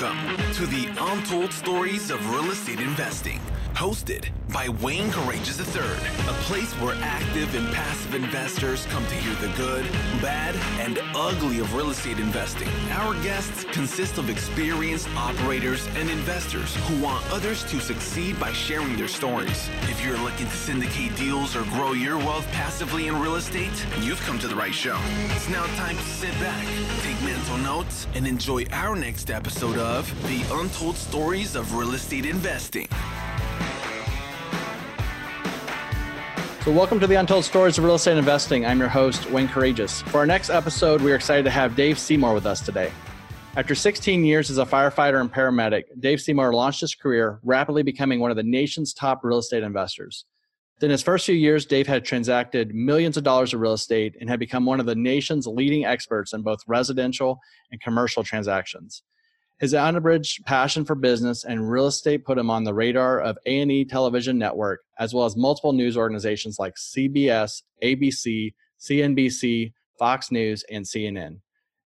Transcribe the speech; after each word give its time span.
Welcome 0.00 0.52
to 0.54 0.66
the 0.66 0.88
Untold 0.98 1.52
Stories 1.52 2.10
of 2.10 2.30
Real 2.30 2.50
Estate 2.50 2.80
Investing, 2.80 3.38
hosted 3.74 4.28
by 4.52 4.68
Wayne 4.68 5.10
Courreges 5.10 5.58
III, 5.58 5.82
a 6.28 6.32
place 6.44 6.72
where 6.74 6.94
active 7.02 7.54
and 7.54 7.72
passive 7.72 8.14
investors 8.14 8.86
come 8.86 9.06
to 9.06 9.14
hear 9.14 9.34
the 9.36 9.54
good, 9.56 9.84
bad, 10.20 10.56
and 10.80 11.00
ugly 11.14 11.60
of 11.60 11.74
real 11.74 11.90
estate 11.90 12.18
investing. 12.18 12.68
Our 12.90 13.14
guests 13.22 13.64
consist 13.64 14.18
of 14.18 14.28
experienced 14.28 15.08
operators 15.16 15.86
and 15.94 16.10
investors 16.10 16.74
who 16.86 17.02
want 17.02 17.24
others 17.32 17.64
to 17.64 17.80
succeed 17.80 18.38
by 18.40 18.52
sharing 18.52 18.96
their 18.96 19.08
stories. 19.08 19.68
If 19.82 20.04
you're 20.04 20.18
looking 20.18 20.46
to 20.46 20.56
syndicate 20.56 21.16
deals 21.16 21.54
or 21.54 21.62
grow 21.64 21.92
your 21.92 22.18
wealth 22.18 22.46
passively 22.52 23.06
in 23.06 23.20
real 23.20 23.36
estate, 23.36 23.86
you've 24.00 24.20
come 24.22 24.38
to 24.40 24.48
the 24.48 24.56
right 24.56 24.74
show. 24.74 24.98
It's 25.36 25.48
now 25.48 25.64
time 25.76 25.96
to 25.96 26.02
sit 26.02 26.32
back, 26.40 26.66
take 27.02 27.20
mental 27.22 27.58
notes, 27.58 28.06
and 28.14 28.26
enjoy 28.26 28.64
our 28.72 28.96
next 28.96 29.30
episode 29.30 29.78
of 29.78 30.10
The 30.28 30.42
Untold 30.54 30.96
Stories 30.96 31.54
of 31.54 31.74
Real 31.74 31.94
Estate 31.94 32.26
Investing. 32.26 32.88
So, 36.62 36.72
welcome 36.72 37.00
to 37.00 37.06
the 37.06 37.14
Untold 37.14 37.46
Stories 37.46 37.78
of 37.78 37.84
Real 37.84 37.94
Estate 37.94 38.18
Investing. 38.18 38.66
I'm 38.66 38.78
your 38.78 38.90
host, 38.90 39.30
Wayne 39.30 39.48
Courreges. 39.48 40.02
For 40.10 40.18
our 40.18 40.26
next 40.26 40.50
episode, 40.50 41.00
we 41.00 41.10
are 41.10 41.14
excited 41.14 41.44
to 41.44 41.50
have 41.50 41.74
Dave 41.74 41.98
Seymour 41.98 42.34
with 42.34 42.44
us 42.44 42.60
today. 42.60 42.92
After 43.56 43.74
16 43.74 44.22
years 44.26 44.50
as 44.50 44.58
a 44.58 44.66
firefighter 44.66 45.22
and 45.22 45.32
paramedic, 45.32 45.84
Dave 46.00 46.20
Seymour 46.20 46.52
launched 46.52 46.82
his 46.82 46.94
career, 46.94 47.40
rapidly 47.42 47.82
becoming 47.82 48.20
one 48.20 48.30
of 48.30 48.36
the 48.36 48.42
nation's 48.42 48.92
top 48.92 49.20
real 49.24 49.38
estate 49.38 49.62
investors. 49.62 50.26
In 50.82 50.90
his 50.90 51.02
first 51.02 51.24
few 51.24 51.34
years, 51.34 51.64
Dave 51.64 51.86
had 51.86 52.04
transacted 52.04 52.74
millions 52.74 53.16
of 53.16 53.24
dollars 53.24 53.54
of 53.54 53.60
real 53.60 53.72
estate 53.72 54.14
and 54.20 54.28
had 54.28 54.38
become 54.38 54.66
one 54.66 54.80
of 54.80 54.86
the 54.86 54.94
nation's 54.94 55.46
leading 55.46 55.86
experts 55.86 56.34
in 56.34 56.42
both 56.42 56.60
residential 56.66 57.40
and 57.72 57.80
commercial 57.80 58.22
transactions. 58.22 59.02
His 59.60 59.74
unabridged 59.74 60.46
passion 60.46 60.86
for 60.86 60.94
business 60.94 61.44
and 61.44 61.70
real 61.70 61.86
estate 61.86 62.24
put 62.24 62.38
him 62.38 62.48
on 62.48 62.64
the 62.64 62.72
radar 62.72 63.20
of 63.20 63.36
A&E 63.44 63.84
Television 63.84 64.38
Network, 64.38 64.80
as 64.98 65.12
well 65.12 65.26
as 65.26 65.36
multiple 65.36 65.74
news 65.74 65.98
organizations 65.98 66.58
like 66.58 66.76
CBS, 66.76 67.62
ABC, 67.82 68.54
CNBC, 68.80 69.74
Fox 69.98 70.32
News, 70.32 70.64
and 70.70 70.82
CNN. 70.86 71.40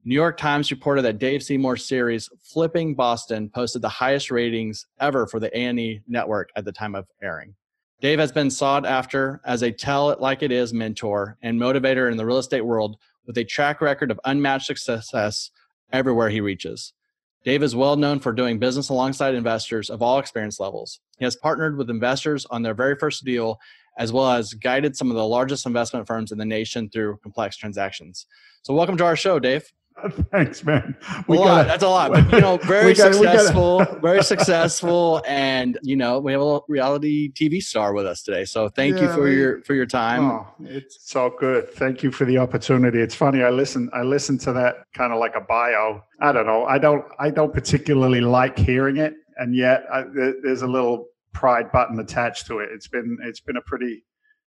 New 0.05 0.17
York 0.17 0.37
Times 0.37 0.73
reported 0.73 1.03
that 1.03 1.19
Dave 1.19 1.45
Seymour's 1.45 1.87
series 1.87 2.29
Flipping 2.43 2.97
Boston 2.97 3.49
posted 3.49 3.83
the 3.83 3.89
highest 3.89 4.33
ratings 4.33 4.87
ever 4.99 5.29
for 5.29 5.39
the 5.39 5.57
A&E 5.57 6.01
network 6.09 6.51
at 6.57 6.65
the 6.65 6.73
time 6.73 6.97
of 6.97 7.07
airing. 7.23 7.55
Dave 8.01 8.19
has 8.19 8.33
been 8.33 8.51
sought 8.51 8.85
after 8.85 9.41
as 9.45 9.63
a 9.63 9.71
tell 9.71 10.11
it 10.11 10.21
like 10.21 10.43
it 10.43 10.51
is 10.51 10.73
mentor 10.73 11.39
and 11.43 11.61
motivator 11.61 12.11
in 12.11 12.17
the 12.17 12.27
real 12.27 12.39
estate 12.39 12.63
world 12.63 12.97
with 13.29 13.39
a 13.39 13.45
track 13.45 13.81
record 13.81 14.11
of 14.11 14.19
unmatched 14.25 14.75
success 14.75 15.51
everywhere 15.93 16.31
he 16.31 16.41
reaches. 16.41 16.95
Dave 17.43 17.63
is 17.63 17.75
well 17.75 17.97
known 17.97 18.21
for 18.21 18.33
doing 18.33 18.59
business 18.59 18.91
alongside 18.91 19.35
investors 19.35 19.89
of 19.89 20.03
all 20.03 20.19
experience 20.19 20.61
levels. 20.61 21.01
He 21.19 21.25
has 21.25 21.37
partnered 21.37 21.79
with 21.79 21.89
investors 21.89 22.45
on 22.51 22.63
their 22.63 22.75
very 22.75 22.97
first 22.97 23.25
deal, 23.25 23.59
as 23.97 24.13
well 24.13 24.31
as 24.31 24.53
guided 24.53 24.95
some 24.95 25.11
of 25.11 25.17
the 25.17 25.27
largest 25.27 25.65
investment 25.65 26.07
firms 26.07 26.33
in 26.33 26.39
the 26.39 26.45
nation 26.45 26.91
through 26.91 27.17
complex 27.23 27.57
transactions. 27.57 28.27
So, 28.61 28.75
welcome 28.75 28.99
to 28.99 29.05
our 29.07 29.17
show, 29.17 29.39
Dave. 29.39 29.65
Thanks, 30.31 30.65
man. 30.65 30.97
We 31.27 31.37
a 31.37 31.41
lot. 31.41 31.67
That's 31.67 31.83
a 31.83 31.89
lot, 31.89 32.13
but 32.13 32.33
you 32.33 32.41
know, 32.41 32.57
very 32.63 32.95
gotta, 32.95 33.15
successful, 33.15 33.85
very 34.01 34.23
successful, 34.23 35.23
and 35.27 35.79
you 35.83 35.97
know, 35.97 36.19
we 36.19 36.33
have 36.33 36.41
a 36.41 36.61
reality 36.69 37.33
TV 37.33 37.63
star 37.63 37.93
with 37.93 38.07
us 38.07 38.23
today. 38.23 38.45
So 38.45 38.69
thank 38.69 38.97
yeah, 38.97 39.03
you 39.03 39.13
for 39.13 39.29
your 39.29 39.63
for 39.63 39.75
your 39.75 39.87
time. 39.87 40.31
Oh, 40.31 40.47
it's 40.61 41.15
all 41.15 41.31
good. 41.31 41.71
Thank 41.73 42.03
you 42.03 42.11
for 42.11 42.25
the 42.25 42.39
opportunity. 42.39 43.01
It's 43.01 43.15
funny. 43.15 43.43
I 43.43 43.51
listen. 43.51 43.91
I 43.93 44.03
listen 44.03 44.39
to 44.39 44.53
that 44.53 44.85
kind 44.95 45.13
of 45.13 45.19
like 45.19 45.35
a 45.37 45.41
bio. 45.41 46.03
I 46.21 46.33
don't 46.33 46.47
know. 46.47 46.65
I 46.65 46.79
don't. 46.79 47.05
I 47.19 47.31
don't 47.31 47.53
particularly 47.53 48.21
like 48.21 48.59
hearing 48.59 48.97
it, 48.97 49.15
and 49.37 49.55
yet 49.55 49.85
I, 49.93 50.05
there's 50.43 50.63
a 50.63 50.69
little 50.69 51.07
pride 51.33 51.71
button 51.73 51.99
attached 52.01 52.47
to 52.47 52.61
it. 52.61 52.71
It's 52.73 52.89
been. 52.89 53.19
It's 53.23 53.41
been 53.41 53.57
a 53.57 53.63
pretty 53.63 54.05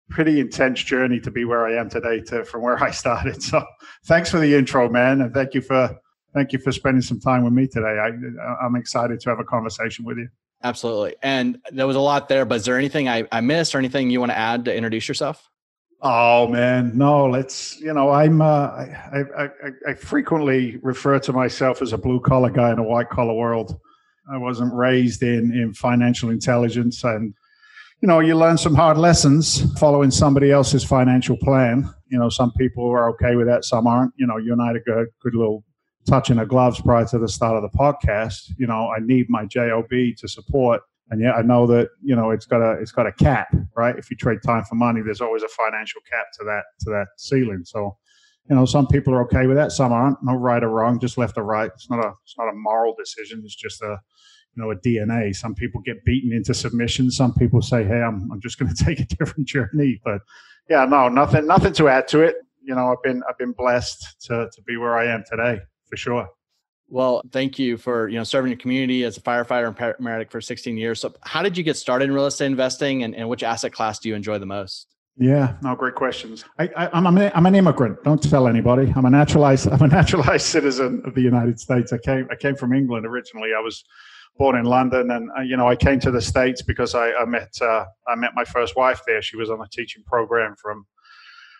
pretty 0.09 0.39
intense 0.39 0.83
journey 0.83 1.19
to 1.19 1.31
be 1.31 1.45
where 1.45 1.65
I 1.65 1.79
am 1.79 1.89
today 1.89 2.21
to 2.21 2.45
from 2.45 2.61
where 2.61 2.81
I 2.81 2.91
started. 2.91 3.41
So 3.41 3.63
thanks 4.05 4.29
for 4.29 4.39
the 4.39 4.55
intro, 4.55 4.89
man, 4.89 5.21
and 5.21 5.33
thank 5.33 5.53
you 5.53 5.61
for 5.61 5.97
thank 6.33 6.53
you 6.53 6.59
for 6.59 6.71
spending 6.71 7.01
some 7.01 7.19
time 7.19 7.43
with 7.43 7.53
me 7.53 7.67
today. 7.67 7.99
I 7.99 8.11
I'm 8.63 8.75
excited 8.75 9.19
to 9.21 9.29
have 9.29 9.39
a 9.39 9.43
conversation 9.43 10.05
with 10.05 10.17
you. 10.17 10.29
Absolutely. 10.63 11.15
And 11.21 11.59
there 11.71 11.85
was 11.85 11.95
a 11.95 12.01
lot 12.01 12.27
there, 12.27 12.45
but 12.45 12.55
is 12.55 12.65
there 12.65 12.77
anything 12.77 13.07
I, 13.07 13.27
I 13.31 13.41
missed 13.41 13.75
or 13.75 13.77
anything 13.77 14.09
you 14.09 14.19
want 14.19 14.31
to 14.31 14.37
add 14.37 14.65
to 14.65 14.75
introduce 14.75 15.07
yourself? 15.07 15.49
Oh 16.01 16.47
man, 16.47 16.97
no. 16.97 17.25
Let's 17.27 17.79
you 17.79 17.93
know 17.93 18.09
I'm 18.09 18.41
uh, 18.41 18.45
I, 18.45 19.23
I 19.37 19.49
I 19.87 19.93
frequently 19.93 20.77
refer 20.81 21.19
to 21.19 21.33
myself 21.33 21.81
as 21.81 21.93
a 21.93 21.97
blue 21.97 22.19
collar 22.19 22.49
guy 22.49 22.71
in 22.71 22.79
a 22.79 22.83
white 22.83 23.09
collar 23.09 23.33
world. 23.33 23.79
I 24.31 24.37
wasn't 24.37 24.73
raised 24.73 25.23
in 25.23 25.51
in 25.53 25.73
financial 25.73 26.29
intelligence 26.29 27.03
and 27.03 27.33
you 28.01 28.07
know, 28.07 28.19
you 28.19 28.35
learn 28.35 28.57
some 28.57 28.75
hard 28.75 28.97
lessons 28.97 29.65
following 29.79 30.11
somebody 30.11 30.51
else's 30.51 30.83
financial 30.83 31.37
plan. 31.37 31.89
You 32.07 32.19
know, 32.19 32.29
some 32.29 32.51
people 32.53 32.87
are 32.89 33.09
okay 33.11 33.35
with 33.35 33.47
that, 33.47 33.65
some 33.65 33.87
aren't. 33.87 34.13
You 34.17 34.27
know, 34.27 34.37
you 34.37 34.53
and 34.53 34.61
I 34.61 34.67
had 34.67 34.75
a 34.75 34.79
good, 34.79 35.07
good 35.21 35.33
little 35.33 35.63
touch 36.07 36.29
in 36.29 36.37
the 36.37 36.45
gloves 36.45 36.79
prior 36.81 37.05
to 37.05 37.17
the 37.17 37.27
start 37.27 37.61
of 37.61 37.69
the 37.69 37.77
podcast. 37.77 38.51
You 38.57 38.67
know, 38.67 38.89
I 38.95 38.99
need 38.99 39.27
my 39.29 39.45
job 39.45 39.85
to 39.89 40.27
support, 40.27 40.81
and 41.09 41.21
yet 41.21 41.35
I 41.35 41.41
know 41.41 41.65
that 41.67 41.89
you 42.03 42.15
know 42.15 42.31
it's 42.31 42.45
got 42.45 42.61
a 42.61 42.79
it's 42.79 42.91
got 42.91 43.07
a 43.07 43.11
cap, 43.11 43.47
right? 43.75 43.97
If 43.97 44.11
you 44.11 44.17
trade 44.17 44.39
time 44.45 44.63
for 44.65 44.75
money, 44.75 45.01
there's 45.03 45.21
always 45.21 45.43
a 45.43 45.49
financial 45.49 46.01
cap 46.11 46.25
to 46.39 46.43
that 46.45 46.63
to 46.81 46.89
that 46.91 47.07
ceiling. 47.17 47.63
So, 47.63 47.97
you 48.49 48.55
know, 48.55 48.65
some 48.65 48.87
people 48.87 49.13
are 49.13 49.23
okay 49.23 49.47
with 49.47 49.57
that, 49.57 49.71
some 49.71 49.91
aren't. 49.91 50.17
No 50.21 50.35
right 50.35 50.63
or 50.63 50.69
wrong, 50.69 50.99
just 50.99 51.17
left 51.17 51.37
or 51.37 51.43
right. 51.43 51.71
It's 51.73 51.89
not 51.89 51.99
a 51.99 52.11
it's 52.23 52.35
not 52.37 52.49
a 52.49 52.55
moral 52.55 52.93
decision. 52.97 53.41
It's 53.43 53.55
just 53.55 53.81
a 53.81 53.97
you 54.55 54.63
know 54.63 54.71
a 54.71 54.75
DNA. 54.75 55.35
Some 55.35 55.55
people 55.55 55.81
get 55.81 56.03
beaten 56.05 56.31
into 56.31 56.53
submission. 56.53 57.11
Some 57.11 57.33
people 57.33 57.61
say, 57.61 57.83
"Hey, 57.83 58.01
I'm 58.01 58.29
I'm 58.31 58.41
just 58.41 58.59
going 58.59 58.73
to 58.75 58.83
take 58.83 58.99
a 58.99 59.05
different 59.05 59.47
journey." 59.47 60.01
But 60.03 60.21
yeah, 60.69 60.85
no, 60.85 61.09
nothing 61.09 61.45
nothing 61.45 61.73
to 61.73 61.89
add 61.89 62.07
to 62.09 62.21
it. 62.21 62.35
You 62.63 62.75
know, 62.75 62.91
I've 62.91 63.03
been 63.03 63.21
I've 63.29 63.37
been 63.37 63.51
blessed 63.51 64.21
to 64.27 64.49
to 64.53 64.61
be 64.63 64.77
where 64.77 64.97
I 64.97 65.07
am 65.07 65.23
today 65.29 65.61
for 65.89 65.97
sure. 65.97 66.27
Well, 66.87 67.23
thank 67.31 67.57
you 67.57 67.77
for 67.77 68.07
you 68.07 68.17
know 68.17 68.23
serving 68.23 68.51
your 68.51 68.59
community 68.59 69.03
as 69.03 69.17
a 69.17 69.21
firefighter 69.21 69.67
and 69.67 69.75
paramedic 69.75 70.29
for 70.29 70.39
16 70.39 70.77
years. 70.77 71.01
So, 71.01 71.13
how 71.21 71.41
did 71.41 71.57
you 71.57 71.63
get 71.63 71.77
started 71.77 72.05
in 72.05 72.13
real 72.13 72.27
estate 72.27 72.47
investing, 72.47 73.03
and, 73.03 73.15
and 73.15 73.27
which 73.27 73.43
asset 73.43 73.73
class 73.73 73.99
do 73.99 74.09
you 74.09 74.15
enjoy 74.15 74.37
the 74.37 74.45
most? 74.45 74.87
Yeah, 75.17 75.55
no, 75.61 75.75
great 75.75 75.95
questions. 75.95 76.43
I, 76.59 76.69
I, 76.75 76.97
am 76.97 77.07
I'm, 77.07 77.17
I'm 77.17 77.45
an 77.45 77.55
immigrant. 77.55 78.03
Don't 78.03 78.21
tell 78.21 78.47
anybody. 78.49 78.91
I'm 78.95 79.05
a 79.05 79.09
naturalized. 79.09 79.67
I'm 79.71 79.81
a 79.81 79.87
naturalized 79.87 80.45
citizen 80.45 81.01
of 81.05 81.15
the 81.15 81.21
United 81.21 81.59
States. 81.59 81.93
I 81.93 81.97
came. 81.97 82.27
I 82.31 82.35
came 82.35 82.55
from 82.55 82.73
England 82.73 83.05
originally. 83.05 83.49
I 83.57 83.61
was 83.61 83.83
born 84.37 84.57
in 84.57 84.65
London, 84.65 85.11
and 85.11 85.29
uh, 85.37 85.41
you 85.41 85.57
know 85.57 85.67
I 85.67 85.75
came 85.75 85.99
to 86.01 86.11
the 86.11 86.21
states 86.21 86.61
because 86.61 86.95
I, 86.95 87.11
I 87.13 87.25
met 87.25 87.53
uh, 87.61 87.85
I 88.07 88.15
met 88.15 88.31
my 88.35 88.43
first 88.43 88.75
wife 88.75 89.01
there. 89.07 89.21
She 89.21 89.37
was 89.37 89.49
on 89.49 89.61
a 89.61 89.67
teaching 89.71 90.03
program 90.03 90.55
from 90.61 90.85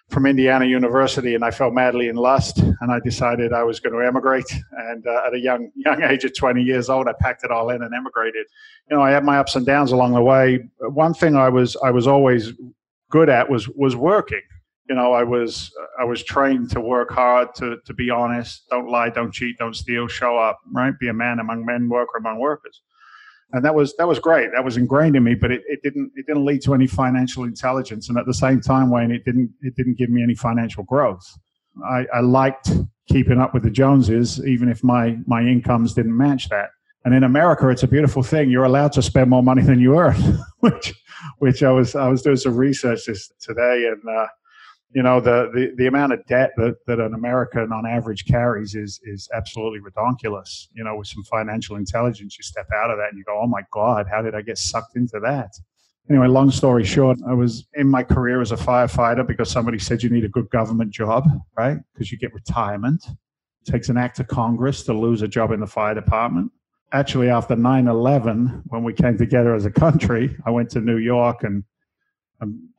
from 0.10 0.26
Indiana 0.26 0.66
University, 0.66 1.36
and 1.36 1.44
I 1.44 1.52
fell 1.52 1.72
madly 1.72 2.10
in 2.10 2.16
lust, 2.16 2.60
and 2.60 2.92
I 2.92 3.00
decided 3.00 3.54
I 3.54 3.64
was 3.64 3.80
going 3.80 3.94
to 3.94 4.06
emigrate. 4.06 4.52
And 4.90 5.06
uh, 5.08 5.22
at 5.28 5.34
a 5.34 5.40
young 5.40 5.72
young 5.76 6.04
age 6.12 6.24
of 6.26 6.36
20 6.36 6.62
years 6.62 6.90
old, 6.90 7.08
I 7.08 7.14
packed 7.20 7.44
it 7.44 7.52
all 7.52 7.70
in 7.70 7.82
and 7.82 7.94
emigrated. 7.94 8.46
You 8.90 8.98
know, 8.98 9.04
I 9.04 9.12
had 9.12 9.24
my 9.24 9.40
ups 9.40 9.56
and 9.56 9.66
downs 9.66 9.92
along 9.92 10.14
the 10.14 10.22
way. 10.22 10.60
One 10.80 11.14
thing 11.14 11.36
I 11.36 11.50
was 11.50 11.76
I 11.84 11.92
was 11.92 12.08
always 12.08 12.54
good 13.10 13.30
at 13.30 13.50
was 13.50 13.68
was 13.70 13.96
working 13.96 14.42
you 14.88 14.96
know, 14.96 15.14
I 15.14 15.24
was 15.24 15.72
I 16.00 16.04
was 16.04 16.24
trained 16.24 16.70
to 16.72 16.82
work 16.82 17.12
hard, 17.12 17.54
to 17.56 17.78
to 17.86 17.94
be 17.94 18.10
honest, 18.10 18.68
don't 18.70 18.90
lie, 18.90 19.10
don't 19.10 19.32
cheat, 19.32 19.58
don't 19.58 19.76
steal, 19.76 20.08
show 20.08 20.38
up, 20.38 20.60
right? 20.72 20.94
Be 21.00 21.08
a 21.08 21.14
man 21.14 21.40
among 21.40 21.66
men, 21.66 21.90
worker 21.90 22.18
among 22.18 22.40
workers. 22.40 22.82
And 23.52 23.64
that 23.64 23.74
was 23.74 23.96
that 23.98 24.08
was 24.08 24.20
great. 24.20 24.50
That 24.54 24.64
was 24.64 24.78
ingrained 24.78 25.16
in 25.16 25.24
me, 25.24 25.36
but 25.36 25.52
it, 25.52 25.62
it 25.68 25.82
didn't 25.84 26.12
it 26.16 26.26
didn't 26.28 26.46
lead 26.46 26.62
to 26.64 26.74
any 26.74 26.88
financial 26.88 27.44
intelligence. 27.44 28.10
And 28.10 28.18
at 28.18 28.26
the 28.26 28.34
same 28.34 28.62
time, 28.62 28.90
Wayne, 28.90 29.12
it 29.12 29.24
didn't 29.26 29.52
it 29.62 29.76
didn't 29.76 29.98
give 29.98 30.10
me 30.10 30.22
any 30.22 30.36
financial 30.36 30.84
growth. 30.84 31.26
I, 31.84 32.06
I 32.14 32.20
liked 32.22 32.72
keeping 33.08 33.40
up 33.40 33.54
with 33.54 33.64
the 33.64 33.70
Joneses, 33.70 34.46
even 34.46 34.70
if 34.70 34.84
my 34.84 35.18
my 35.26 35.42
incomes 35.42 35.94
didn't 35.94 36.18
match 36.18 36.50
that. 36.50 36.70
And 37.06 37.14
in 37.14 37.24
America, 37.24 37.70
it's 37.70 37.84
a 37.84 37.88
beautiful 37.88 38.24
thing. 38.24 38.50
You're 38.50 38.64
allowed 38.64 38.92
to 38.94 39.02
spend 39.02 39.30
more 39.30 39.44
money 39.44 39.62
than 39.62 39.80
you 39.80 39.98
earn, 39.98 40.40
which 40.60 40.94
which 41.38 41.64
I 41.64 41.72
was 41.72 41.96
I 41.96 42.08
was 42.08 42.22
doing 42.22 42.38
some 42.38 42.56
research 42.56 43.06
this 43.06 43.32
today, 43.40 43.88
and 43.92 44.02
uh, 44.10 44.28
you 44.96 45.04
know 45.04 45.20
the, 45.20 45.52
the 45.54 45.74
the 45.76 45.88
amount 45.88 46.14
of 46.14 46.26
debt 46.26 46.52
that, 46.56 46.78
that 46.88 47.02
an 47.02 47.14
American 47.14 47.74
on 47.74 47.86
average 47.86 48.26
carries 48.26 48.76
is 48.76 49.02
is 49.04 49.28
absolutely 49.34 49.80
redonkulous. 49.82 50.70
You 50.74 50.86
know, 50.86 50.96
with 50.96 51.08
some 51.08 51.24
financial 51.24 51.76
intelligence, 51.76 52.38
you 52.38 52.44
step 52.44 52.68
out 52.74 52.90
of 52.90 52.98
that 52.98 53.10
and 53.10 53.18
you 53.18 53.26
go, 53.26 53.38
"Oh 53.44 53.46
my 53.46 53.62
God, 53.72 54.08
how 54.10 54.22
did 54.22 54.36
I 54.36 54.42
get 54.42 54.58
sucked 54.58 54.96
into 54.96 55.20
that?" 55.20 55.52
Anyway, 56.10 56.28
long 56.28 56.50
story 56.50 56.86
short, 56.86 57.18
I 57.28 57.34
was 57.34 57.68
in 57.74 57.88
my 57.88 58.04
career 58.04 58.40
as 58.40 58.54
a 58.54 58.56
firefighter 58.56 59.28
because 59.28 59.50
somebody 59.50 59.80
said 59.80 60.02
you 60.02 60.10
need 60.10 60.24
a 60.24 60.30
good 60.30 60.50
government 60.50 60.92
job, 60.92 61.28
right? 61.58 61.78
Because 61.94 62.12
you 62.12 62.18
get 62.18 62.34
retirement. 62.34 63.04
It 63.68 63.72
takes 63.72 63.90
an 63.90 63.98
act 63.98 64.20
of 64.20 64.28
Congress 64.28 64.84
to 64.84 64.94
lose 64.94 65.24
a 65.24 65.28
job 65.28 65.52
in 65.52 65.60
the 65.60 65.68
fire 65.68 65.96
department. 65.96 66.52
Actually, 66.94 67.30
after 67.30 67.56
9 67.56 67.88
11, 67.88 68.64
when 68.68 68.84
we 68.84 68.94
came 68.94 69.18
together 69.18 69.56
as 69.56 69.66
a 69.66 69.72
country, 69.72 70.38
I 70.46 70.52
went 70.52 70.70
to 70.70 70.80
New 70.80 70.98
York 70.98 71.44
and 71.44 71.66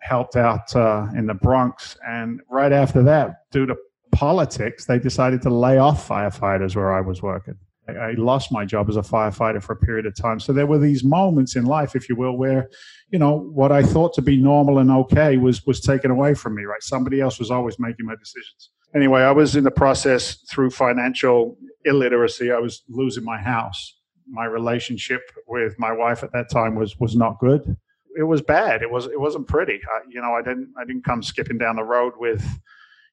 helped 0.01 0.37
out 0.37 0.75
uh, 0.77 1.07
in 1.17 1.27
the 1.27 1.35
Bronx. 1.35 1.97
And 2.07 2.41
right 2.51 2.73
after 2.73 3.03
that, 3.05 3.51
due 3.51 3.67
to 3.67 3.77
politics, 4.13 4.87
they 4.87 4.99
decided 4.99 5.43
to 5.43 5.51
lay 5.51 5.79
off 5.79 6.09
firefighters 6.09 6.77
where 6.77 6.93
I 6.93 7.01
was 7.01 7.23
working. 7.23 7.57
I 7.89 8.13
lost 8.17 8.51
my 8.51 8.65
job 8.65 8.89
as 8.89 8.97
a 8.97 9.03
firefighter 9.03 9.63
for 9.63 9.75
a 9.75 9.77
period 9.77 10.07
of 10.07 10.17
time. 10.17 10.41
So 10.41 10.53
there 10.53 10.67
were 10.67 10.79
these 10.79 11.05
moments 11.05 11.55
in 11.55 11.65
life, 11.65 11.95
if 11.95 12.09
you 12.09 12.17
will, 12.17 12.37
where, 12.37 12.69
you 13.11 13.19
know, 13.19 13.39
what 13.39 13.71
I 13.71 13.83
thought 13.83 14.13
to 14.15 14.23
be 14.23 14.37
normal 14.37 14.79
and 14.79 14.91
okay 14.91 15.37
was 15.37 15.65
was 15.67 15.81
taken 15.81 16.11
away 16.11 16.35
from 16.35 16.57
me, 16.57 16.65
right? 16.65 16.83
Somebody 16.83 17.21
else 17.21 17.39
was 17.39 17.51
always 17.51 17.79
making 17.79 18.07
my 18.07 18.17
decisions. 18.17 18.71
Anyway, 18.95 19.23
I 19.23 19.31
was 19.31 19.55
in 19.55 19.63
the 19.63 19.71
process 19.71 20.37
through 20.51 20.71
financial 20.71 21.57
illiteracy. 21.85 22.51
I 22.51 22.59
was 22.59 22.83
losing 22.89 23.25
my 23.25 23.39
house. 23.39 23.95
My 24.29 24.47
relationship 24.47 25.23
with 25.47 25.79
my 25.79 25.93
wife 25.93 26.25
at 26.25 26.33
that 26.33 26.51
time 26.51 26.75
was 26.75 26.99
was 26.99 27.15
not 27.15 27.39
good. 27.39 27.77
It 28.17 28.25
was 28.25 28.43
bad. 28.43 28.83
It 28.83 28.91
was 28.91 29.07
it 29.07 29.21
wasn't 29.21 29.49
pretty. 29.49 29.81
I, 29.85 30.01
you 30.09 30.21
know, 30.21 30.35
I 30.35 30.43
didn't 30.43 30.73
I 30.79 30.85
didn't 30.85 31.05
come 31.05 31.23
skipping 31.23 31.59
down 31.59 31.77
the 31.77 31.85
road 31.85 32.15
with 32.17 32.45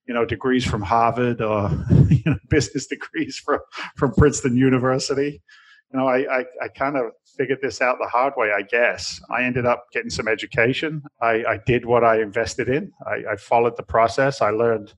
you 0.08 0.14
know 0.14 0.26
degrees 0.26 0.66
from 0.66 0.82
Harvard 0.82 1.42
or 1.42 1.70
you 2.10 2.24
know 2.26 2.38
business 2.50 2.88
degrees 2.88 3.38
from 3.38 3.60
from 3.96 4.14
Princeton 4.14 4.56
University. 4.56 5.42
You 5.92 6.00
know, 6.00 6.08
I 6.08 6.40
I, 6.40 6.46
I 6.64 6.68
kind 6.70 6.98
of 6.98 7.12
figured 7.38 7.60
this 7.62 7.82
out 7.82 7.98
the 8.00 8.08
hard 8.08 8.34
way, 8.38 8.52
I 8.56 8.62
guess. 8.62 9.20
I 9.30 9.44
ended 9.44 9.66
up 9.66 9.86
getting 9.92 10.10
some 10.10 10.28
education. 10.28 11.02
I, 11.22 11.44
I 11.46 11.60
did 11.66 11.86
what 11.86 12.04
I 12.04 12.22
invested 12.22 12.70
in. 12.70 12.92
I, 13.08 13.34
I 13.34 13.36
followed 13.38 13.76
the 13.76 13.84
process. 13.84 14.42
I 14.42 14.52
learned, 14.52 14.94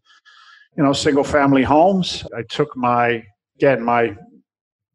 you 0.77 0.83
know, 0.83 0.93
single 0.93 1.23
family 1.23 1.63
homes. 1.63 2.25
I 2.35 2.43
took 2.43 2.75
my 2.75 3.23
again 3.57 3.83
my 3.83 4.15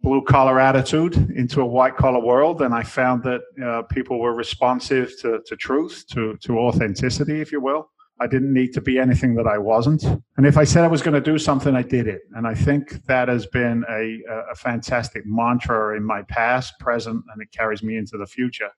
blue 0.02 0.22
collar 0.22 0.58
attitude 0.58 1.14
into 1.36 1.60
a 1.60 1.66
white 1.66 1.96
collar 1.96 2.20
world, 2.20 2.62
and 2.62 2.74
I 2.74 2.82
found 2.82 3.22
that 3.24 3.40
uh, 3.62 3.82
people 3.82 4.18
were 4.18 4.34
responsive 4.34 5.12
to, 5.20 5.40
to 5.46 5.56
truth, 5.56 6.04
to 6.12 6.36
to 6.38 6.58
authenticity, 6.58 7.40
if 7.40 7.52
you 7.52 7.60
will. 7.60 7.90
I 8.22 8.26
didn't 8.26 8.52
need 8.52 8.74
to 8.74 8.82
be 8.82 8.98
anything 8.98 9.34
that 9.36 9.46
I 9.46 9.56
wasn't. 9.56 10.04
And 10.36 10.46
if 10.46 10.58
I 10.58 10.64
said 10.64 10.84
I 10.84 10.88
was 10.88 11.00
going 11.00 11.14
to 11.14 11.22
do 11.22 11.38
something, 11.38 11.74
I 11.74 11.82
did 11.82 12.06
it. 12.06 12.20
And 12.34 12.46
I 12.46 12.54
think 12.54 13.06
that 13.06 13.28
has 13.28 13.46
been 13.46 13.82
a, 13.88 14.20
a 14.52 14.54
fantastic 14.54 15.22
mantra 15.24 15.96
in 15.96 16.04
my 16.04 16.20
past, 16.22 16.74
present, 16.80 17.24
and 17.32 17.40
it 17.40 17.50
carries 17.50 17.82
me 17.82 17.96
into 17.96 18.18
the 18.18 18.26
future. 18.26 18.68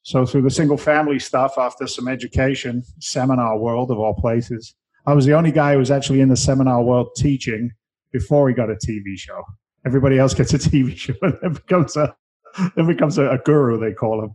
So 0.00 0.24
through 0.24 0.42
the 0.42 0.50
single 0.50 0.78
family 0.78 1.18
stuff, 1.18 1.58
after 1.58 1.86
some 1.86 2.08
education, 2.08 2.84
seminar 3.00 3.58
world 3.58 3.90
of 3.90 3.98
all 3.98 4.14
places, 4.14 4.74
I 5.04 5.12
was 5.12 5.26
the 5.26 5.34
only 5.34 5.52
guy 5.52 5.72
who 5.74 5.78
was 5.78 5.90
actually 5.90 6.22
in 6.22 6.30
the 6.30 6.36
seminar 6.36 6.82
world 6.82 7.10
teaching 7.16 7.72
before 8.12 8.48
he 8.48 8.54
got 8.54 8.70
a 8.70 8.76
TV 8.76 9.18
show. 9.18 9.44
Everybody 9.86 10.18
else 10.18 10.34
gets 10.34 10.52
a 10.52 10.58
TV 10.58 10.96
show 10.96 11.14
and 11.22 11.38
then 11.40 11.52
becomes 11.54 11.96
a 11.96 12.14
then 12.74 12.86
becomes 12.86 13.18
a, 13.18 13.30
a 13.30 13.38
guru, 13.38 13.78
they 13.78 13.92
call 13.92 14.22
him 14.22 14.34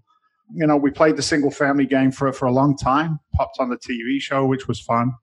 you 0.54 0.68
know, 0.68 0.78
we 0.78 0.92
played 0.92 1.16
the 1.16 1.22
single 1.22 1.52
family 1.52 1.86
game 1.86 2.12
for 2.12 2.32
for 2.34 2.46
a 2.46 2.52
long 2.52 2.76
time. 2.78 3.20
Popped 3.36 3.58
on 3.60 3.70
the 3.70 3.78
TV 3.78 4.20
show, 4.20 4.46
which 4.46 4.68
was 4.68 4.80
fun. 4.80 5.14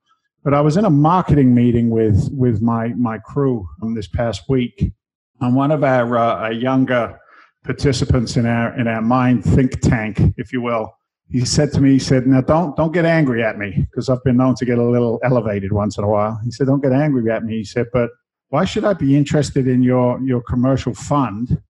But 0.43 0.53
I 0.53 0.61
was 0.61 0.77
in 0.77 0.85
a 0.85 0.89
marketing 0.89 1.53
meeting 1.53 1.89
with 1.89 2.29
with 2.31 2.61
my 2.61 2.89
my 2.89 3.17
crew 3.19 3.67
this 3.95 4.07
past 4.07 4.43
week, 4.49 4.93
and 5.41 5.55
one 5.55 5.71
of 5.71 5.83
our, 5.83 6.17
uh, 6.17 6.35
our 6.35 6.53
younger 6.53 7.19
participants 7.63 8.37
in 8.37 8.45
our 8.45 8.77
in 8.79 8.87
our 8.87 9.01
mind 9.01 9.43
think 9.43 9.81
tank, 9.81 10.21
if 10.37 10.53
you 10.53 10.61
will, 10.61 10.95
he 11.29 11.43
said 11.45 11.71
to 11.73 11.81
me, 11.81 11.91
he 11.91 11.99
said, 11.99 12.25
"Now 12.25 12.41
don't 12.41 12.75
don't 12.75 12.93
get 12.93 13.05
angry 13.05 13.43
at 13.43 13.57
me 13.57 13.87
because 13.91 14.09
I've 14.09 14.23
been 14.23 14.37
known 14.37 14.55
to 14.55 14.65
get 14.65 14.77
a 14.77 14.83
little 14.83 15.19
elevated 15.23 15.71
once 15.73 15.97
in 15.97 16.03
a 16.03 16.09
while." 16.09 16.39
He 16.43 16.51
said, 16.51 16.67
"Don't 16.67 16.81
get 16.81 16.93
angry 16.93 17.29
at 17.31 17.43
me." 17.43 17.57
He 17.57 17.65
said, 17.65 17.87
"But 17.91 18.09
why 18.49 18.65
should 18.65 18.85
I 18.85 18.93
be 18.93 19.15
interested 19.15 19.67
in 19.67 19.81
your 19.83 20.21
your 20.21 20.41
commercial 20.41 20.93
fund 20.93 21.61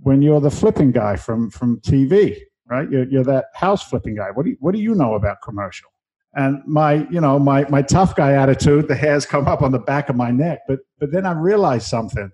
when 0.00 0.22
you're 0.22 0.40
the 0.40 0.50
flipping 0.50 0.92
guy 0.92 1.16
from 1.16 1.50
from 1.50 1.80
TV?" 1.80 2.40
right? 2.66 2.90
You're, 2.90 3.04
you're 3.04 3.24
that 3.24 3.46
house 3.54 3.82
flipping 3.82 4.16
guy. 4.16 4.30
What 4.32 4.44
do 4.44 4.50
you, 4.50 4.56
what 4.60 4.74
do 4.74 4.80
you 4.80 4.94
know 4.94 5.14
about 5.14 5.42
commercial? 5.42 5.90
And 6.34 6.62
my, 6.66 7.06
you 7.10 7.20
know, 7.20 7.38
my 7.38 7.68
my 7.68 7.82
tough 7.82 8.16
guy 8.16 8.32
attitude, 8.32 8.88
the 8.88 8.96
hairs 8.96 9.24
come 9.24 9.46
up 9.46 9.62
on 9.62 9.70
the 9.70 9.78
back 9.78 10.08
of 10.08 10.16
my 10.16 10.30
neck. 10.32 10.60
But 10.66 10.80
but 10.98 11.12
then 11.12 11.26
I 11.26 11.32
realized 11.32 11.86
something. 11.86 12.30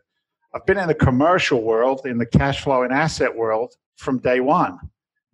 I've 0.54 0.66
been 0.66 0.78
in 0.78 0.88
the 0.88 0.94
commercial 0.94 1.62
world, 1.62 2.06
in 2.06 2.18
the 2.18 2.26
cash 2.26 2.62
flow 2.62 2.82
and 2.82 2.92
asset 2.92 3.36
world 3.36 3.74
from 3.96 4.18
day 4.18 4.40
one. 4.40 4.78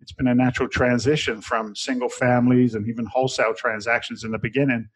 It's 0.01 0.11
been 0.11 0.27
a 0.27 0.35
natural 0.35 0.69
transition 0.69 1.41
from 1.41 1.75
single 1.75 2.09
families 2.09 2.75
and 2.75 2.87
even 2.87 3.05
wholesale 3.05 3.53
transactions 3.55 4.23
in 4.23 4.31
the 4.31 4.37
beginning 4.37 4.89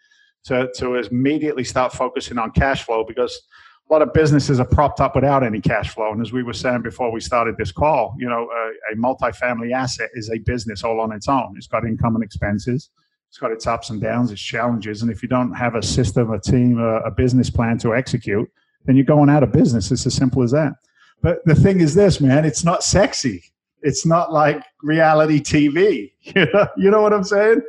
to, 0.46 0.70
to 0.76 0.96
immediately 0.96 1.64
start 1.64 1.94
focusing 1.94 2.38
on 2.38 2.52
cash 2.52 2.84
flow 2.84 3.04
because 3.04 3.42
a 3.90 3.94
lot 3.94 4.02
of 4.02 4.14
businesses 4.14 4.60
are 4.60 4.66
propped 4.66 5.02
up 5.02 5.16
without 5.16 5.44
any 5.44 5.60
cash 5.60 5.94
flow. 5.94 6.12
And 6.12 6.22
as 6.22 6.32
we 6.32 6.44
were 6.44 6.54
saying 6.54 6.82
before 6.82 7.12
we 7.12 7.20
started 7.20 7.58
this 7.58 7.72
call, 7.72 8.16
you 8.18 8.30
know, 8.30 8.50
a, 8.50 8.94
a 8.94 8.96
multifamily 8.96 9.74
asset 9.74 10.10
is 10.14 10.30
a 10.30 10.40
business 10.40 10.84
all 10.84 11.02
on 11.02 11.12
its 11.12 11.28
own. 11.28 11.56
It's 11.58 11.68
got 11.68 11.86
income 11.86 12.16
and 12.16 12.24
expenses. 12.24 12.90
It's 13.30 13.38
got 13.38 13.52
its 13.52 13.68
ups 13.68 13.90
and 13.90 14.02
downs, 14.02 14.32
its 14.32 14.42
challenges. 14.42 15.02
And 15.02 15.12
if 15.12 15.22
you 15.22 15.30
don't 15.30 15.54
have 15.54 15.76
a 15.76 15.82
system, 15.82 16.32
a 16.32 16.40
team, 16.40 16.80
a, 16.80 17.00
a 17.00 17.12
business 17.12 17.50
plan 17.50 17.78
to 17.80 17.96
execute, 17.96 18.50
then 18.86 18.96
you're 18.96 19.06
going 19.06 19.30
out 19.30 19.44
of 19.44 19.52
business. 19.52 19.92
It's 19.92 20.06
as 20.06 20.14
simple 20.14 20.42
as 20.44 20.52
that. 20.52 20.74
But 21.22 21.40
the 21.46 21.56
thing 21.56 21.82
is 21.82 21.94
this, 21.94 22.20
man, 22.20 22.46
it's 22.46 22.64
not 22.64 22.84
sexy. 22.84 23.44
It's 23.82 24.06
not 24.06 24.32
like 24.32 24.64
reality 24.82 25.40
TV. 25.42 26.12
You 26.24 26.46
know, 26.54 26.68
you 26.78 26.92
know 26.92 27.02
what 27.02 27.14
I'm 27.14 27.24
saying? 27.24 27.62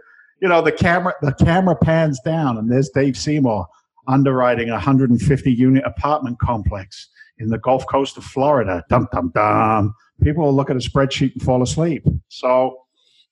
You 0.43 0.49
know, 0.49 0.61
the 0.61 0.73
camera 0.73 1.15
the 1.23 1.33
camera 1.33 1.77
pans 1.77 2.19
down 2.21 2.59
and 2.59 2.71
there's 2.71 2.91
Dave 2.91 3.17
Seymour 3.17 3.67
underwriting 4.09 4.71
a 4.71 4.73
150 4.73 5.53
unit 5.53 5.85
apartment 5.87 6.39
complex 6.41 7.09
in 7.39 7.49
the 7.49 7.59
Gulf 7.59 7.87
Coast 7.87 8.17
of 8.17 8.25
Florida. 8.25 8.85
Dum, 8.89 9.07
dum, 9.13 9.31
dum. 9.35 9.95
People 10.23 10.45
will 10.45 10.55
look 10.55 10.69
at 10.69 10.77
a 10.77 10.81
spreadsheet 10.81 11.33
and 11.35 11.43
fall 11.43 11.63
asleep. 11.63 12.05
So, 12.29 12.77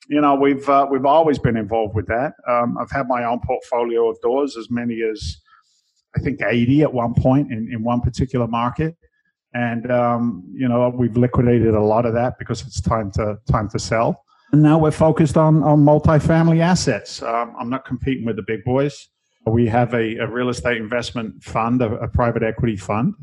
you 0.09 0.21
know, 0.21 0.35
we've, 0.35 0.69
uh, 0.69 0.87
we've 0.91 1.05
always 1.05 1.39
been 1.39 1.57
involved 1.57 1.95
with 1.95 2.07
that. 2.07 2.33
Um, 2.49 2.77
I've 2.79 2.91
had 2.91 3.07
my 3.09 3.25
own 3.25 3.41
portfolio 3.41 4.09
of 4.09 4.21
doors, 4.21 4.57
as 4.57 4.71
many 4.71 5.03
as 5.03 5.37
I 6.17 6.21
think 6.21 6.41
80 6.43 6.83
at 6.83 6.93
one 6.93 7.15
point 7.15 7.53
in, 7.53 7.69
in 7.73 7.83
one 7.83 8.01
particular 8.01 8.47
market. 8.47 8.97
And, 9.55 9.91
um, 9.91 10.45
you 10.53 10.69
know, 10.69 10.89
we've 10.91 11.17
liquidated 11.17 11.75
a 11.75 11.81
lot 11.81 12.07
of 12.07 12.15
that 12.15 12.39
because 12.39 12.67
it's 12.67 12.81
time 12.81 13.11
to, 13.13 13.39
time 13.51 13.69
to 13.71 13.79
sell. 13.79 14.25
And 14.53 14.63
now 14.63 14.79
we're 14.79 14.91
focused 14.91 15.37
on, 15.37 15.63
on 15.63 15.85
multifamily 15.85 16.61
assets. 16.61 17.23
Um, 17.23 17.55
I'm 17.59 17.71
not 17.71 17.85
competing 17.85 18.27
with 18.27 18.37
the 18.37 18.43
big 18.43 18.65
boys. 18.65 19.09
We 19.47 19.67
have 19.69 19.95
a, 19.95 20.17
a 20.17 20.27
real 20.27 20.49
estate 20.49 20.77
investment 20.77 21.43
fund, 21.43 21.83
a, 21.83 21.95
a 21.97 22.09
private 22.09 22.43
equity 22.43 22.77
fund. 22.77 23.15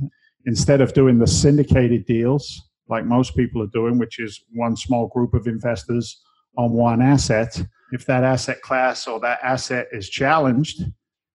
Instead 0.45 0.79
of 0.79 0.93
doing 0.93 1.19
the 1.19 1.27
syndicated 1.27 2.05
deals 2.05 2.61
like 2.89 3.05
most 3.05 3.35
people 3.35 3.61
are 3.61 3.67
doing, 3.73 3.97
which 3.97 4.19
is 4.19 4.43
one 4.53 4.75
small 4.75 5.07
group 5.07 5.33
of 5.33 5.47
investors 5.47 6.21
on 6.57 6.71
one 6.71 7.01
asset, 7.01 7.61
if 7.91 8.05
that 8.05 8.23
asset 8.23 8.61
class 8.61 9.07
or 9.07 9.19
that 9.19 9.39
asset 9.43 9.87
is 9.91 10.09
challenged, 10.09 10.83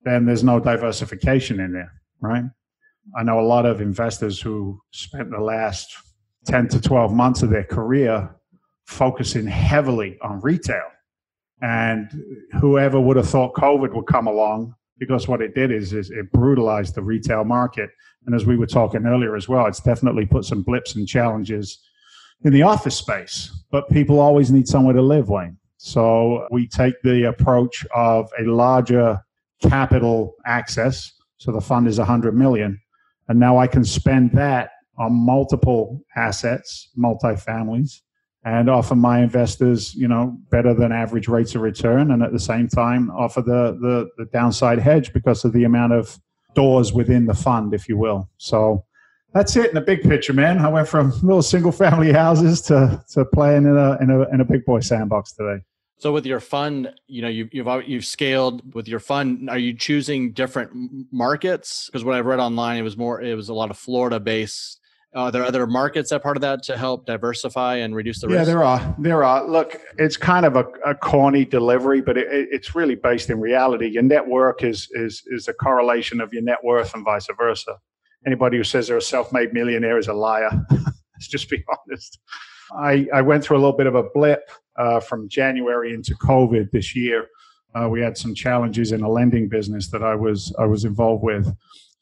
then 0.04 0.24
there's 0.24 0.42
no 0.42 0.58
diversification 0.58 1.60
in 1.60 1.72
there, 1.72 1.92
right? 2.20 2.44
I 3.16 3.22
know 3.22 3.40
a 3.40 3.42
lot 3.42 3.66
of 3.66 3.80
investors 3.80 4.40
who 4.40 4.80
spent 4.92 5.30
the 5.30 5.40
last 5.40 5.94
10 6.46 6.68
to 6.68 6.80
12 6.80 7.12
months 7.12 7.42
of 7.42 7.50
their 7.50 7.64
career 7.64 8.34
focusing 8.92 9.46
heavily 9.46 10.18
on 10.20 10.40
retail 10.40 10.82
and 11.62 12.10
whoever 12.60 13.00
would 13.00 13.16
have 13.16 13.28
thought 13.28 13.54
COVID 13.54 13.94
would 13.94 14.06
come 14.06 14.26
along, 14.26 14.74
because 14.98 15.28
what 15.28 15.40
it 15.40 15.54
did 15.54 15.70
is, 15.70 15.92
is 15.92 16.10
it 16.10 16.30
brutalized 16.32 16.94
the 16.94 17.02
retail 17.02 17.44
market. 17.44 17.90
And 18.26 18.34
as 18.34 18.44
we 18.44 18.56
were 18.56 18.66
talking 18.66 19.06
earlier 19.06 19.36
as 19.36 19.48
well, 19.48 19.66
it's 19.66 19.80
definitely 19.80 20.26
put 20.26 20.44
some 20.44 20.62
blips 20.62 20.94
and 20.96 21.06
challenges 21.06 21.78
in 22.44 22.52
the 22.52 22.62
office 22.62 22.96
space. 22.96 23.50
But 23.70 23.88
people 23.90 24.18
always 24.18 24.50
need 24.50 24.68
somewhere 24.68 24.94
to 24.94 25.02
live, 25.02 25.28
Wayne. 25.28 25.56
So 25.76 26.46
we 26.50 26.66
take 26.66 27.00
the 27.02 27.24
approach 27.24 27.86
of 27.94 28.30
a 28.38 28.42
larger 28.42 29.20
capital 29.62 30.34
access. 30.46 31.12
So 31.38 31.52
the 31.52 31.60
fund 31.60 31.86
is 31.86 31.98
100 31.98 32.36
million. 32.36 32.80
And 33.28 33.38
now 33.38 33.56
I 33.56 33.66
can 33.68 33.84
spend 33.84 34.32
that 34.32 34.70
on 34.98 35.12
multiple 35.12 36.04
assets, 36.16 36.90
multifamilies, 36.98 38.00
and 38.44 38.68
offer 38.68 38.96
my 38.96 39.20
investors, 39.20 39.94
you 39.94 40.08
know, 40.08 40.36
better 40.50 40.74
than 40.74 40.90
average 40.90 41.28
rates 41.28 41.54
of 41.54 41.62
return, 41.62 42.10
and 42.10 42.22
at 42.22 42.32
the 42.32 42.40
same 42.40 42.68
time 42.68 43.10
offer 43.10 43.40
the 43.40 43.78
the, 43.80 44.08
the 44.18 44.28
downside 44.32 44.78
hedge 44.78 45.12
because 45.12 45.44
of 45.44 45.52
the 45.52 45.64
amount 45.64 45.92
of 45.92 46.18
doors 46.54 46.92
within 46.92 47.26
the 47.26 47.34
fund, 47.34 47.72
if 47.72 47.88
you 47.88 47.96
will. 47.96 48.28
So 48.38 48.84
that's 49.32 49.56
it 49.56 49.68
in 49.68 49.74
the 49.74 49.80
big 49.80 50.02
picture, 50.02 50.32
man. 50.32 50.58
I 50.58 50.68
went 50.68 50.88
from 50.88 51.10
little 51.22 51.42
single 51.42 51.72
family 51.72 52.12
houses 52.12 52.60
to 52.62 53.02
to 53.12 53.24
playing 53.24 53.64
in 53.64 53.76
a 53.76 53.96
in 54.00 54.10
a 54.10 54.28
in 54.34 54.40
a 54.40 54.44
big 54.44 54.64
boy 54.64 54.80
sandbox 54.80 55.32
today. 55.32 55.62
So 55.98 56.12
with 56.12 56.26
your 56.26 56.40
fund, 56.40 56.92
you 57.06 57.22
know, 57.22 57.28
you, 57.28 57.48
you've 57.52 57.68
you've 57.86 58.04
scaled 58.04 58.74
with 58.74 58.88
your 58.88 58.98
fund. 58.98 59.48
Are 59.48 59.58
you 59.58 59.72
choosing 59.72 60.32
different 60.32 60.72
markets? 61.12 61.86
Because 61.86 62.04
what 62.04 62.16
I've 62.16 62.26
read 62.26 62.40
online, 62.40 62.78
it 62.78 62.82
was 62.82 62.96
more, 62.96 63.22
it 63.22 63.36
was 63.36 63.50
a 63.50 63.54
lot 63.54 63.70
of 63.70 63.78
Florida 63.78 64.18
based 64.18 64.80
are 65.14 65.30
there 65.30 65.44
other 65.44 65.66
markets 65.66 66.10
that 66.10 66.22
part 66.22 66.36
of 66.36 66.40
that 66.40 66.62
to 66.64 66.76
help 66.76 67.04
diversify 67.04 67.76
and 67.76 67.94
reduce 67.94 68.20
the 68.20 68.28
risk? 68.28 68.38
Yeah, 68.38 68.44
there 68.44 68.64
are. 68.64 68.96
There 68.98 69.24
are. 69.24 69.46
Look, 69.46 69.78
it's 69.98 70.16
kind 70.16 70.46
of 70.46 70.56
a, 70.56 70.64
a 70.86 70.94
corny 70.94 71.44
delivery, 71.44 72.00
but 72.00 72.16
it, 72.16 72.26
it's 72.30 72.74
really 72.74 72.94
based 72.94 73.28
in 73.28 73.38
reality. 73.38 73.88
Your 73.88 74.02
network 74.02 74.62
is 74.62 74.88
is 74.92 75.22
is 75.26 75.48
a 75.48 75.52
correlation 75.52 76.20
of 76.20 76.32
your 76.32 76.42
net 76.42 76.58
worth 76.64 76.94
and 76.94 77.04
vice 77.04 77.28
versa. 77.36 77.76
Anybody 78.26 78.56
who 78.56 78.64
says 78.64 78.88
they're 78.88 78.96
a 78.96 79.02
self-made 79.02 79.52
millionaire 79.52 79.98
is 79.98 80.08
a 80.08 80.14
liar. 80.14 80.50
Let's 80.70 81.28
just 81.28 81.50
be 81.50 81.62
honest. 81.68 82.18
I, 82.78 83.06
I 83.12 83.20
went 83.20 83.44
through 83.44 83.56
a 83.56 83.58
little 83.58 83.76
bit 83.76 83.86
of 83.86 83.94
a 83.94 84.04
blip 84.14 84.50
uh, 84.78 85.00
from 85.00 85.28
January 85.28 85.92
into 85.92 86.14
COVID 86.14 86.70
this 86.70 86.96
year. 86.96 87.26
Uh, 87.74 87.88
we 87.88 88.00
had 88.00 88.16
some 88.16 88.34
challenges 88.34 88.92
in 88.92 89.02
a 89.02 89.10
lending 89.10 89.48
business 89.48 89.88
that 89.90 90.02
I 90.02 90.14
was 90.14 90.54
I 90.58 90.64
was 90.64 90.84
involved 90.84 91.22
with. 91.22 91.52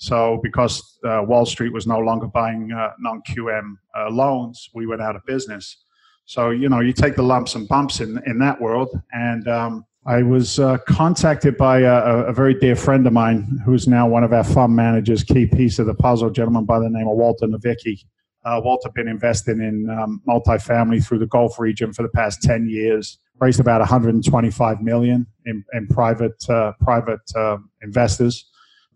So 0.01 0.41
because 0.43 0.99
uh, 1.05 1.23
Wall 1.27 1.45
Street 1.45 1.75
was 1.75 1.87
no 1.87 1.99
longer 1.99 2.27
buying 2.27 2.73
uh, 2.73 2.93
non-QM 2.99 3.75
uh, 3.95 4.11
loans, 4.11 4.71
we 4.75 4.87
went 4.87 5.03
out 5.03 5.15
of 5.15 5.25
business. 5.27 5.77
So 6.25 6.51
you 6.51 6.71
know, 6.71 6.81
you 6.81 6.95
take 6.95 7.17
the 7.17 7.23
lumps 7.23 7.55
and 7.55 7.69
bumps 7.69 8.01
in 8.01 8.19
in 8.27 8.39
that 8.39 8.59
world. 8.61 8.89
And 9.13 9.47
um, 9.47 9.85
I 10.07 10.23
was 10.23 10.59
uh, 10.59 10.79
contacted 10.89 11.59
by 11.59 11.81
a, 11.81 12.25
a, 12.29 12.33
very 12.33 12.55
dear 12.55 12.77
friend 12.77 13.07
of 13.07 13.13
mine, 13.13 13.61
who's 13.67 13.87
now 13.87 14.09
one 14.09 14.25
of 14.25 14.33
our 14.33 14.43
fund 14.43 14.75
managers, 14.75 15.23
key 15.23 15.45
piece 15.45 15.79
of 15.79 15.85
the 15.85 15.95
puzzle, 15.95 16.31
gentleman 16.31 16.65
by 16.65 16.79
the 16.79 16.89
name 16.89 17.07
of 17.07 17.17
Walter 17.19 17.47
Novicki. 17.47 18.03
Uh, 18.43 18.59
Walter 18.65 18.89
been 18.95 19.07
investing 19.09 19.61
in 19.61 19.91
um, 19.91 20.23
multifamily 20.27 21.05
through 21.05 21.19
the 21.19 21.27
Gulf 21.27 21.59
region 21.59 21.93
for 21.93 22.03
the 22.03 22.09
past 22.09 22.41
10 22.43 22.71
years, 22.71 23.19
raised 23.39 23.61
about 23.61 23.81
125 23.81 24.81
million 24.81 25.27
in, 25.45 25.63
in 25.75 25.87
private 25.89 26.49
uh, 26.49 26.73
private 26.81 27.21
uh, 27.37 27.59
investors 27.83 28.47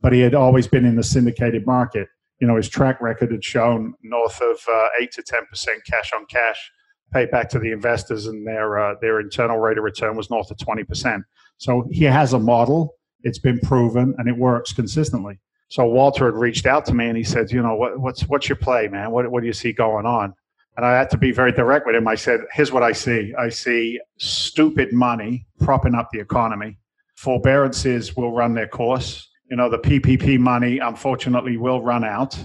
but 0.04 0.12
he 0.12 0.20
had 0.20 0.34
always 0.34 0.68
been 0.68 0.84
in 0.84 0.96
the 0.96 1.02
syndicated 1.02 1.64
market. 1.64 2.08
You 2.38 2.46
know, 2.46 2.56
his 2.56 2.68
track 2.68 3.00
record 3.00 3.32
had 3.32 3.42
shown 3.42 3.94
north 4.02 4.38
of 4.42 4.58
uh, 4.70 4.88
eight 5.00 5.11
to 5.12 5.23
ten 5.23 5.46
percent 5.46 5.82
cash 5.87 6.12
on 6.12 6.26
cash 6.26 6.70
paid 7.11 7.30
back 7.30 7.49
to 7.49 7.58
the 7.58 7.73
investors, 7.73 8.26
and 8.26 8.46
their 8.46 8.78
uh, 8.78 8.96
their 9.00 9.18
internal 9.18 9.56
rate 9.56 9.78
of 9.78 9.84
return 9.84 10.14
was 10.14 10.30
north 10.30 10.50
of 10.50 10.58
twenty 10.58 10.84
percent. 10.84 11.25
So 11.56 11.88
he 11.90 12.04
has 12.04 12.34
a 12.34 12.38
model; 12.38 12.96
it's 13.23 13.38
been 13.38 13.58
proven, 13.61 14.14
and 14.18 14.28
it 14.28 14.37
works 14.37 14.75
consistently. 14.75 15.40
So 15.68 15.87
Walter 15.87 16.26
had 16.26 16.34
reached 16.34 16.66
out 16.66 16.84
to 16.87 16.94
me, 16.94 17.08
and 17.08 17.16
he 17.16 17.25
said, 17.25 17.50
"You 17.50 17.62
know, 17.62 17.75
what, 17.75 17.99
what's 17.99 18.28
what's 18.28 18.46
your 18.46 18.56
play, 18.56 18.88
man? 18.88 19.11
What 19.11 19.30
what 19.30 19.40
do 19.40 19.46
you 19.46 19.54
see 19.54 19.73
going 19.73 20.04
on?" 20.04 20.34
And 20.76 20.84
I 20.84 20.99
had 20.99 21.08
to 21.11 21.16
be 21.16 21.32
very 21.32 21.52
direct 21.52 21.87
with 21.87 21.96
him. 21.96 22.06
I 22.06 22.16
said, 22.16 22.40
"Here's 22.52 22.73
what 22.73 22.82
I 22.82 22.92
see. 22.92 23.32
I 23.38 23.49
see 23.49 23.99
stupid 24.18 24.92
money 24.92 25.46
propping 25.61 25.94
up 25.94 26.11
the 26.12 26.20
economy. 26.20 26.76
Forbearances 27.16 28.14
will 28.14 28.32
run 28.32 28.52
their 28.52 28.68
course." 28.68 29.30
You 29.54 29.56
know, 29.56 29.70
the 29.70 29.78
PPP 29.78 30.37
money 30.40 30.80
unfortunately 30.80 31.56
will 31.56 31.80
run 31.80 32.02
out. 32.02 32.37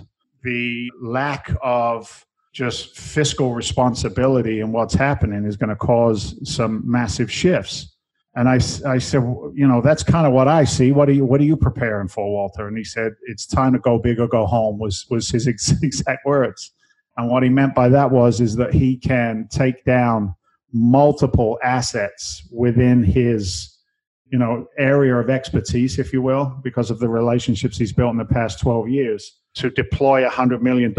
The 0.44 0.92
lack 1.02 1.52
of 1.60 2.24
just 2.54 3.00
fiscal 3.00 3.56
responsibility 3.56 4.60
and 4.60 4.72
what's 4.72 4.94
happening 4.94 5.44
is 5.44 5.58
going 5.58 5.72
to 5.72 5.76
cause 5.76 6.36
some 6.44 6.84
massive 6.86 7.32
shifts. 7.32 7.96
And 8.36 8.48
I, 8.48 8.60
I 8.86 9.00
said, 9.00 9.24
you 9.56 9.68
know, 9.68 9.82
that's 9.82 10.04
kind 10.04 10.28
of 10.28 10.34
what 10.34 10.48
I 10.48 10.66
see. 10.66 10.92
What 10.92 11.10
are 11.10 11.14
you, 11.14 11.26
what 11.26 11.42
are 11.42 11.46
you 11.46 11.58
preparing 11.58 12.10
for, 12.10 12.32
Walter? 12.32 12.68
And 12.68 12.78
he 12.78 12.84
said, 12.84 13.14
it's 13.24 13.48
time 13.48 13.74
to 13.74 13.80
go 13.80 13.98
big 13.98 14.20
or 14.20 14.28
go 14.28 14.46
home 14.46 14.78
was, 14.78 15.08
was 15.10 15.32
his 15.32 15.48
exact 15.48 16.28
words. 16.28 16.74
And 17.18 17.28
what 17.28 17.42
he 17.42 17.50
meant 17.50 17.74
by 17.74 17.90
that 17.90 18.12
was, 18.12 18.40
is 18.40 18.56
that 18.58 18.72
he 18.72 18.98
can 18.98 19.48
take 19.50 19.84
down 19.84 20.36
multiple 20.72 21.58
assets 21.64 22.48
within 22.52 23.04
his 23.04 23.79
you 24.32 24.38
know 24.38 24.68
area 24.78 25.16
of 25.16 25.30
expertise 25.30 25.98
if 26.00 26.14
you 26.14 26.22
will 26.22 26.56
because 26.64 26.92
of 26.92 27.00
the 27.00 27.10
relationships 27.10 27.78
he's 27.78 27.94
built 27.94 28.12
in 28.12 28.18
the 28.18 28.26
past 28.26 28.60
12 28.60 28.90
years 28.90 29.40
to 29.56 29.70
deploy 29.72 30.24
$100 30.24 30.62
million 30.62 30.94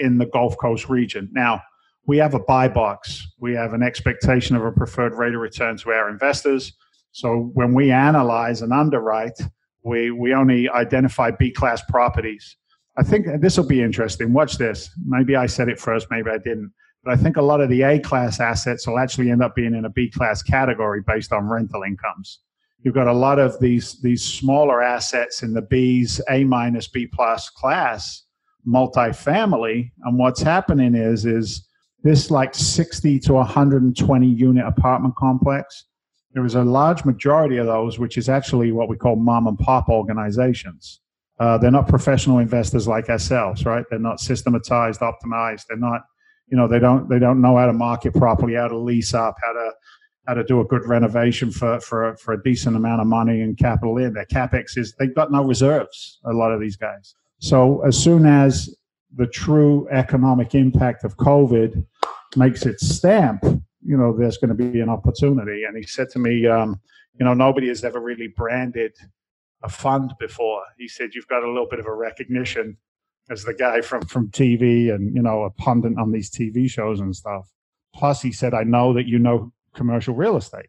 in 0.00 0.18
the 0.18 0.26
gulf 0.26 0.56
coast 0.58 0.88
region. 0.88 1.28
Now 1.32 1.62
we 2.06 2.18
have 2.18 2.34
a 2.34 2.40
buy 2.40 2.68
box. 2.68 3.24
We 3.38 3.54
have 3.54 3.74
an 3.74 3.82
expectation 3.82 4.56
of 4.56 4.64
a 4.64 4.72
preferred 4.72 5.14
rate 5.14 5.34
of 5.34 5.40
return 5.40 5.76
to 5.78 5.90
our 5.90 6.10
investors. 6.10 6.72
So 7.12 7.50
when 7.54 7.74
we 7.74 7.92
analyze 7.92 8.62
and 8.62 8.72
underwrite 8.72 9.38
we 9.84 10.10
we 10.10 10.32
only 10.34 10.68
identify 10.68 11.30
b 11.30 11.50
class 11.50 11.82
properties. 11.88 12.56
I 12.96 13.02
think 13.02 13.26
this 13.40 13.56
will 13.56 13.66
be 13.66 13.80
interesting. 13.82 14.32
Watch 14.32 14.58
this. 14.58 14.90
Maybe 15.04 15.36
i 15.36 15.46
said 15.46 15.68
it 15.68 15.80
first 15.80 16.08
maybe 16.10 16.30
i 16.30 16.38
didn't. 16.38 16.72
But 17.04 17.14
i 17.14 17.16
think 17.16 17.36
a 17.36 17.42
lot 17.42 17.60
of 17.60 17.68
the 17.68 17.82
a 17.82 17.98
class 18.00 18.40
assets 18.40 18.86
will 18.86 18.98
actually 18.98 19.30
end 19.30 19.42
up 19.42 19.54
being 19.54 19.74
in 19.74 19.84
a 19.84 19.90
b 19.90 20.10
class 20.10 20.42
category 20.42 21.02
based 21.06 21.32
on 21.32 21.48
rental 21.48 21.82
incomes 21.82 22.40
You've 22.82 22.94
got 22.94 23.06
a 23.06 23.12
lot 23.12 23.38
of 23.38 23.58
these 23.60 24.00
these 24.00 24.24
smaller 24.24 24.82
assets 24.82 25.42
in 25.42 25.54
the 25.54 25.62
B's, 25.62 26.20
A 26.28 26.44
minus, 26.44 26.88
B 26.88 27.06
plus 27.06 27.48
class, 27.48 28.24
multifamily, 28.66 29.92
and 30.04 30.18
what's 30.18 30.42
happening 30.42 30.94
is 30.94 31.24
is 31.24 31.68
this 32.02 32.30
like 32.30 32.54
60 32.54 33.20
to 33.20 33.34
120 33.34 34.26
unit 34.26 34.66
apartment 34.66 35.14
complex. 35.16 35.84
There 36.32 36.44
is 36.44 36.56
a 36.56 36.64
large 36.64 37.04
majority 37.04 37.58
of 37.58 37.66
those, 37.66 37.98
which 37.98 38.18
is 38.18 38.28
actually 38.28 38.72
what 38.72 38.88
we 38.88 38.96
call 38.96 39.16
mom 39.16 39.46
and 39.46 39.58
pop 39.58 39.88
organizations. 39.88 41.00
Uh, 41.38 41.58
they're 41.58 41.70
not 41.70 41.88
professional 41.88 42.38
investors 42.38 42.88
like 42.88 43.08
ourselves, 43.08 43.64
right? 43.64 43.84
They're 43.90 43.98
not 43.98 44.20
systematized, 44.20 45.00
optimized. 45.00 45.66
They're 45.68 45.78
not, 45.78 46.02
you 46.48 46.56
know, 46.56 46.66
they 46.66 46.78
don't 46.78 47.08
they 47.08 47.18
don't 47.18 47.40
know 47.40 47.56
how 47.56 47.66
to 47.66 47.72
market 47.72 48.14
properly, 48.14 48.54
how 48.54 48.68
to 48.68 48.78
lease 48.78 49.14
up, 49.14 49.36
how 49.42 49.52
to 49.52 49.72
how 50.26 50.34
to 50.34 50.44
do 50.44 50.60
a 50.60 50.64
good 50.64 50.86
renovation 50.86 51.50
for, 51.50 51.80
for, 51.80 52.10
a, 52.10 52.16
for 52.16 52.34
a 52.34 52.42
decent 52.42 52.76
amount 52.76 53.00
of 53.00 53.06
money 53.06 53.40
and 53.40 53.58
capital 53.58 53.98
in. 53.98 54.12
Their 54.12 54.26
capex 54.26 54.78
is, 54.78 54.94
they've 54.98 55.14
got 55.14 55.32
no 55.32 55.42
reserves, 55.42 56.20
a 56.24 56.32
lot 56.32 56.52
of 56.52 56.60
these 56.60 56.76
guys. 56.76 57.14
So 57.38 57.82
as 57.84 57.98
soon 57.98 58.24
as 58.24 58.74
the 59.14 59.26
true 59.26 59.88
economic 59.90 60.54
impact 60.54 61.04
of 61.04 61.16
COVID 61.16 61.84
makes 62.36 62.64
its 62.66 62.88
stamp, 62.88 63.42
you 63.84 63.96
know, 63.96 64.16
there's 64.16 64.38
going 64.38 64.56
to 64.56 64.72
be 64.72 64.80
an 64.80 64.88
opportunity. 64.88 65.64
And 65.64 65.76
he 65.76 65.82
said 65.82 66.08
to 66.10 66.20
me, 66.20 66.46
um, 66.46 66.80
you 67.18 67.26
know, 67.26 67.34
nobody 67.34 67.68
has 67.68 67.84
ever 67.84 68.00
really 68.00 68.28
branded 68.28 68.92
a 69.64 69.68
fund 69.68 70.14
before. 70.20 70.62
He 70.78 70.86
said, 70.86 71.10
you've 71.14 71.28
got 71.28 71.42
a 71.42 71.48
little 71.48 71.68
bit 71.68 71.80
of 71.80 71.86
a 71.86 71.94
recognition 71.94 72.76
as 73.28 73.44
the 73.44 73.54
guy 73.54 73.80
from, 73.80 74.02
from 74.02 74.28
TV 74.28 74.94
and, 74.94 75.14
you 75.14 75.22
know, 75.22 75.42
a 75.42 75.50
pundit 75.50 75.98
on 75.98 76.12
these 76.12 76.30
TV 76.30 76.70
shows 76.70 77.00
and 77.00 77.14
stuff. 77.14 77.48
Plus, 77.94 78.22
he 78.22 78.32
said, 78.32 78.54
I 78.54 78.62
know 78.62 78.92
that 78.94 79.06
you 79.06 79.18
know 79.18 79.52
commercial 79.74 80.14
real 80.14 80.36
estate. 80.36 80.66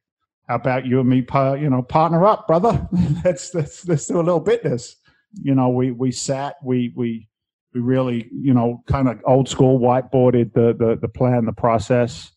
How 0.47 0.55
about 0.55 0.85
you 0.85 0.99
and 0.99 1.09
me, 1.09 1.25
you 1.59 1.69
know, 1.69 1.81
partner 1.81 2.25
up, 2.25 2.47
brother? 2.47 2.87
let's, 3.25 3.53
let's, 3.53 3.87
let's 3.87 4.07
do 4.07 4.17
a 4.17 4.21
little 4.21 4.39
business. 4.39 4.97
You 5.41 5.55
know, 5.55 5.69
we, 5.69 5.91
we 5.91 6.11
sat, 6.11 6.55
we, 6.63 6.93
we, 6.95 7.27
we 7.73 7.81
really, 7.81 8.29
you 8.31 8.53
know, 8.53 8.83
kind 8.87 9.07
of 9.07 9.19
old 9.25 9.47
school 9.47 9.79
whiteboarded 9.79 10.53
the, 10.53 10.75
the, 10.77 10.97
the 11.01 11.07
plan, 11.07 11.45
the 11.45 11.53
process, 11.53 12.31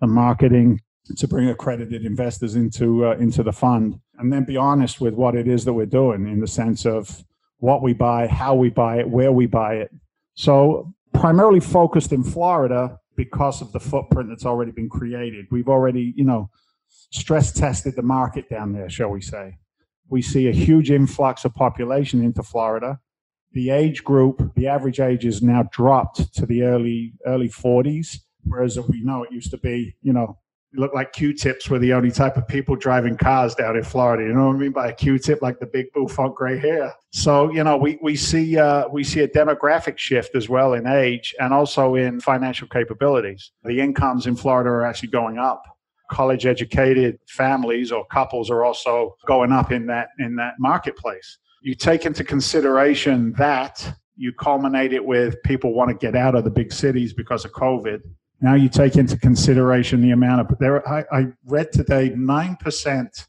the 0.00 0.06
marketing 0.06 0.80
to 1.16 1.28
bring 1.28 1.48
accredited 1.48 2.04
investors 2.04 2.54
into, 2.56 3.06
uh, 3.06 3.12
into 3.12 3.42
the 3.42 3.52
fund. 3.52 3.98
And 4.18 4.32
then 4.32 4.44
be 4.44 4.56
honest 4.56 5.00
with 5.00 5.14
what 5.14 5.34
it 5.34 5.48
is 5.48 5.64
that 5.64 5.72
we're 5.72 5.86
doing 5.86 6.26
in 6.28 6.40
the 6.40 6.46
sense 6.46 6.84
of 6.84 7.24
what 7.58 7.82
we 7.82 7.92
buy, 7.92 8.26
how 8.26 8.54
we 8.54 8.70
buy 8.70 8.98
it, 8.98 9.08
where 9.08 9.32
we 9.32 9.46
buy 9.46 9.74
it. 9.74 9.90
So 10.34 10.92
primarily 11.14 11.60
focused 11.60 12.12
in 12.12 12.24
Florida, 12.24 12.98
because 13.16 13.60
of 13.60 13.72
the 13.72 13.80
footprint 13.80 14.28
that's 14.28 14.46
already 14.46 14.72
been 14.72 14.88
created. 14.88 15.46
We've 15.50 15.68
already, 15.68 16.14
you 16.16 16.24
know, 16.24 16.50
stress 16.88 17.52
tested 17.52 17.96
the 17.96 18.02
market 18.02 18.48
down 18.48 18.72
there, 18.72 18.88
shall 18.88 19.08
we 19.08 19.20
say. 19.20 19.58
We 20.08 20.22
see 20.22 20.48
a 20.48 20.52
huge 20.52 20.90
influx 20.90 21.44
of 21.44 21.54
population 21.54 22.22
into 22.22 22.42
Florida. 22.42 23.00
The 23.52 23.70
age 23.70 24.02
group, 24.04 24.54
the 24.54 24.66
average 24.66 25.00
age 25.00 25.24
is 25.24 25.42
now 25.42 25.68
dropped 25.72 26.34
to 26.34 26.46
the 26.46 26.62
early 26.62 27.14
early 27.26 27.48
40s, 27.48 28.18
whereas 28.44 28.78
we 28.78 29.02
know 29.02 29.22
it 29.22 29.32
used 29.32 29.50
to 29.50 29.58
be, 29.58 29.96
you 30.02 30.12
know, 30.12 30.38
look 30.74 30.94
like 30.94 31.12
Q-tips 31.12 31.68
were 31.68 31.78
the 31.78 31.92
only 31.92 32.10
type 32.10 32.36
of 32.36 32.46
people 32.48 32.76
driving 32.76 33.16
cars 33.16 33.54
down 33.54 33.76
in 33.76 33.84
Florida. 33.84 34.24
You 34.24 34.32
know 34.32 34.48
what 34.48 34.56
I 34.56 34.58
mean 34.58 34.72
by 34.72 34.88
a 34.88 34.94
Q-tip, 34.94 35.42
like 35.42 35.58
the 35.58 35.66
big 35.66 35.86
bouffant 35.92 36.34
gray 36.34 36.58
hair. 36.58 36.94
So 37.10 37.50
you 37.52 37.62
know, 37.64 37.76
we 37.76 37.98
we 38.02 38.16
see 38.16 38.58
uh, 38.58 38.88
we 38.88 39.04
see 39.04 39.20
a 39.20 39.28
demographic 39.28 39.98
shift 39.98 40.34
as 40.34 40.48
well 40.48 40.74
in 40.74 40.86
age 40.86 41.34
and 41.40 41.52
also 41.52 41.94
in 41.94 42.20
financial 42.20 42.68
capabilities. 42.68 43.52
The 43.64 43.80
incomes 43.80 44.26
in 44.26 44.36
Florida 44.36 44.70
are 44.70 44.84
actually 44.84 45.10
going 45.10 45.38
up. 45.38 45.62
College 46.10 46.46
educated 46.46 47.18
families 47.28 47.92
or 47.92 48.04
couples 48.06 48.50
are 48.50 48.64
also 48.64 49.16
going 49.26 49.52
up 49.52 49.72
in 49.72 49.86
that 49.86 50.08
in 50.18 50.36
that 50.36 50.54
marketplace. 50.58 51.38
You 51.62 51.74
take 51.74 52.06
into 52.06 52.24
consideration 52.24 53.32
that 53.38 53.94
you 54.16 54.32
culminate 54.32 54.92
it 54.92 55.04
with 55.04 55.42
people 55.42 55.74
want 55.74 55.88
to 55.88 55.94
get 55.94 56.14
out 56.14 56.34
of 56.34 56.44
the 56.44 56.50
big 56.50 56.72
cities 56.72 57.12
because 57.12 57.44
of 57.44 57.52
COVID 57.52 58.02
now 58.42 58.54
you 58.54 58.68
take 58.68 58.96
into 58.96 59.16
consideration 59.16 60.02
the 60.02 60.10
amount 60.10 60.40
of 60.40 60.58
there. 60.58 60.86
I, 60.86 61.04
I 61.12 61.26
read 61.46 61.72
today 61.72 62.12
nine 62.16 62.56
percent 62.56 63.26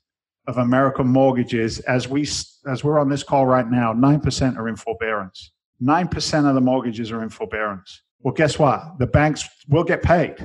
of 0.48 0.58
American 0.58 1.08
mortgages, 1.08 1.80
as 1.82 2.10
we 2.10 2.28
as 2.68 2.84
we're 2.84 3.00
on 3.00 3.10
this 3.10 3.24
call 3.24 3.46
right 3.46 3.70
now, 3.70 3.94
nine 3.94 4.20
percent 4.20 4.58
are 4.58 4.68
in 4.68 4.76
forbearance. 4.76 5.52
Nine 5.80 6.08
percent 6.08 6.48
of 6.48 6.56
the 6.56 6.62
mortgages 6.62 7.12
are 7.12 7.24
in 7.24 7.30
forbearance. 7.30 8.02
Well, 8.20 8.34
guess 8.34 8.58
what? 8.58 8.98
The 9.00 9.08
banks 9.08 9.48
will 9.70 9.84
get 9.84 10.02
paid 10.02 10.36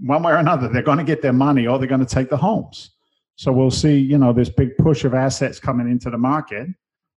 one 0.00 0.22
way 0.22 0.32
or 0.32 0.36
another. 0.36 0.68
They're 0.68 0.82
going 0.82 0.98
to 0.98 1.04
get 1.04 1.22
their 1.22 1.32
money, 1.32 1.66
or 1.66 1.78
they're 1.78 1.88
going 1.88 2.04
to 2.04 2.14
take 2.14 2.30
the 2.30 2.36
homes. 2.36 2.90
So 3.36 3.52
we'll 3.52 3.70
see, 3.70 3.96
you 3.96 4.18
know, 4.18 4.32
this 4.32 4.48
big 4.48 4.76
push 4.78 5.04
of 5.04 5.14
assets 5.14 5.60
coming 5.60 5.88
into 5.88 6.10
the 6.10 6.18
market, 6.18 6.68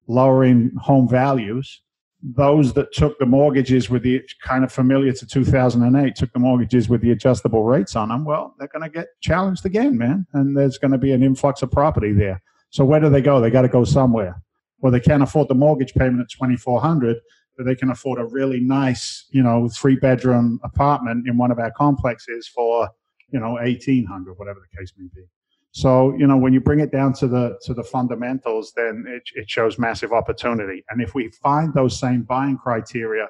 lowering 0.08 0.72
home 0.80 1.08
values 1.10 1.82
those 2.24 2.74
that 2.74 2.94
took 2.94 3.18
the 3.18 3.26
mortgages 3.26 3.90
with 3.90 4.04
the 4.04 4.22
kind 4.44 4.64
of 4.64 4.72
familiar 4.72 5.12
to 5.12 5.26
2008 5.26 6.16
took 6.16 6.32
the 6.34 6.40
mortgages 6.40 6.88
with 6.88 7.02
the 7.02 7.12
adjustable 7.12 7.64
rates 7.64 7.96
on 7.96 8.10
them 8.10 8.24
well 8.26 8.54
they're 8.60 8.68
going 8.68 8.84
to 8.84 8.90
get 8.90 9.08
challenged 9.22 9.66
again 9.66 9.98
man. 9.98 10.26
And 10.34 10.56
there's 10.56 10.78
going 10.78 10.92
to 10.92 10.98
be 10.98 11.12
an 11.12 11.24
influx 11.24 11.62
of 11.62 11.72
property 11.72 12.14
there. 12.14 12.42
So 12.70 12.86
where 12.86 13.00
do 13.00 13.10
they 13.10 13.22
go? 13.22 13.42
They 13.42 13.50
got 13.50 13.64
to 13.64 13.68
go 13.68 13.84
somewhere. 13.84 14.42
Well 14.80 14.92
they 14.92 15.00
can't 15.00 15.24
afford 15.24 15.48
the 15.48 15.56
mortgage 15.56 15.94
payment 15.94 16.22
at 16.22 16.30
2400 16.30 17.18
but 17.58 17.66
they 17.66 17.76
can 17.76 17.90
afford 17.90 18.20
a 18.20 18.26
really 18.26 18.60
nice 18.60 19.26
you 19.32 19.44
know 19.44 19.68
three 19.70 19.96
bedroom 19.96 20.60
apartment 20.64 21.28
in 21.28 21.38
one 21.38 21.52
of 21.52 21.60
our 21.60 21.72
complexes 21.72 22.48
for 22.48 22.90
you 23.30 23.40
know 23.40 23.54
1800 23.54 24.34
whatever 24.38 24.60
the 24.60 24.78
case 24.78 24.94
may 24.98 25.08
be 25.14 25.26
So 25.72 26.14
you 26.18 26.28
know 26.28 26.38
when 26.38 26.52
you 26.54 26.60
bring 26.60 26.82
it 26.82 26.92
down 26.92 27.14
to 27.14 27.28
the 27.28 27.58
to 27.64 27.74
the 27.74 27.84
fundamentals, 27.84 28.74
then 28.76 29.06
it, 29.08 29.24
it 29.36 29.50
shows 29.50 29.80
massive 29.80 30.12
opportunity. 30.12 30.84
And 30.90 31.02
if 31.02 31.16
we 31.16 31.30
find 31.42 31.74
those 31.74 31.98
same 31.98 32.24
buying 32.24 32.58
criteria 32.58 33.28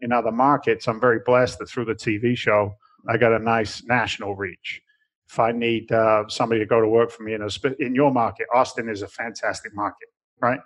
in 0.00 0.12
other 0.12 0.30
markets, 0.30 0.86
I'm 0.86 1.00
very 1.00 1.20
blessed 1.26 1.58
that 1.58 1.68
through 1.68 1.86
the 1.86 1.94
TV 1.94 2.36
show 2.36 2.74
I 3.08 3.16
got 3.16 3.32
a 3.32 3.38
nice 3.38 3.82
national 3.84 4.36
reach. 4.36 4.82
If 5.28 5.38
I 5.38 5.52
need 5.52 5.90
uh, 5.92 6.24
somebody 6.28 6.60
to 6.60 6.66
go 6.66 6.80
to 6.80 6.88
work 6.88 7.10
for 7.10 7.22
me 7.22 7.34
in 7.34 7.42
a 7.42 7.48
in 7.80 7.94
your 7.94 8.12
market, 8.12 8.46
Austin 8.54 8.88
is 8.88 9.02
a 9.02 9.08
fantastic 9.08 9.74
market, 9.74 10.08
right? 10.40 10.60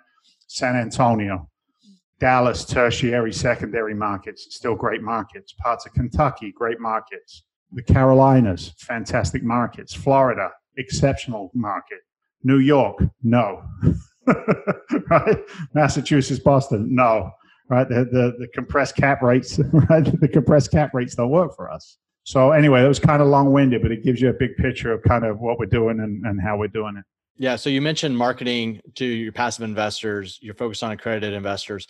San 0.47 0.75
Antonio, 0.75 1.49
Dallas, 2.19 2.65
tertiary, 2.65 3.33
secondary 3.33 3.93
markets, 3.93 4.47
still 4.51 4.75
great 4.75 5.01
markets. 5.01 5.53
Parts 5.53 5.85
of 5.85 5.93
Kentucky, 5.93 6.51
great 6.51 6.79
markets. 6.79 7.43
The 7.71 7.83
Carolinas, 7.83 8.73
fantastic 8.77 9.43
markets. 9.43 9.93
Florida, 9.93 10.51
exceptional 10.77 11.51
market. 11.53 11.99
New 12.43 12.59
York, 12.59 12.99
no. 13.23 13.63
right? 15.09 15.37
Massachusetts, 15.73 16.39
Boston, 16.39 16.93
no. 16.93 17.31
Right? 17.69 17.89
The, 17.89 18.05
the, 18.05 18.35
the 18.39 18.47
compressed 18.53 18.95
cap 18.95 19.21
rates, 19.21 19.59
right? 19.89 20.03
The 20.19 20.27
compressed 20.27 20.71
cap 20.71 20.93
rates 20.93 21.15
don't 21.15 21.31
work 21.31 21.55
for 21.55 21.71
us. 21.71 21.97
So 22.23 22.51
anyway, 22.51 22.81
that 22.81 22.87
was 22.87 22.99
kind 22.99 23.21
of 23.21 23.27
long 23.27 23.51
winded, 23.51 23.81
but 23.81 23.91
it 23.91 24.03
gives 24.03 24.19
you 24.19 24.29
a 24.29 24.33
big 24.33 24.55
picture 24.57 24.91
of 24.91 25.03
kind 25.03 25.25
of 25.25 25.39
what 25.39 25.59
we're 25.59 25.67
doing 25.67 25.99
and, 25.99 26.25
and 26.25 26.41
how 26.41 26.57
we're 26.57 26.67
doing 26.67 26.97
it. 26.97 27.05
Yeah. 27.37 27.55
So 27.55 27.69
you 27.69 27.81
mentioned 27.81 28.17
marketing 28.17 28.81
to 28.95 29.05
your 29.05 29.31
passive 29.31 29.63
investors. 29.63 30.39
You're 30.41 30.55
focused 30.55 30.83
on 30.83 30.91
accredited 30.91 31.33
investors. 31.33 31.87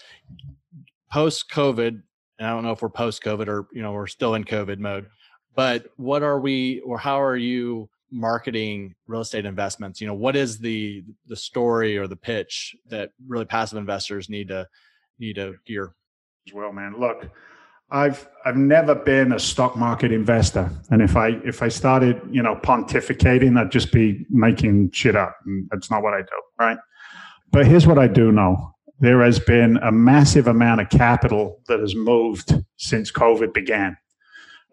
Post 1.12 1.50
COVID, 1.52 2.02
and 2.40 2.48
I 2.48 2.50
don't 2.50 2.64
know 2.64 2.72
if 2.72 2.82
we're 2.82 2.90
post 2.90 3.24
COVID 3.24 3.48
or 3.48 3.68
you 3.72 3.82
know 3.82 3.94
we're 3.94 4.08
still 4.08 4.36
in 4.36 4.44
COVID 4.44 4.80
mode, 4.80 5.06
but 5.56 5.86
what 5.98 6.24
are 6.24 6.40
we 6.40 6.80
or 6.82 6.98
how 6.98 7.22
are 7.22 7.38
you 7.38 7.90
marketing 8.12 8.96
real 9.08 9.22
estate 9.22 9.46
investments? 9.46 10.02
You 10.02 10.08
know, 10.08 10.14
what 10.14 10.36
is 10.36 10.58
the 10.60 11.04
the 11.28 11.36
story 11.36 11.98
or 11.98 12.08
the 12.08 12.16
pitch 12.16 12.76
that 12.90 13.12
really 13.28 13.46
passive 13.46 13.78
investors 13.78 14.30
need 14.30 14.50
to 14.50 14.68
need 15.20 15.36
to 15.36 15.56
hear 15.64 15.96
As 16.48 16.54
well, 16.54 16.72
man. 16.72 16.96
Look, 17.00 17.30
I've 17.92 18.28
I've 18.46 18.58
never 18.58 18.96
been 18.96 19.32
a 19.32 19.40
stock 19.40 19.76
market 19.76 20.12
investor, 20.12 20.70
and 20.90 21.02
if 21.02 21.16
I 21.16 21.30
if 21.46 21.62
I 21.62 21.68
started 21.68 22.22
you 22.32 22.42
know 22.42 22.56
pontificating, 22.56 23.60
I'd 23.60 23.72
just 23.72 23.92
be 23.92 24.26
making 24.30 24.92
shit 24.92 25.16
up, 25.16 25.36
and 25.46 25.68
that's 25.72 25.92
not 25.92 26.02
what 26.02 26.14
I 26.14 26.22
do, 26.22 26.42
right? 26.60 26.78
But 27.52 27.68
here's 27.68 27.86
what 27.86 28.00
I 28.00 28.08
do 28.08 28.32
know: 28.32 28.74
there 29.00 29.22
has 29.22 29.40
been 29.40 29.78
a 29.78 29.92
massive 29.92 30.48
amount 30.48 30.82
of 30.82 30.90
capital 30.90 31.62
that 31.68 31.80
has 31.80 31.96
moved 31.96 32.54
since 32.78 33.12
COVID 33.12 33.54
began, 33.54 33.98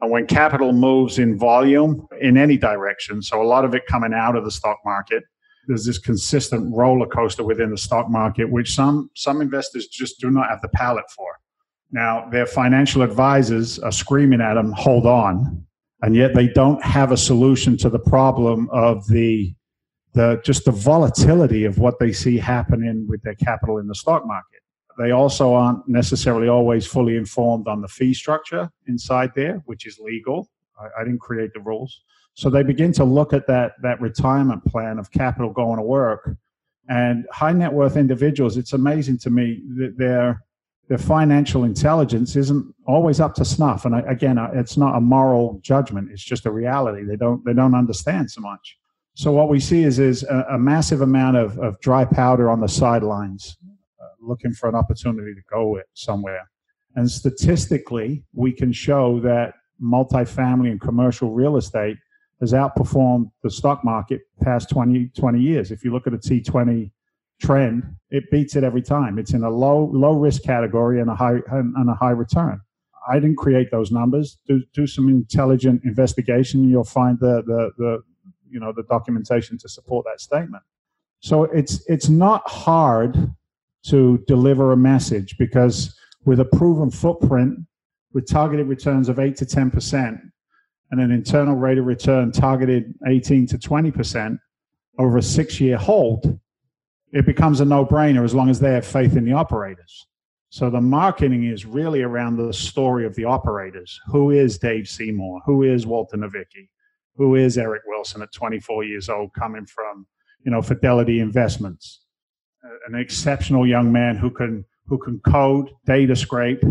Uh, 0.02 0.08
when 0.08 0.26
capital 0.26 0.72
moves 0.72 1.18
in 1.18 1.38
volume 1.38 2.06
in 2.20 2.36
any 2.36 2.56
direction, 2.56 3.22
so 3.22 3.40
a 3.40 3.44
lot 3.44 3.64
of 3.64 3.74
it 3.74 3.86
coming 3.86 4.12
out 4.12 4.34
of 4.36 4.44
the 4.44 4.50
stock 4.50 4.78
market, 4.84 5.22
there's 5.68 5.84
this 5.84 5.98
consistent 5.98 6.74
roller 6.74 7.06
coaster 7.06 7.44
within 7.44 7.70
the 7.70 7.78
stock 7.78 8.10
market, 8.10 8.50
which 8.50 8.74
some 8.74 9.10
some 9.14 9.40
investors 9.40 9.86
just 9.86 10.18
do 10.20 10.30
not 10.30 10.48
have 10.48 10.60
the 10.60 10.68
palate 10.68 11.08
for 11.10 11.32
now, 11.92 12.26
their 12.30 12.46
financial 12.46 13.02
advisors 13.02 13.78
are 13.78 13.92
screaming 13.92 14.40
at 14.40 14.54
them, 14.54 14.72
hold 14.72 15.06
on. 15.06 15.66
And 16.00 16.16
yet 16.16 16.34
they 16.34 16.48
don't 16.48 16.82
have 16.82 17.12
a 17.12 17.16
solution 17.16 17.76
to 17.78 17.90
the 17.90 17.98
problem 17.98 18.68
of 18.72 19.06
the, 19.08 19.54
the 20.14 20.40
just 20.42 20.64
the 20.64 20.72
volatility 20.72 21.64
of 21.64 21.78
what 21.78 21.98
they 22.00 22.12
see 22.12 22.38
happening 22.38 23.06
with 23.08 23.22
their 23.22 23.34
capital 23.34 23.78
in 23.78 23.86
the 23.86 23.94
stock 23.94 24.26
market. 24.26 24.61
They 24.98 25.10
also 25.10 25.54
aren't 25.54 25.86
necessarily 25.88 26.48
always 26.48 26.86
fully 26.86 27.16
informed 27.16 27.68
on 27.68 27.80
the 27.80 27.88
fee 27.88 28.14
structure 28.14 28.70
inside 28.86 29.32
there, 29.34 29.62
which 29.66 29.86
is 29.86 29.98
legal. 29.98 30.50
I, 30.80 31.00
I 31.00 31.04
didn't 31.04 31.20
create 31.20 31.52
the 31.54 31.60
rules. 31.60 32.02
So 32.34 32.48
they 32.48 32.62
begin 32.62 32.92
to 32.94 33.04
look 33.04 33.32
at 33.32 33.46
that, 33.46 33.72
that 33.82 34.00
retirement 34.00 34.64
plan 34.64 34.98
of 34.98 35.10
capital 35.10 35.50
going 35.50 35.76
to 35.76 35.82
work. 35.82 36.36
And 36.88 37.26
high 37.30 37.52
net 37.52 37.72
worth 37.72 37.96
individuals, 37.96 38.56
it's 38.56 38.72
amazing 38.72 39.18
to 39.18 39.30
me 39.30 39.62
that 39.76 39.94
they're 39.96 40.42
their 40.88 40.98
financial 40.98 41.64
intelligence 41.64 42.36
isn't 42.36 42.74
always 42.86 43.20
up 43.20 43.34
to 43.36 43.44
snuff. 43.44 43.84
And 43.84 43.94
again, 44.06 44.36
it's 44.52 44.76
not 44.76 44.96
a 44.96 45.00
moral 45.00 45.60
judgment; 45.62 46.10
it's 46.10 46.22
just 46.22 46.44
a 46.44 46.50
reality. 46.50 47.04
They 47.04 47.16
don't 47.16 47.42
they 47.44 47.54
don't 47.54 47.74
understand 47.74 48.30
so 48.30 48.40
much. 48.40 48.76
So 49.14 49.30
what 49.32 49.48
we 49.48 49.60
see 49.60 49.84
is 49.84 49.98
is 49.98 50.22
a, 50.24 50.46
a 50.50 50.58
massive 50.58 51.00
amount 51.00 51.36
of, 51.36 51.58
of 51.58 51.80
dry 51.80 52.04
powder 52.04 52.50
on 52.50 52.60
the 52.60 52.68
sidelines, 52.68 53.56
looking 54.22 54.52
for 54.52 54.68
an 54.68 54.74
opportunity 54.74 55.34
to 55.34 55.40
go 55.50 55.80
somewhere. 55.94 56.48
And 56.94 57.10
statistically, 57.10 58.24
we 58.34 58.52
can 58.52 58.72
show 58.72 59.20
that 59.20 59.54
multifamily 59.82 60.70
and 60.70 60.80
commercial 60.80 61.30
real 61.30 61.56
estate 61.56 61.96
has 62.40 62.52
outperformed 62.52 63.30
the 63.42 63.50
stock 63.50 63.84
market 63.84 64.22
past 64.42 64.68
20, 64.70 65.10
20 65.16 65.40
years. 65.40 65.70
If 65.70 65.84
you 65.84 65.92
look 65.92 66.06
at 66.06 66.12
a 66.12 66.18
T20 66.18 66.90
trend, 67.40 67.84
it 68.10 68.30
beats 68.30 68.56
it 68.56 68.64
every 68.64 68.82
time. 68.82 69.18
It's 69.18 69.32
in 69.32 69.42
a 69.42 69.50
low 69.50 69.90
low 69.92 70.14
risk 70.14 70.42
category 70.42 71.00
and 71.00 71.10
a 71.10 71.14
high 71.14 71.38
and 71.50 71.88
a 71.88 71.94
high 71.94 72.10
return. 72.10 72.60
I 73.08 73.14
didn't 73.14 73.36
create 73.36 73.70
those 73.70 73.90
numbers. 73.90 74.38
Do 74.46 74.62
do 74.74 74.86
some 74.86 75.08
intelligent 75.08 75.82
investigation. 75.84 76.68
You'll 76.68 76.84
find 76.84 77.18
the 77.18 77.42
the 77.46 77.70
the 77.78 78.02
you 78.48 78.60
know 78.60 78.72
the 78.74 78.84
documentation 78.84 79.58
to 79.58 79.68
support 79.68 80.04
that 80.06 80.20
statement. 80.20 80.62
So 81.20 81.44
it's 81.44 81.84
it's 81.88 82.08
not 82.08 82.48
hard 82.48 83.34
to 83.84 84.22
deliver 84.26 84.72
a 84.72 84.76
message 84.76 85.36
because 85.38 85.96
with 86.24 86.40
a 86.40 86.44
proven 86.44 86.90
footprint, 86.90 87.58
with 88.12 88.28
targeted 88.28 88.66
returns 88.68 89.08
of 89.08 89.18
eight 89.18 89.36
to 89.36 89.46
ten 89.46 89.70
percent, 89.70 90.20
and 90.90 91.00
an 91.00 91.10
internal 91.10 91.56
rate 91.56 91.78
of 91.78 91.86
return 91.86 92.30
targeted 92.32 92.94
eighteen 93.06 93.46
to 93.46 93.58
twenty 93.58 93.90
percent 93.90 94.38
over 94.98 95.18
a 95.18 95.22
six 95.22 95.60
year 95.60 95.76
hold, 95.76 96.38
it 97.12 97.26
becomes 97.26 97.60
a 97.60 97.64
no-brainer 97.64 98.24
as 98.24 98.34
long 98.34 98.50
as 98.50 98.60
they 98.60 98.72
have 98.72 98.86
faith 98.86 99.16
in 99.16 99.24
the 99.24 99.32
operators. 99.32 100.06
So 100.50 100.68
the 100.68 100.82
marketing 100.82 101.44
is 101.44 101.64
really 101.64 102.02
around 102.02 102.36
the 102.36 102.52
story 102.52 103.06
of 103.06 103.14
the 103.14 103.24
operators. 103.24 103.98
Who 104.08 104.32
is 104.32 104.58
Dave 104.58 104.86
Seymour? 104.86 105.40
Who 105.46 105.62
is 105.62 105.86
Walter 105.86 106.18
Novicki? 106.18 106.68
Who 107.16 107.36
is 107.36 107.56
Eric 107.56 107.82
Wilson 107.86 108.20
at 108.20 108.32
24 108.32 108.84
years 108.84 109.08
old, 109.08 109.32
coming 109.32 109.64
from 109.64 110.06
you 110.44 110.50
know 110.50 110.60
Fidelity 110.60 111.20
Investments, 111.20 112.01
an 112.86 112.94
exceptional 112.94 113.66
young 113.66 113.92
man 113.92 114.16
who 114.16 114.30
can 114.30 114.64
who 114.86 114.98
can 114.98 115.20
code, 115.20 115.70
data 115.86 116.16
scrape, 116.16 116.62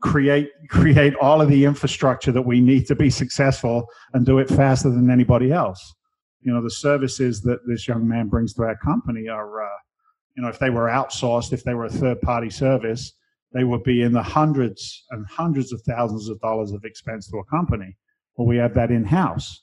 create 0.00 0.50
create 0.68 1.14
all 1.16 1.40
of 1.40 1.48
the 1.48 1.64
infrastructure 1.64 2.32
that 2.32 2.42
we 2.42 2.60
need 2.60 2.86
to 2.86 2.94
be 2.94 3.10
successful 3.10 3.86
and 4.14 4.26
do 4.26 4.38
it 4.38 4.48
faster 4.48 4.90
than 4.90 5.10
anybody 5.10 5.52
else. 5.52 5.94
You 6.42 6.52
know 6.52 6.62
the 6.62 6.70
services 6.70 7.42
that 7.42 7.60
this 7.66 7.86
young 7.86 8.08
man 8.08 8.28
brings 8.28 8.54
to 8.54 8.62
our 8.62 8.76
company 8.76 9.28
are 9.28 9.62
uh, 9.62 9.76
you 10.36 10.42
know 10.42 10.48
if 10.48 10.58
they 10.58 10.70
were 10.70 10.88
outsourced 10.88 11.52
if 11.52 11.64
they 11.64 11.74
were 11.74 11.86
a 11.86 11.90
third 11.90 12.20
party 12.22 12.50
service 12.50 13.12
they 13.52 13.64
would 13.64 13.82
be 13.82 14.02
in 14.02 14.12
the 14.12 14.22
hundreds 14.22 15.04
and 15.10 15.26
hundreds 15.26 15.72
of 15.72 15.82
thousands 15.82 16.28
of 16.28 16.40
dollars 16.40 16.72
of 16.72 16.84
expense 16.84 17.28
to 17.28 17.38
a 17.38 17.44
company 17.44 17.96
well 18.36 18.46
we 18.46 18.56
have 18.56 18.74
that 18.74 18.90
in 18.90 19.04
house 19.04 19.62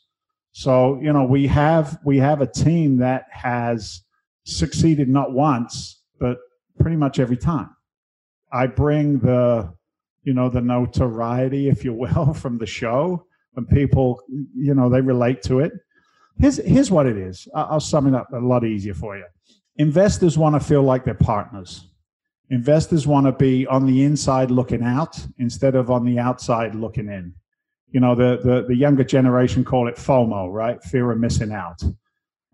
so 0.51 0.99
you 1.01 1.11
know 1.11 1.23
we 1.23 1.47
have 1.47 1.97
we 2.03 2.17
have 2.17 2.41
a 2.41 2.51
team 2.51 2.97
that 2.97 3.25
has 3.31 4.03
succeeded 4.47 5.07
not 5.09 5.33
once 5.33 6.01
but 6.19 6.37
pretty 6.79 6.97
much 6.97 7.19
every 7.19 7.37
time 7.37 7.69
i 8.51 8.65
bring 8.65 9.19
the 9.19 9.71
you 10.23 10.33
know 10.33 10.49
the 10.49 10.61
notoriety 10.61 11.69
if 11.69 11.83
you 11.83 11.93
will 11.93 12.33
from 12.43 12.57
the 12.57 12.65
show 12.65 13.25
and 13.55 13.67
people 13.69 14.21
you 14.55 14.73
know 14.73 14.89
they 14.89 15.01
relate 15.01 15.41
to 15.41 15.59
it 15.59 15.73
Here's, 16.39 16.57
here's 16.57 16.91
what 16.91 17.07
it 17.07 17.17
is. 17.17 17.47
I'll 17.55 17.79
sum 17.79 18.07
it 18.07 18.13
up 18.13 18.31
a 18.31 18.37
lot 18.37 18.63
easier 18.63 18.93
for 18.93 19.17
you. 19.17 19.25
Investors 19.77 20.37
want 20.37 20.55
to 20.55 20.59
feel 20.59 20.83
like 20.83 21.03
they're 21.03 21.13
partners. 21.13 21.87
Investors 22.49 23.07
want 23.07 23.25
to 23.25 23.31
be 23.31 23.67
on 23.67 23.85
the 23.85 24.03
inside 24.03 24.51
looking 24.51 24.83
out 24.83 25.19
instead 25.39 25.75
of 25.75 25.91
on 25.91 26.05
the 26.05 26.19
outside 26.19 26.75
looking 26.75 27.09
in. 27.09 27.33
You 27.89 27.99
know, 27.99 28.15
the, 28.15 28.39
the, 28.43 28.65
the 28.67 28.75
younger 28.75 29.03
generation 29.03 29.63
call 29.63 29.87
it 29.87 29.95
FOMO, 29.95 30.51
right? 30.51 30.81
Fear 30.83 31.11
of 31.11 31.19
missing 31.19 31.51
out. 31.51 31.81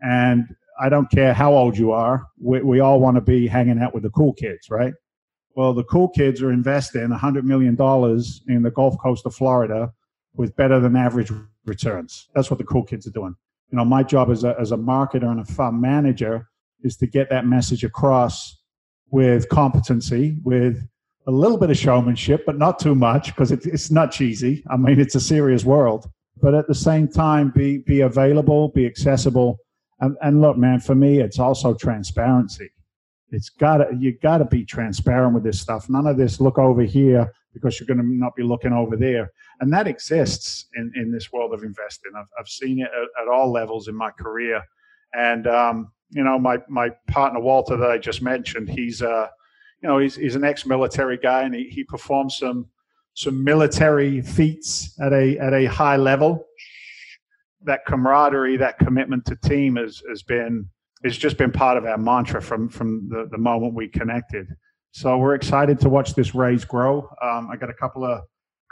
And 0.02 0.56
I 0.80 0.90
don't 0.90 1.10
care 1.10 1.34
how 1.34 1.54
old 1.54 1.78
you 1.78 1.92
are, 1.92 2.26
we, 2.40 2.62
we 2.62 2.80
all 2.80 3.00
want 3.00 3.16
to 3.16 3.22
be 3.22 3.48
hanging 3.48 3.80
out 3.80 3.94
with 3.94 4.04
the 4.04 4.10
cool 4.10 4.34
kids, 4.34 4.70
right? 4.70 4.94
Well, 5.56 5.74
the 5.74 5.84
cool 5.84 6.10
kids 6.10 6.42
are 6.42 6.52
investing 6.52 7.08
$100 7.10 7.44
million 7.44 7.74
in 8.48 8.64
the 8.64 8.72
Gulf 8.72 8.96
Coast 9.02 9.26
of 9.26 9.36
Florida 9.36 9.92
with 10.36 10.56
better 10.56 10.80
than 10.80 10.96
average 10.96 11.32
returns. 11.66 12.28
That's 12.34 12.50
what 12.50 12.58
the 12.58 12.66
cool 12.66 12.84
kids 12.84 13.06
are 13.06 13.12
doing 13.12 13.36
you 13.74 13.78
know, 13.78 13.86
my 13.86 14.04
job 14.04 14.30
as 14.30 14.44
a, 14.44 14.56
as 14.60 14.72
a 14.72 14.78
marketer 14.78 15.32
and 15.32 15.40
a 15.40 15.46
fund 15.46 15.82
manager 15.82 16.48
is 16.84 16.96
to 16.98 17.08
get 17.08 17.28
that 17.32 17.48
message 17.48 17.84
across 17.84 18.62
with 19.10 19.50
competency, 19.50 20.38
with 20.44 20.88
a 21.26 21.32
little 21.32 21.58
bit 21.58 21.72
of 21.72 21.78
showmanship, 21.78 22.44
but 22.46 22.60
not 22.60 22.78
too 22.78 22.94
much 22.94 23.28
because 23.28 23.52
it, 23.52 23.66
it's 23.66 23.90
not 23.90 24.12
cheesy. 24.12 24.64
I 24.70 24.78
mean, 24.78 25.00
it's 25.00 25.16
a 25.16 25.20
serious 25.20 25.66
world, 25.66 26.08
but 26.40 26.54
at 26.54 26.68
the 26.68 26.76
same 26.76 27.08
time, 27.08 27.52
be 27.56 27.80
be 27.80 28.02
available, 28.02 28.70
be 28.70 28.86
accessible, 28.86 29.58
and, 30.04 30.18
and 30.22 30.42
look, 30.42 30.58
man, 30.58 30.80
for 30.80 30.96
me, 30.96 31.20
it's 31.20 31.40
also 31.40 31.74
transparency. 31.74 32.70
It's 33.30 33.50
gotta 33.50 33.88
you 33.98 34.18
gotta 34.22 34.46
be 34.46 34.64
transparent 34.64 35.34
with 35.34 35.44
this 35.44 35.60
stuff. 35.60 35.90
None 35.90 36.08
of 36.08 36.18
this 36.18 36.40
look 36.40 36.58
over 36.60 36.84
here 36.84 37.32
because 37.54 37.80
you're 37.80 37.88
going 37.88 38.00
to 38.00 38.16
not 38.16 38.36
be 38.36 38.44
looking 38.44 38.74
over 38.74 38.96
there. 38.96 39.32
And 39.62 39.72
that 39.72 39.88
exists 39.88 40.66
in, 40.76 40.92
in 40.96 41.12
this 41.12 41.32
world 41.32 41.54
of 41.54 41.64
investing. 41.64 42.12
I've, 42.18 42.26
I've 42.40 42.48
seen 42.48 42.80
it 42.80 42.90
at, 42.92 43.24
at 43.24 43.28
all 43.32 43.52
levels 43.52 43.88
in 43.88 43.96
my 43.96 44.10
career. 44.12 44.62
And 45.14 45.48
um, 45.48 45.92
you 46.10 46.24
know, 46.24 46.40
my 46.40 46.58
my 46.68 46.90
partner 47.08 47.40
Walter 47.40 47.78
that 47.78 47.92
I 47.92 47.98
just 47.98 48.22
mentioned, 48.22 48.70
he's 48.70 49.02
uh, 49.02 49.28
you 49.82 49.88
know, 49.88 50.00
he's 50.00 50.16
he's 50.16 50.36
an 50.36 50.44
ex-military 50.44 51.18
guy, 51.18 51.44
and 51.44 51.54
he 51.54 51.70
he 51.70 51.84
performs 51.84 52.38
some 52.38 52.68
some 53.14 53.44
military 53.44 54.22
feats 54.22 55.00
at 55.00 55.14
a 55.14 55.38
at 55.38 55.54
a 55.54 55.66
high 55.66 55.98
level. 55.98 56.46
That 57.66 57.86
camaraderie, 57.86 58.58
that 58.58 58.78
commitment 58.80 59.26
to 59.26 59.36
team 59.36 59.76
has 59.78 60.02
has 60.10 60.24
been 60.24 60.70
has 61.04 61.18
just 61.18 61.38
been 61.38 61.52
part 61.52 61.78
of 61.78 61.86
our 61.86 61.98
mantra 61.98 62.42
from 62.42 62.70
from 62.70 63.10
the, 63.10 63.28
the 63.32 63.38
moment 63.38 63.74
we 63.74 63.88
connected. 63.88 64.48
So 64.92 65.18
we're 65.18 65.36
excited 65.36 65.80
to 65.82 65.90
watch 65.90 66.14
this 66.14 66.36
raise 66.36 66.66
grow. 66.66 67.10
Um, 67.22 67.50
I 67.52 67.56
got 67.56 67.70
a 67.70 67.74
couple 67.74 68.06
of 68.06 68.22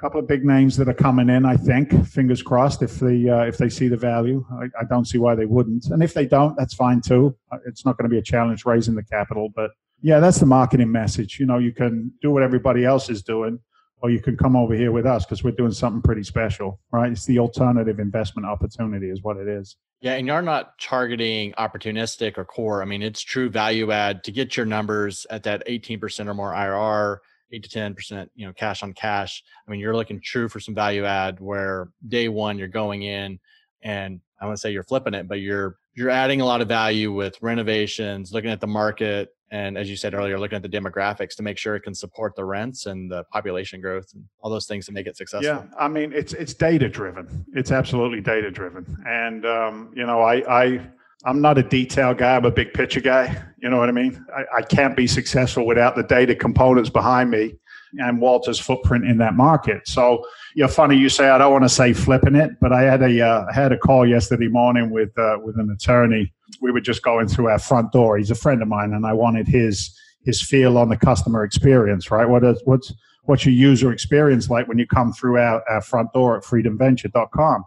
couple 0.02 0.20
of 0.20 0.28
big 0.28 0.44
names 0.44 0.76
that 0.78 0.90
are 0.90 0.94
coming 0.94 1.30
in. 1.30 1.46
I 1.46 1.56
think, 1.56 2.08
fingers 2.08 2.42
crossed, 2.42 2.82
if 2.82 3.00
they 3.00 3.30
uh, 3.30 3.44
if 3.44 3.58
they 3.58 3.70
see 3.70 3.88
the 3.88 3.98
value, 3.98 4.44
I, 4.52 4.66
I, 4.82 4.84
don't 4.90 5.06
see 5.06 5.20
why 5.20 5.36
they 5.36 5.46
wouldn't. 5.46 5.86
And 5.86 6.02
if 6.02 6.14
they 6.14 6.26
don't, 6.26 6.58
that's 6.58 6.74
fine 6.74 7.02
too. 7.02 7.38
Uh, 7.52 7.58
it's 7.68 7.86
not 7.86 7.98
going 7.98 8.10
to 8.10 8.14
be 8.14 8.18
a 8.18 8.24
challenge 8.24 8.66
raising 8.66 8.96
the 8.96 9.04
capital, 9.04 9.50
but 9.56 9.72
yeah, 10.02 10.20
that's 10.20 10.40
the 10.40 10.48
marketing 10.48 10.92
message. 10.92 11.40
You 11.40 11.46
know, 11.46 11.60
you 11.60 11.72
can 11.72 12.12
do 12.22 12.32
what 12.32 12.42
everybody 12.42 12.84
else 12.84 13.10
is 13.10 13.22
doing, 13.22 13.60
or 14.02 14.10
you 14.10 14.20
can 14.20 14.36
come 14.36 14.56
over 14.56 14.74
here 14.74 14.92
with 14.92 15.06
us 15.06 15.26
because 15.26 15.44
we're 15.44 15.52
doing 15.52 15.72
something 15.72 16.02
pretty 16.02 16.24
special, 16.24 16.80
right? 16.92 17.12
It's 17.12 17.26
the 17.26 17.40
alternative 17.40 18.00
investment 18.00 18.48
opportunity, 18.48 19.10
is 19.10 19.22
what 19.22 19.38
it 19.38 19.48
is. 19.48 19.78
Yeah, 20.02 20.14
and 20.14 20.26
you're 20.26 20.42
not 20.42 20.80
targeting 20.80 21.54
opportunistic 21.54 22.38
or 22.38 22.46
core. 22.46 22.82
I 22.82 22.86
mean, 22.86 23.04
it's 23.04 23.22
true 23.22 23.50
value 23.50 23.92
add 23.92 24.24
to 24.24 24.32
get 24.32 24.58
your 24.58 24.66
numbers 24.66 25.28
at 25.30 25.44
that 25.44 25.68
18% 25.68 26.28
or 26.28 26.34
more 26.34 26.54
IRR, 26.54 27.18
eight 27.52 27.70
to 27.70 27.70
10%, 27.70 28.28
you 28.34 28.48
know, 28.48 28.54
cash 28.54 28.82
on 28.82 28.94
cash. 28.94 29.44
I 29.68 29.72
mean, 29.72 29.80
you're 29.80 29.96
looking 29.96 30.20
true 30.20 30.50
for 30.50 30.60
some 30.60 30.74
value 30.74 31.06
add 31.06 31.40
where 31.40 31.90
day 32.08 32.30
one 32.30 32.58
you're 32.58 32.68
going 32.68 33.04
in 33.04 33.40
and 33.84 34.22
I 34.42 34.50
to 34.50 34.58
say 34.58 34.72
you're 34.72 34.84
flipping 34.84 35.14
it, 35.14 35.28
but 35.28 35.40
you're 35.40 35.78
you're 35.94 36.10
adding 36.10 36.42
a 36.42 36.46
lot 36.46 36.62
of 36.62 36.68
value 36.68 37.12
with 37.12 37.42
renovations, 37.42 38.34
looking 38.34 38.50
at 38.50 38.60
the 38.60 38.68
market, 38.68 39.30
and 39.52 39.78
as 39.78 39.90
you 39.90 39.96
said 39.96 40.14
earlier, 40.14 40.40
looking 40.40 40.56
at 40.56 40.64
the 40.64 40.70
demographics 40.70 41.36
to 41.36 41.44
make 41.44 41.58
sure 41.58 41.76
it 41.76 41.82
can 41.82 41.94
support 41.94 42.36
the 42.36 42.44
rents 42.44 42.88
and 42.88 43.12
the 43.12 43.24
population 43.26 43.82
growth 43.82 44.08
and 44.14 44.24
all 44.40 44.50
those 44.50 44.66
things 44.66 44.86
to 44.88 44.92
make 44.94 45.06
it 45.06 45.16
successful. 45.16 45.44
Yeah, 45.44 45.64
I 45.78 45.88
mean 45.88 46.12
it's 46.12 46.34
it's 46.34 46.56
data 46.56 46.90
driven. 46.90 47.46
It's 47.54 47.72
absolutely 47.72 48.22
data 48.22 48.50
driven, 48.50 48.98
and 49.08 49.46
um, 49.46 49.94
you 49.96 50.06
know 50.06 50.22
I 50.22 50.64
I 50.64 50.88
I'm 51.24 51.40
not 51.40 51.60
a 51.60 51.64
detail 51.64 52.16
guy. 52.16 52.36
I'm 52.36 52.46
a 52.46 52.52
big 52.52 52.74
picture 52.74 53.02
guy. 53.02 53.44
You 53.62 53.70
know 53.70 53.78
what 53.78 53.90
I 53.90 53.92
mean? 53.92 54.26
I, 54.36 54.58
I 54.58 54.62
can't 54.64 54.98
be 54.98 55.06
successful 55.06 55.68
without 55.68 55.96
the 55.96 56.04
data 56.04 56.34
components 56.34 56.90
behind 56.90 57.30
me 57.30 57.58
and 58.00 58.22
Walter's 58.22 58.60
footprint 58.60 59.06
in 59.06 59.18
that 59.18 59.36
market. 59.36 59.88
So, 59.88 60.26
you're 60.56 60.68
funny 60.68 60.98
you 60.98 61.10
say 61.10 61.30
I 61.30 61.38
don't 61.38 61.52
want 61.52 61.64
to 61.64 61.70
say 61.70 61.94
flipping 61.94 62.36
it, 62.36 62.52
but 62.60 62.74
I 62.74 62.82
had 62.82 63.02
a 63.02 63.26
uh, 63.26 63.52
had 63.52 63.72
a 63.72 63.78
call 63.78 64.08
yesterday 64.08 64.48
morning 64.48 64.90
with 64.90 65.18
uh, 65.18 65.38
with 65.44 65.58
an 65.58 65.70
attorney. 65.72 66.34
We 66.62 66.72
were 66.72 66.82
just 66.82 67.04
going 67.04 67.28
through 67.28 67.48
our 67.48 67.60
front 67.60 67.92
door. 67.92 68.18
He's 68.18 68.32
a 68.32 68.36
friend 68.36 68.62
of 68.62 68.68
mine, 68.68 68.94
and 68.94 69.06
I 69.06 69.14
wanted 69.14 69.48
his 69.48 69.98
his 70.24 70.42
feel 70.42 70.78
on 70.78 70.90
the 70.90 70.98
customer 70.98 71.44
experience. 71.44 72.12
Right? 72.12 72.28
What 72.28 72.44
is 72.44 72.62
what's 72.66 72.94
what's 73.24 73.46
your 73.46 73.54
user 73.54 73.92
experience 73.92 74.50
like 74.50 74.68
when 74.68 74.78
you 74.78 74.88
come 74.88 75.14
through 75.14 75.38
our, 75.38 75.64
our 75.70 75.82
front 75.82 76.12
door 76.14 76.38
at 76.38 76.44
freedomventure.com? 76.44 77.64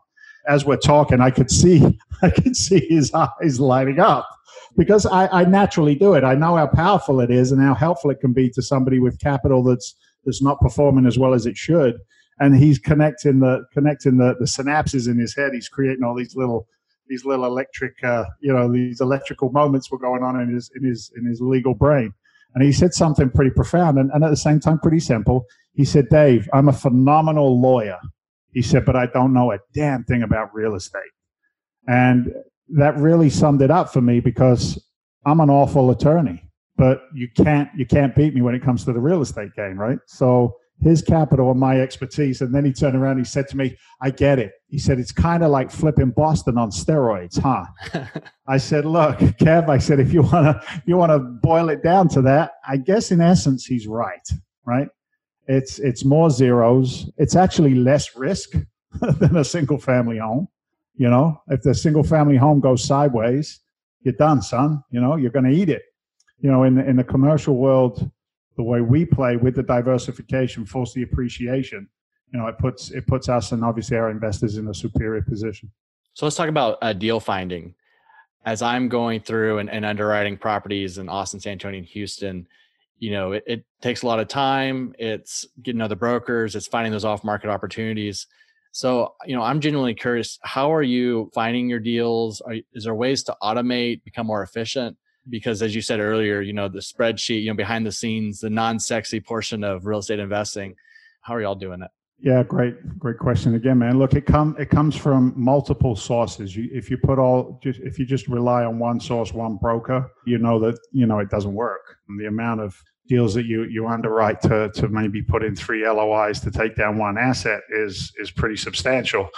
As 0.46 0.64
we're 0.64 0.76
talking, 0.76 1.20
I 1.20 1.30
could 1.30 1.50
see 1.50 1.98
I 2.22 2.30
could 2.30 2.56
see 2.56 2.86
his 2.88 3.12
eyes 3.14 3.58
lighting 3.58 4.00
up 4.00 4.28
because 4.76 5.06
I, 5.06 5.26
I 5.28 5.44
naturally 5.44 5.94
do 5.94 6.14
it. 6.14 6.24
I 6.24 6.34
know 6.34 6.56
how 6.56 6.66
powerful 6.66 7.20
it 7.20 7.30
is 7.30 7.52
and 7.52 7.62
how 7.62 7.74
helpful 7.74 8.10
it 8.10 8.20
can 8.20 8.32
be 8.32 8.50
to 8.50 8.62
somebody 8.62 8.98
with 8.98 9.20
capital 9.20 9.62
that's 9.62 9.94
that's 10.24 10.42
not 10.42 10.60
performing 10.60 11.06
as 11.06 11.18
well 11.18 11.34
as 11.34 11.46
it 11.46 11.56
should. 11.56 11.96
And 12.40 12.56
he's 12.56 12.78
connecting 12.78 13.40
the 13.40 13.64
connecting 13.72 14.18
the, 14.18 14.34
the 14.38 14.46
synapses 14.46 15.08
in 15.08 15.18
his 15.18 15.36
head. 15.36 15.52
He's 15.52 15.68
creating 15.68 16.02
all 16.02 16.14
these 16.14 16.34
little 16.34 16.66
these 17.08 17.24
little 17.24 17.44
electric 17.44 18.02
uh, 18.02 18.24
you 18.40 18.52
know 18.52 18.70
these 18.70 19.00
electrical 19.00 19.50
moments 19.50 19.90
were 19.90 19.98
going 19.98 20.22
on 20.22 20.40
in 20.40 20.52
his 20.52 20.70
in 20.74 20.84
his 20.84 21.12
in 21.16 21.26
his 21.26 21.40
legal 21.40 21.74
brain. 21.74 22.12
And 22.54 22.64
he 22.64 22.72
said 22.72 22.94
something 22.94 23.30
pretty 23.30 23.50
profound 23.50 23.98
and, 23.98 24.10
and 24.12 24.22
at 24.22 24.30
the 24.30 24.36
same 24.36 24.60
time 24.60 24.78
pretty 24.78 25.00
simple. 25.00 25.46
He 25.74 25.84
said 25.84 26.08
dave 26.08 26.48
i'm 26.52 26.68
a 26.68 26.72
phenomenal 26.72 27.60
lawyer. 27.60 27.98
He 28.52 28.62
said 28.62 28.84
but 28.84 28.96
i 28.96 29.06
don't 29.06 29.32
know 29.32 29.52
a 29.52 29.58
damn 29.72 30.04
thing 30.04 30.22
about 30.22 30.54
real 30.54 30.74
estate. 30.74 31.02
And 31.86 32.32
that 32.70 32.96
really 32.96 33.30
summed 33.30 33.62
it 33.62 33.70
up 33.70 33.92
for 33.92 34.00
me 34.00 34.18
because 34.18 34.82
i'm 35.24 35.40
an 35.40 35.50
awful 35.50 35.90
attorney 35.90 36.44
but 36.76 37.02
you 37.14 37.28
can't 37.28 37.68
you 37.76 37.86
can't 37.86 38.14
beat 38.14 38.34
me 38.34 38.42
when 38.42 38.54
it 38.54 38.62
comes 38.62 38.84
to 38.84 38.92
the 38.92 39.00
real 39.00 39.22
estate 39.22 39.54
game, 39.54 39.78
right? 39.78 39.98
So 40.06 40.56
his 40.82 41.02
capital 41.02 41.50
and 41.50 41.60
my 41.60 41.80
expertise. 41.80 42.40
And 42.40 42.54
then 42.54 42.64
he 42.64 42.72
turned 42.72 42.96
around 42.96 43.18
he 43.18 43.24
said 43.24 43.48
to 43.48 43.56
me, 43.56 43.76
I 44.00 44.10
get 44.10 44.38
it. 44.38 44.52
He 44.66 44.78
said, 44.78 44.98
it's 44.98 45.12
kind 45.12 45.44
of 45.44 45.50
like 45.50 45.70
flipping 45.70 46.10
Boston 46.10 46.58
on 46.58 46.70
steroids, 46.70 47.38
huh? 47.38 47.64
I 48.48 48.58
said, 48.58 48.84
look, 48.84 49.18
Kev, 49.18 49.68
I 49.68 49.78
said, 49.78 50.00
if 50.00 50.12
you 50.12 50.22
wanna 50.22 50.60
you 50.84 50.96
wanna 50.96 51.18
boil 51.18 51.68
it 51.68 51.82
down 51.82 52.08
to 52.08 52.22
that, 52.22 52.52
I 52.66 52.76
guess 52.76 53.10
in 53.12 53.20
essence 53.20 53.64
he's 53.64 53.86
right, 53.86 54.28
right? 54.64 54.88
It's 55.46 55.78
it's 55.78 56.04
more 56.04 56.30
zeros. 56.30 57.10
It's 57.18 57.36
actually 57.36 57.74
less 57.74 58.16
risk 58.16 58.52
than 59.00 59.36
a 59.36 59.44
single 59.44 59.78
family 59.78 60.18
home. 60.18 60.48
You 60.96 61.10
know, 61.10 61.40
if 61.48 61.62
the 61.62 61.74
single 61.74 62.04
family 62.04 62.36
home 62.36 62.60
goes 62.60 62.82
sideways, 62.82 63.60
you're 64.02 64.14
done, 64.14 64.42
son. 64.42 64.82
You 64.90 65.00
know, 65.00 65.16
you're 65.16 65.30
gonna 65.30 65.50
eat 65.50 65.68
it 65.68 65.82
you 66.40 66.50
know, 66.50 66.64
in 66.64 66.74
the, 66.74 66.88
in 66.88 66.96
the 66.96 67.04
commercial 67.04 67.56
world, 67.56 68.10
the 68.56 68.62
way 68.62 68.80
we 68.80 69.04
play 69.04 69.36
with 69.36 69.56
the 69.56 69.62
diversification, 69.62 70.64
force 70.64 70.92
the 70.92 71.02
appreciation, 71.02 71.88
you 72.32 72.38
know, 72.38 72.46
it 72.46 72.58
puts 72.58 72.90
it 72.90 73.06
puts 73.06 73.28
us 73.28 73.52
and 73.52 73.64
obviously 73.64 73.96
our 73.96 74.10
investors 74.10 74.56
in 74.56 74.68
a 74.68 74.74
superior 74.74 75.22
position. 75.22 75.70
So 76.14 76.26
let's 76.26 76.36
talk 76.36 76.48
about 76.48 76.78
uh, 76.82 76.92
deal 76.92 77.20
finding. 77.20 77.74
As 78.44 78.60
I'm 78.60 78.88
going 78.88 79.20
through 79.20 79.58
and, 79.58 79.70
and, 79.70 79.86
underwriting 79.86 80.36
properties 80.36 80.98
in 80.98 81.08
Austin, 81.08 81.40
San 81.40 81.52
Antonio, 81.52 81.78
and 81.78 81.86
Houston, 81.88 82.46
you 82.98 83.10
know, 83.10 83.32
it, 83.32 83.44
it 83.46 83.64
takes 83.80 84.02
a 84.02 84.06
lot 84.06 84.20
of 84.20 84.28
time. 84.28 84.94
It's 84.98 85.46
getting 85.62 85.80
other 85.80 85.96
brokers. 85.96 86.54
It's 86.54 86.66
finding 86.66 86.92
those 86.92 87.06
off-market 87.06 87.48
opportunities. 87.48 88.26
So, 88.72 89.14
you 89.24 89.34
know, 89.34 89.42
I'm 89.42 89.60
genuinely 89.60 89.94
curious. 89.94 90.38
How 90.42 90.74
are 90.74 90.82
you 90.82 91.30
finding 91.32 91.70
your 91.70 91.80
deals? 91.80 92.42
Are, 92.42 92.56
is 92.74 92.84
there 92.84 92.94
ways 92.94 93.22
to 93.24 93.36
automate, 93.42 94.04
become 94.04 94.26
more 94.26 94.42
efficient? 94.42 94.96
Because 95.28 95.62
as 95.62 95.74
you 95.74 95.80
said 95.80 96.00
earlier 96.00 96.40
you 96.40 96.52
know 96.52 96.68
the 96.68 96.78
spreadsheet 96.78 97.42
you 97.42 97.48
know 97.48 97.54
behind 97.54 97.86
the 97.86 97.92
scenes 97.92 98.40
the 98.40 98.50
non-sexy 98.50 99.20
portion 99.20 99.64
of 99.64 99.86
real 99.86 99.98
estate 99.98 100.18
investing 100.18 100.74
how 101.20 101.34
are 101.34 101.40
y'all 101.40 101.54
doing 101.54 101.82
it 101.82 101.90
yeah 102.20 102.42
great 102.42 102.74
great 102.98 103.18
question 103.18 103.54
again 103.54 103.78
man. 103.78 103.98
Look 103.98 104.14
it 104.14 104.26
come 104.26 104.56
it 104.58 104.70
comes 104.70 104.96
from 104.96 105.32
multiple 105.36 105.96
sources. 105.96 106.56
You, 106.56 106.68
if 106.72 106.90
you 106.90 106.96
put 106.96 107.18
all 107.18 107.60
just 107.62 107.80
if 107.80 107.98
you 107.98 108.06
just 108.06 108.28
rely 108.28 108.64
on 108.64 108.78
one 108.78 109.00
source 109.00 109.32
one 109.32 109.56
broker 109.56 110.10
you 110.26 110.38
know 110.38 110.58
that 110.60 110.78
you 110.92 111.06
know 111.06 111.18
it 111.18 111.30
doesn't 111.30 111.54
work. 111.54 111.98
And 112.08 112.18
the 112.20 112.26
amount 112.26 112.60
of 112.60 112.80
deals 113.08 113.34
that 113.34 113.44
you 113.44 113.64
you 113.64 113.86
underwrite 113.86 114.40
to 114.42 114.70
to 114.70 114.88
maybe 114.88 115.22
put 115.22 115.44
in 115.44 115.54
three 115.54 115.86
LOIs 115.86 116.40
to 116.40 116.50
take 116.50 116.76
down 116.76 116.98
one 116.98 117.18
asset 117.18 117.60
is 117.70 118.12
is 118.18 118.30
pretty 118.30 118.56
substantial 118.56 119.28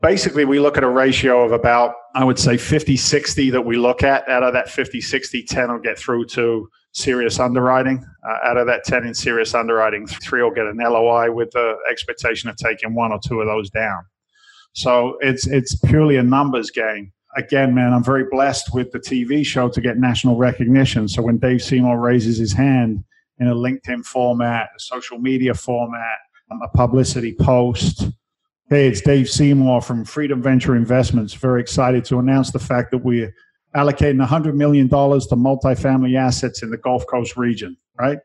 basically 0.00 0.44
we 0.44 0.60
look 0.60 0.76
at 0.76 0.84
a 0.84 0.88
ratio 0.88 1.44
of 1.44 1.52
about 1.52 1.94
i 2.14 2.24
would 2.24 2.38
say 2.38 2.56
50 2.56 2.96
60 2.96 3.50
that 3.50 3.62
we 3.62 3.76
look 3.76 4.02
at. 4.02 4.28
Out 4.28 4.42
of 4.42 4.52
that 4.52 4.68
50 4.68 5.00
60 5.00 5.42
10 5.42 5.72
will 5.72 5.78
get 5.78 5.98
through 5.98 6.26
to 6.26 6.68
serious 6.92 7.38
underwriting. 7.38 8.04
Uh, 8.28 8.48
out 8.48 8.56
of 8.56 8.66
that 8.66 8.84
10 8.84 9.06
in 9.06 9.14
serious 9.14 9.54
underwriting 9.54 10.06
three 10.06 10.42
will 10.42 10.50
get 10.50 10.66
an 10.66 10.78
loi 10.78 11.30
with 11.30 11.50
the 11.52 11.76
expectation 11.90 12.48
of 12.48 12.56
taking 12.56 12.94
one 12.94 13.12
or 13.12 13.20
two 13.24 13.40
of 13.40 13.46
those 13.46 13.70
down. 13.70 14.02
So 14.72 15.16
it's 15.20 15.46
it's 15.46 15.74
purely 15.76 16.16
a 16.16 16.22
numbers 16.22 16.70
game. 16.70 17.12
Again 17.36 17.74
man 17.74 17.92
i'm 17.92 18.02
very 18.02 18.24
blessed 18.30 18.74
with 18.74 18.90
the 18.90 18.98
tv 18.98 19.44
show 19.44 19.68
to 19.68 19.80
get 19.80 19.98
national 19.98 20.36
recognition. 20.36 21.08
So 21.08 21.22
when 21.22 21.38
dave 21.38 21.62
seymour 21.62 22.00
raises 22.00 22.38
his 22.38 22.52
hand 22.52 23.04
in 23.38 23.46
a 23.46 23.54
linkedin 23.54 24.04
format 24.04 24.70
a 24.76 24.80
social 24.80 25.18
media 25.18 25.54
format 25.54 26.18
a 26.50 26.68
publicity 26.68 27.34
post 27.38 28.08
Hey, 28.70 28.86
it's 28.86 29.00
Dave 29.00 29.30
Seymour 29.30 29.80
from 29.80 30.04
Freedom 30.04 30.42
Venture 30.42 30.76
Investments. 30.76 31.32
Very 31.32 31.58
excited 31.58 32.04
to 32.04 32.18
announce 32.18 32.50
the 32.50 32.58
fact 32.58 32.90
that 32.90 32.98
we're 32.98 33.34
allocating 33.74 34.22
$100 34.22 34.54
million 34.56 34.90
to 34.90 34.94
multifamily 34.94 36.18
assets 36.18 36.62
in 36.62 36.68
the 36.68 36.76
Gulf 36.76 37.06
Coast 37.06 37.38
region, 37.38 37.78
right? 37.98 38.18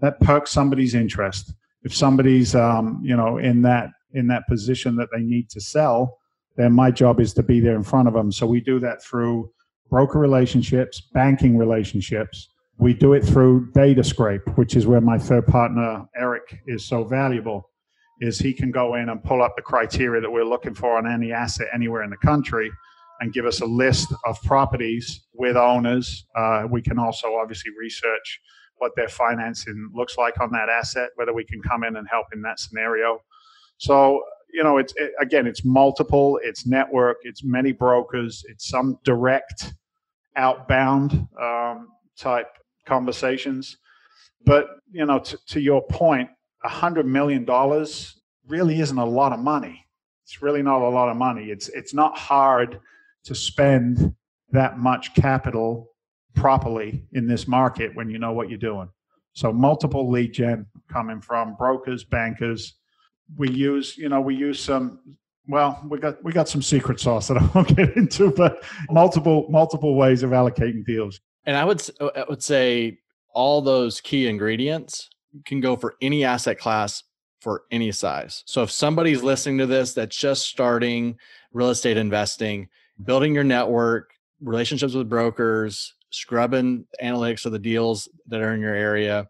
That 0.00 0.18
perks 0.20 0.52
somebody's 0.52 0.94
interest. 0.94 1.52
If 1.82 1.94
somebody's, 1.94 2.54
um, 2.54 3.02
you 3.04 3.14
know, 3.14 3.36
in 3.36 3.60
that 3.62 3.90
in 4.14 4.26
that 4.28 4.48
position 4.48 4.96
that 4.96 5.08
they 5.14 5.20
need 5.20 5.50
to 5.50 5.60
sell, 5.60 6.16
then 6.56 6.72
my 6.72 6.90
job 6.90 7.20
is 7.20 7.34
to 7.34 7.42
be 7.42 7.60
there 7.60 7.76
in 7.76 7.82
front 7.82 8.08
of 8.08 8.14
them. 8.14 8.32
So 8.32 8.46
we 8.46 8.62
do 8.62 8.80
that 8.80 9.02
through 9.02 9.52
broker 9.90 10.18
relationships, 10.18 11.02
banking 11.12 11.58
relationships. 11.58 12.48
We 12.78 12.94
do 12.94 13.12
it 13.12 13.22
through 13.22 13.70
data 13.72 14.02
scrape, 14.02 14.48
which 14.56 14.76
is 14.76 14.86
where 14.86 15.02
my 15.02 15.18
third 15.18 15.46
partner, 15.46 16.06
Eric, 16.16 16.62
is 16.66 16.86
so 16.86 17.04
valuable 17.04 17.70
is 18.20 18.38
he 18.38 18.52
can 18.52 18.70
go 18.70 18.94
in 18.94 19.08
and 19.08 19.22
pull 19.24 19.42
up 19.42 19.54
the 19.56 19.62
criteria 19.62 20.20
that 20.20 20.30
we're 20.30 20.44
looking 20.44 20.74
for 20.74 20.98
on 20.98 21.10
any 21.10 21.32
asset 21.32 21.66
anywhere 21.74 22.02
in 22.02 22.10
the 22.10 22.16
country 22.18 22.70
and 23.20 23.32
give 23.32 23.46
us 23.46 23.60
a 23.60 23.66
list 23.66 24.12
of 24.26 24.40
properties 24.42 25.22
with 25.34 25.56
owners. 25.56 26.26
Uh, 26.36 26.64
we 26.70 26.82
can 26.82 26.98
also 26.98 27.34
obviously 27.36 27.70
research 27.78 28.40
what 28.78 28.92
their 28.96 29.08
financing 29.08 29.90
looks 29.94 30.16
like 30.16 30.40
on 30.40 30.50
that 30.52 30.68
asset, 30.68 31.10
whether 31.16 31.34
we 31.34 31.44
can 31.44 31.60
come 31.62 31.84
in 31.84 31.96
and 31.96 32.08
help 32.10 32.26
in 32.32 32.40
that 32.42 32.58
scenario. 32.58 33.18
So, 33.76 34.22
you 34.52 34.64
know, 34.64 34.78
it's 34.78 34.94
it, 34.96 35.12
again, 35.20 35.46
it's 35.46 35.64
multiple, 35.64 36.40
it's 36.42 36.66
network, 36.66 37.18
it's 37.22 37.44
many 37.44 37.72
brokers, 37.72 38.42
it's 38.48 38.68
some 38.68 38.98
direct 39.04 39.74
outbound 40.36 41.26
um, 41.40 41.88
type 42.18 42.48
conversations. 42.86 43.76
But 44.44 44.68
you 44.90 45.04
know, 45.04 45.18
to, 45.18 45.38
to 45.48 45.60
your 45.60 45.82
point, 45.86 46.30
hundred 46.68 47.06
million 47.06 47.44
dollars 47.44 48.20
really 48.46 48.80
isn't 48.80 48.98
a 48.98 49.04
lot 49.04 49.32
of 49.32 49.40
money. 49.40 49.86
It's 50.24 50.42
really 50.42 50.62
not 50.62 50.82
a 50.82 50.88
lot 50.88 51.08
of 51.08 51.16
money. 51.16 51.50
It's 51.50 51.68
it's 51.70 51.94
not 51.94 52.16
hard 52.16 52.80
to 53.24 53.34
spend 53.34 54.14
that 54.52 54.78
much 54.78 55.14
capital 55.14 55.90
properly 56.34 57.04
in 57.12 57.26
this 57.26 57.46
market 57.48 57.94
when 57.94 58.10
you 58.10 58.18
know 58.18 58.32
what 58.32 58.48
you're 58.48 58.58
doing. 58.58 58.88
So 59.32 59.52
multiple 59.52 60.10
lead 60.10 60.32
gen 60.32 60.66
coming 60.90 61.20
from 61.20 61.56
brokers, 61.56 62.04
bankers. 62.04 62.74
We 63.36 63.50
use, 63.50 63.96
you 63.96 64.08
know, 64.08 64.20
we 64.20 64.34
use 64.34 64.60
some 64.60 65.00
well, 65.48 65.84
we 65.88 65.98
got 65.98 66.22
we 66.22 66.32
got 66.32 66.48
some 66.48 66.62
secret 66.62 67.00
sauce 67.00 67.28
that 67.28 67.36
I 67.36 67.44
won't 67.54 67.76
get 67.76 67.96
into, 67.96 68.30
but 68.30 68.62
multiple 68.90 69.46
multiple 69.50 69.96
ways 69.96 70.22
of 70.22 70.30
allocating 70.30 70.84
deals. 70.84 71.20
And 71.46 71.56
I 71.56 71.64
would 71.64 71.82
I 72.00 72.24
would 72.28 72.42
say 72.42 72.98
all 73.32 73.62
those 73.62 74.00
key 74.00 74.26
ingredients 74.28 75.08
can 75.44 75.60
go 75.60 75.76
for 75.76 75.96
any 76.00 76.24
asset 76.24 76.58
class 76.58 77.02
for 77.40 77.62
any 77.70 77.90
size. 77.92 78.42
So 78.46 78.62
if 78.62 78.70
somebody's 78.70 79.22
listening 79.22 79.58
to 79.58 79.66
this 79.66 79.94
that's 79.94 80.16
just 80.16 80.46
starting 80.46 81.18
real 81.52 81.70
estate 81.70 81.96
investing, 81.96 82.68
building 83.04 83.34
your 83.34 83.44
network, 83.44 84.12
relationships 84.42 84.94
with 84.94 85.08
brokers, 85.08 85.94
scrubbing 86.10 86.84
analytics 87.02 87.46
of 87.46 87.52
the 87.52 87.58
deals 87.58 88.08
that 88.28 88.40
are 88.40 88.54
in 88.54 88.60
your 88.60 88.74
area, 88.74 89.28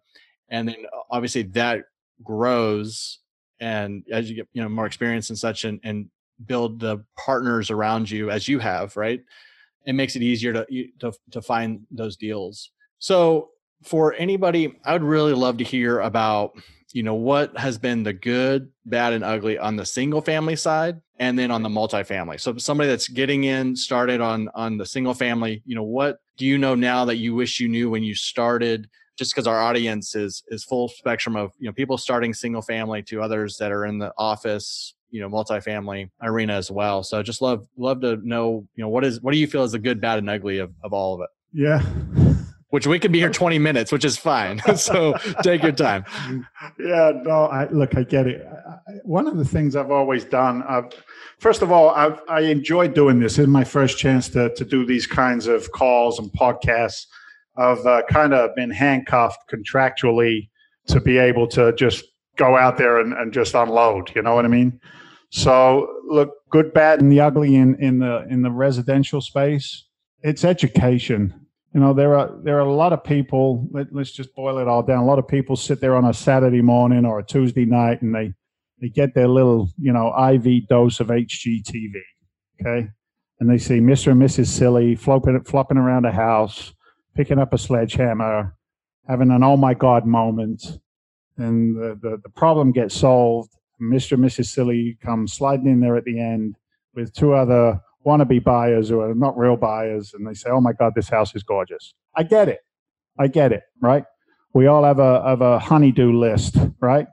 and 0.51 0.69
then 0.69 0.77
uh, 0.93 1.01
obviously 1.11 1.43
that 1.43 1.85
grows 2.23 3.21
and 3.61 4.05
as 4.13 4.29
you 4.29 4.37
get 4.37 4.49
you 4.53 4.63
know 4.63 4.69
more 4.69 4.87
experience 4.87 5.31
and 5.31 5.39
such 5.39 5.65
and, 5.65 5.81
and 5.85 6.11
build 6.47 6.81
the 6.81 7.03
partners 7.17 7.71
around 7.71 8.11
you 8.11 8.31
as 8.31 8.49
you 8.49 8.59
have 8.59 8.97
right 8.97 9.23
it 9.87 9.95
makes 9.95 10.17
it 10.17 10.23
easier 10.23 10.53
to 10.53 10.67
to, 10.99 11.13
to 11.31 11.41
find 11.41 11.81
those 11.91 12.17
deals 12.17 12.71
so 12.99 13.51
for 13.83 14.14
anybody 14.14 14.79
i 14.85 14.93
would 14.93 15.03
really 15.03 15.33
love 15.33 15.57
to 15.57 15.64
hear 15.64 16.01
about 16.01 16.53
you 16.93 17.03
know 17.03 17.14
what 17.14 17.57
has 17.57 17.79
been 17.79 18.03
the 18.03 18.12
good 18.12 18.71
bad 18.87 19.12
and 19.12 19.25
ugly 19.25 19.59
on 19.59 19.77
the 19.77 19.87
single 19.87 20.21
family 20.21 20.57
side 20.57 21.01
and 21.19 21.38
then 21.38 21.51
on 21.51 21.62
the 21.62 21.69
multifamily. 21.69 22.40
So 22.40 22.57
somebody 22.57 22.88
that's 22.88 23.09
getting 23.09 23.45
in 23.45 23.77
started 23.77 24.21
on 24.21 24.49
on 24.55 24.79
the 24.79 24.87
single 24.87 25.14
family 25.14 25.62
you 25.64 25.75
know 25.75 25.83
what 25.83 26.19
do 26.37 26.47
you 26.47 26.59
know 26.59 26.75
now 26.75 27.05
that 27.05 27.16
you 27.16 27.35
wish 27.35 27.61
you 27.61 27.69
knew 27.69 27.90
when 27.90 28.03
you 28.03 28.14
started? 28.14 28.88
Just 29.16 29.35
because 29.35 29.47
our 29.47 29.61
audience 29.61 30.14
is 30.14 30.43
is 30.49 30.64
full 30.64 30.88
spectrum 30.88 31.37
of 31.37 31.53
you 31.59 31.66
know 31.66 31.73
people 31.73 31.99
starting 31.99 32.35
single 32.35 32.62
family 32.62 33.03
to 33.05 33.23
others 33.23 33.57
that 33.59 33.71
are 33.71 33.87
in 33.87 33.99
the 33.99 34.12
office 34.16 34.95
you 35.11 35.21
know 35.21 35.29
multifamily 35.29 36.11
arena 36.23 36.55
as 36.55 36.71
well. 36.71 37.03
So 37.03 37.23
just 37.23 37.43
love 37.43 37.69
love 37.77 38.01
to 38.01 38.16
know 38.27 38.66
you 38.75 38.83
know 38.83 38.88
what 38.88 39.05
is 39.05 39.21
what 39.21 39.33
do 39.33 39.38
you 39.38 39.47
feel 39.47 39.62
is 39.62 39.73
the 39.73 39.79
good 39.79 40.01
bad 40.01 40.19
and 40.19 40.31
ugly 40.31 40.59
of, 40.59 40.73
of 40.83 40.93
all 40.93 41.14
of 41.14 41.21
it? 41.21 41.31
Yeah 41.53 42.20
which 42.71 42.87
we 42.87 42.99
could 42.99 43.13
be 43.13 43.19
here 43.19 43.31
20 43.31 43.59
minutes 43.59 43.93
which 43.93 44.05
is 44.05 44.17
fine 44.17 44.61
so 44.77 45.15
take 45.43 45.63
your 45.63 45.73
time 45.73 46.05
yeah 46.79 47.13
no 47.23 47.47
i 47.47 47.69
look 47.71 47.97
i 47.97 48.03
get 48.03 48.27
it 48.27 48.47
one 49.05 49.27
of 49.27 49.37
the 49.37 49.45
things 49.45 49.77
i've 49.77 49.91
always 49.91 50.25
done 50.25 50.63
i've 50.69 50.91
first 51.39 51.63
of 51.63 51.71
all 51.71 51.91
I've, 51.91 52.21
i 52.29 52.41
enjoy 52.41 52.89
doing 52.89 53.21
this. 53.21 53.39
is 53.39 53.47
my 53.47 53.65
first 53.65 53.99
chance 53.99 54.29
to, 54.31 54.55
to 54.55 54.65
do 54.65 54.85
these 54.85 55.07
kinds 55.07 55.47
of 55.47 55.71
calls 55.73 56.19
and 56.19 56.31
podcasts 56.33 57.07
I've 57.57 57.85
uh, 57.85 58.03
kind 58.09 58.33
of 58.33 58.55
been 58.55 58.71
handcuffed 58.71 59.51
contractually 59.51 60.49
to 60.87 61.01
be 61.01 61.19
able 61.19 61.47
to 61.49 61.75
just 61.75 62.05
go 62.37 62.57
out 62.57 62.79
there 62.79 63.01
and, 63.01 63.13
and 63.13 63.33
just 63.33 63.55
unload. 63.55 64.15
You 64.15 64.23
know 64.23 64.35
what 64.35 64.45
I 64.45 64.49
mean? 64.49 64.81
So 65.31 65.89
look, 66.09 66.31
good, 66.51 66.73
bad, 66.73 67.01
and 67.01 67.13
the 67.13 67.21
ugly 67.21 67.55
in, 67.55 67.77
in 67.77 67.99
the 67.99 68.27
in 68.29 68.43
the 68.43 68.51
residential 68.51 69.21
space. 69.21 69.85
It's 70.23 70.45
education. 70.45 71.39
You 71.73 71.81
know, 71.81 71.93
there 71.95 72.19
are 72.19 72.33
there 72.43 72.57
are 72.57 72.67
a 72.67 72.73
lot 72.73 72.93
of 72.93 73.05
people. 73.05 73.69
Let, 73.71 73.93
let's 73.93 74.11
just 74.11 74.35
boil 74.35 74.59
it 74.59 74.67
all 74.67 74.83
down. 74.83 74.99
A 74.99 75.07
lot 75.07 75.21
of 75.21 75.29
people 75.29 75.55
sit 75.55 75.81
there 75.81 75.95
on 75.95 76.05
a 76.05 76.15
Saturday 76.15 76.63
morning 76.63 77.05
or 77.05 77.21
a 77.21 77.25
Tuesday 77.25 77.65
night, 77.65 78.03
and 78.03 78.15
they 78.15 78.35
they 78.81 78.89
get 78.89 79.15
their 79.15 79.29
little 79.29 79.71
you 79.79 79.93
know 79.93 80.13
IV 80.33 80.67
dose 80.69 80.99
of 80.99 81.09
HGTV. 81.09 81.93
Okay, 82.61 82.89
and 83.39 83.49
they 83.49 83.59
see 83.59 83.79
Mr. 83.79 84.13
and 84.13 84.21
Mrs. 84.21 84.49
Silly 84.49 84.97
flopping 84.97 85.41
flopping 85.45 85.79
around 85.79 86.07
a 86.07 86.13
house 86.13 86.75
picking 87.15 87.39
up 87.39 87.53
a 87.53 87.59
sledgehammer, 87.59 88.57
having 89.07 89.31
an 89.31 89.43
oh 89.43 89.57
my 89.57 89.75
God 89.75 90.07
moment, 90.07 90.79
and 91.37 91.77
the, 91.77 91.99
the, 92.01 92.21
the 92.23 92.31
problem 92.31 92.73
gets 92.73 92.95
solved. 92.95 93.53
Mr. 93.81 94.13
and 94.13 94.25
Mrs. 94.25 94.47
Silly 94.47 94.99
come 95.03 95.27
sliding 95.27 95.67
in 95.67 95.81
there 95.81 95.97
at 95.97 96.05
the 96.05 96.21
end 96.21 96.57
with 96.95 97.15
two 97.15 97.33
other 97.33 97.81
wannabe 98.07 98.43
buyers 98.43 98.89
who 98.89 99.01
are 99.01 99.15
not 99.15 99.37
real 99.37 99.57
buyers, 99.57 100.15
and 100.15 100.27
they 100.27 100.35
say, 100.35 100.51
"Oh 100.51 100.61
my 100.61 100.73
God, 100.73 100.93
this 100.95 101.09
house 101.09 101.35
is 101.35 101.43
gorgeous." 101.43 101.95
I 102.17 102.23
get 102.23 102.49
it, 102.49 102.61
I 103.19 103.29
get 103.29 103.53
it, 103.53 103.63
right? 103.81 104.05
We 104.55 104.67
all 104.67 104.85
have 104.85 104.99
a 104.99 105.23
have 105.23 105.41
a 105.41 105.59
honeydew 105.59 106.13
list, 106.13 106.57
right? 106.81 107.07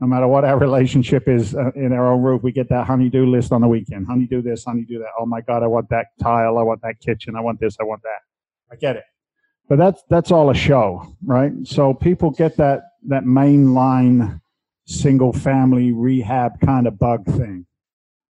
No 0.00 0.06
matter 0.06 0.26
what 0.26 0.44
our 0.44 0.58
relationship 0.68 1.28
is 1.28 1.54
uh, 1.54 1.70
in 1.74 1.92
our 1.92 2.12
own 2.12 2.22
roof, 2.22 2.42
we 2.42 2.52
get 2.52 2.68
that 2.70 2.86
honeydew 2.86 3.26
list 3.26 3.52
on 3.52 3.60
the 3.60 3.68
weekend. 3.68 4.06
Honeydew 4.06 4.42
this, 4.42 4.64
honeydew 4.64 4.98
that. 4.98 5.10
Oh 5.18 5.26
my 5.26 5.40
God, 5.40 5.62
I 5.62 5.66
want 5.68 5.88
that 5.90 6.06
tile. 6.20 6.58
I 6.58 6.62
want 6.62 6.82
that 6.82 7.00
kitchen. 7.00 7.36
I 7.36 7.40
want 7.40 7.60
this. 7.60 7.76
I 7.80 7.84
want 7.84 8.02
that. 8.02 8.20
I 8.70 8.76
get 8.76 8.96
it 8.96 9.04
but 9.72 9.78
that's 9.78 10.02
that's 10.10 10.30
all 10.30 10.50
a 10.50 10.54
show, 10.54 11.16
right? 11.24 11.50
So 11.64 11.94
people 11.94 12.30
get 12.30 12.58
that 12.58 12.82
that 13.08 13.24
mainline 13.24 14.40
single 14.86 15.32
family 15.32 15.92
rehab 15.92 16.60
kind 16.60 16.86
of 16.86 16.98
bug 16.98 17.24
thing. 17.24 17.64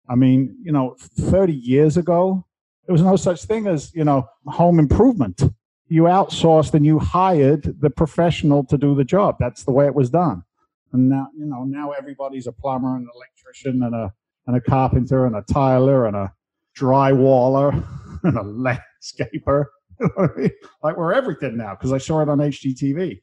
I 0.10 0.16
mean, 0.16 0.58
you 0.64 0.72
know, 0.72 0.96
30 1.00 1.54
years 1.54 1.98
ago, 1.98 2.46
there 2.86 2.94
was 2.94 3.02
no 3.02 3.16
such 3.16 3.44
thing 3.44 3.68
as, 3.68 3.94
you 3.94 4.04
know, 4.04 4.28
home 4.48 4.80
improvement. 4.80 5.44
You 5.88 6.04
outsourced 6.04 6.74
and 6.74 6.86
you 6.86 7.00
hired 7.00 7.80
the 7.80 7.90
professional 7.90 8.64
to 8.66 8.78
do 8.78 8.96
the 8.96 9.04
job. 9.04 9.38
That's 9.40 9.64
the 9.64 9.72
way 9.72 9.86
it 9.86 9.96
was 9.96 10.10
done. 10.10 10.44
And 10.92 11.10
now, 11.10 11.28
you 11.38 11.46
know, 11.46 11.64
now 11.64 11.92
everybody's 11.92 12.48
a 12.48 12.52
plumber 12.52 12.96
and 12.96 13.06
an 13.06 13.12
electrician 13.14 13.84
and 13.84 13.94
a 13.94 14.14
and 14.48 14.58
a 14.58 14.62
carpenter 14.62 15.28
and 15.28 15.36
a 15.36 15.44
tiler 15.44 16.08
and 16.08 16.16
a 16.16 16.34
drywaller 16.76 17.86
and 18.24 18.38
a 18.38 18.42
landscaper 18.42 19.66
like 20.84 20.98
we're 20.98 21.14
everything 21.14 21.58
now 21.58 21.76
because 21.76 21.92
I 21.92 21.98
saw 21.98 22.22
it 22.22 22.30
on 22.30 22.38
HGTV. 22.38 23.22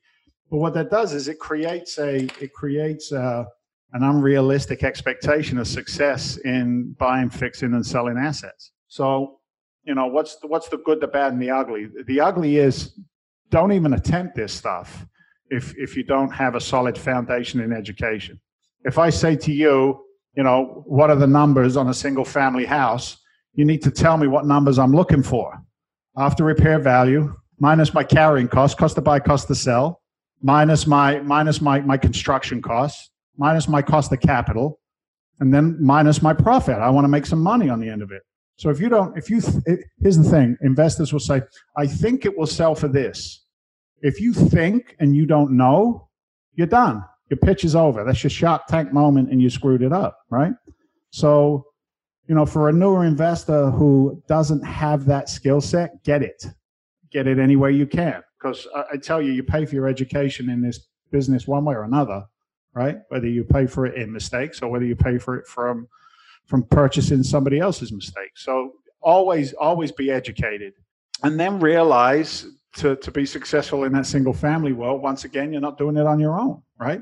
But 0.50 0.58
what 0.58 0.74
that 0.74 0.90
does 0.90 1.12
is 1.12 1.28
it 1.28 1.38
creates 1.38 1.98
a 1.98 2.28
it 2.40 2.52
creates 2.52 3.12
a, 3.12 3.46
an 3.92 4.02
unrealistic 4.02 4.82
expectation 4.82 5.58
of 5.58 5.66
success 5.66 6.36
in 6.38 6.94
buying, 6.98 7.30
fixing, 7.30 7.72
and 7.74 7.86
selling 7.86 8.18
assets. 8.18 8.72
So, 8.88 9.40
you 9.84 9.94
know, 9.94 10.06
what's 10.06 10.36
the, 10.36 10.48
what's 10.48 10.68
the 10.68 10.78
good, 10.78 11.00
the 11.00 11.06
bad, 11.06 11.32
and 11.32 11.40
the 11.40 11.50
ugly? 11.50 11.88
The 12.06 12.20
ugly 12.20 12.56
is 12.56 12.98
don't 13.50 13.72
even 13.72 13.94
attempt 13.94 14.34
this 14.34 14.52
stuff 14.52 15.06
if 15.50 15.74
if 15.76 15.96
you 15.96 16.02
don't 16.02 16.30
have 16.30 16.54
a 16.54 16.60
solid 16.60 16.98
foundation 16.98 17.60
in 17.60 17.72
education. 17.72 18.40
If 18.84 18.98
I 18.98 19.10
say 19.10 19.36
to 19.36 19.52
you, 19.52 20.04
you 20.36 20.42
know, 20.42 20.82
what 20.86 21.10
are 21.10 21.16
the 21.16 21.26
numbers 21.26 21.76
on 21.76 21.88
a 21.88 21.94
single 21.94 22.24
family 22.24 22.64
house? 22.64 23.18
You 23.54 23.64
need 23.64 23.82
to 23.82 23.90
tell 23.90 24.16
me 24.16 24.26
what 24.26 24.44
numbers 24.44 24.78
I'm 24.78 24.92
looking 24.92 25.22
for 25.22 25.58
after 26.16 26.44
repair 26.44 26.78
value 26.78 27.34
minus 27.58 27.94
my 27.94 28.04
carrying 28.04 28.48
cost, 28.48 28.76
cost 28.76 28.96
to 28.96 29.00
buy, 29.00 29.18
cost 29.18 29.48
to 29.48 29.54
sell, 29.54 30.02
minus 30.42 30.86
my 30.86 31.20
minus 31.20 31.60
my, 31.60 31.80
my 31.80 31.96
construction 31.96 32.60
costs, 32.60 33.10
minus 33.36 33.68
my 33.68 33.82
cost 33.82 34.12
of 34.12 34.20
capital, 34.20 34.80
and 35.40 35.52
then 35.52 35.76
minus 35.80 36.22
my 36.22 36.32
profit. 36.32 36.76
I 36.76 36.90
want 36.90 37.04
to 37.04 37.08
make 37.08 37.26
some 37.26 37.40
money 37.40 37.68
on 37.68 37.80
the 37.80 37.88
end 37.88 38.02
of 38.02 38.10
it. 38.10 38.22
So 38.56 38.70
if 38.70 38.80
you 38.80 38.88
don't, 38.88 39.16
if 39.16 39.28
you, 39.28 39.40
here's 40.00 40.16
the 40.16 40.28
thing: 40.28 40.56
investors 40.62 41.12
will 41.12 41.20
say, 41.20 41.42
"I 41.76 41.86
think 41.86 42.24
it 42.24 42.36
will 42.36 42.46
sell 42.46 42.74
for 42.74 42.88
this." 42.88 43.44
If 44.02 44.20
you 44.20 44.32
think 44.32 44.94
and 45.00 45.16
you 45.16 45.26
don't 45.26 45.52
know, 45.52 46.08
you're 46.54 46.66
done. 46.66 47.02
Your 47.30 47.38
pitch 47.38 47.64
is 47.64 47.74
over. 47.74 48.04
That's 48.04 48.22
your 48.22 48.30
Shark 48.30 48.66
Tank 48.66 48.92
moment, 48.92 49.30
and 49.30 49.40
you 49.40 49.50
screwed 49.50 49.82
it 49.82 49.92
up, 49.92 50.18
right? 50.30 50.52
So 51.10 51.66
you 52.28 52.34
know, 52.34 52.46
for 52.46 52.68
a 52.68 52.72
newer 52.72 53.04
investor 53.04 53.70
who 53.70 54.22
doesn't 54.26 54.64
have 54.64 55.04
that 55.06 55.28
skill 55.28 55.60
set, 55.60 56.02
get 56.04 56.22
it. 56.22 56.44
Get 57.12 57.26
it 57.26 57.38
any 57.38 57.56
way 57.56 57.72
you 57.72 57.86
can. 57.86 58.22
Because 58.38 58.66
I, 58.74 58.84
I, 58.94 58.96
tell 58.96 59.22
you, 59.22 59.32
you 59.32 59.42
pay 59.42 59.64
for 59.64 59.74
your 59.74 59.86
education 59.86 60.50
in 60.50 60.60
this 60.60 60.88
business 61.12 61.46
one 61.46 61.64
way 61.64 61.74
or 61.74 61.84
another, 61.84 62.24
right? 62.76 62.98
Whether 63.08 63.26
you 63.26 63.42
pay 63.42 63.66
for 63.66 63.86
it 63.86 63.96
in 63.96 64.12
mistakes 64.12 64.62
or 64.62 64.70
whether 64.70 64.84
you 64.84 64.94
pay 64.94 65.18
for 65.18 65.36
it 65.36 65.46
from 65.48 65.88
from 66.44 66.62
purchasing 66.62 67.24
somebody 67.24 67.58
else's 67.58 67.90
mistakes. 67.90 68.44
So 68.44 68.74
always, 69.00 69.52
always 69.54 69.90
be 69.90 70.12
educated. 70.12 70.74
And 71.24 71.40
then 71.40 71.58
realize 71.58 72.46
to, 72.76 72.94
to 72.96 73.10
be 73.10 73.26
successful 73.26 73.82
in 73.82 73.92
that 73.94 74.06
single 74.06 74.32
family 74.32 74.72
world, 74.72 75.02
once 75.02 75.24
again, 75.24 75.50
you're 75.50 75.60
not 75.60 75.76
doing 75.76 75.96
it 75.96 76.06
on 76.06 76.20
your 76.20 76.38
own, 76.38 76.62
right? 76.78 77.00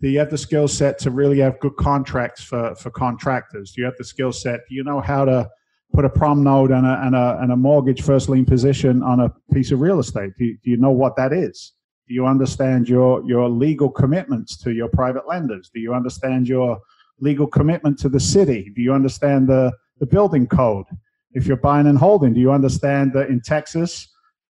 Do 0.00 0.08
you 0.08 0.20
have 0.20 0.30
the 0.30 0.38
skill 0.38 0.68
set 0.68 0.98
to 1.00 1.10
really 1.10 1.40
have 1.40 1.58
good 1.58 1.74
contracts 1.76 2.44
for, 2.44 2.76
for 2.76 2.90
contractors? 2.90 3.72
Do 3.72 3.80
you 3.80 3.86
have 3.86 3.96
the 3.96 4.04
skill 4.04 4.30
set? 4.30 4.60
Do 4.68 4.74
you 4.74 4.84
know 4.84 5.00
how 5.00 5.24
to 5.24 5.48
put 5.92 6.04
a 6.04 6.10
prom 6.10 6.44
note 6.44 6.70
and 6.70 6.86
a, 6.86 7.00
and 7.02 7.16
a, 7.16 7.38
and 7.40 7.50
a 7.50 7.56
mortgage 7.56 8.02
first 8.02 8.28
lien 8.28 8.44
position 8.44 9.02
on 9.02 9.20
a 9.20 9.32
piece 9.52 9.72
of 9.72 9.80
real 9.80 9.98
estate? 9.98 10.32
Do 10.38 10.44
you, 10.44 10.58
do 10.62 10.70
you 10.70 10.76
know 10.76 10.90
what 10.90 11.16
that 11.16 11.32
is? 11.32 11.72
Do 12.08 12.14
you 12.14 12.26
understand 12.26 12.88
your, 12.88 13.24
your 13.26 13.48
legal 13.48 13.90
commitments 13.90 14.56
to 14.58 14.72
your 14.72 14.88
private 14.88 15.26
lenders? 15.28 15.70
Do 15.72 15.80
you 15.80 15.94
understand 15.94 16.48
your 16.48 16.78
legal 17.20 17.46
commitment 17.46 17.98
to 18.00 18.08
the 18.08 18.20
city? 18.20 18.72
Do 18.74 18.82
you 18.82 18.92
understand 18.92 19.48
the, 19.48 19.72
the 19.98 20.06
building 20.06 20.46
code? 20.46 20.86
If 21.32 21.46
you're 21.46 21.56
buying 21.56 21.86
and 21.86 21.98
holding, 21.98 22.32
do 22.32 22.40
you 22.40 22.52
understand 22.52 23.12
that 23.14 23.28
in 23.28 23.40
Texas, 23.40 24.08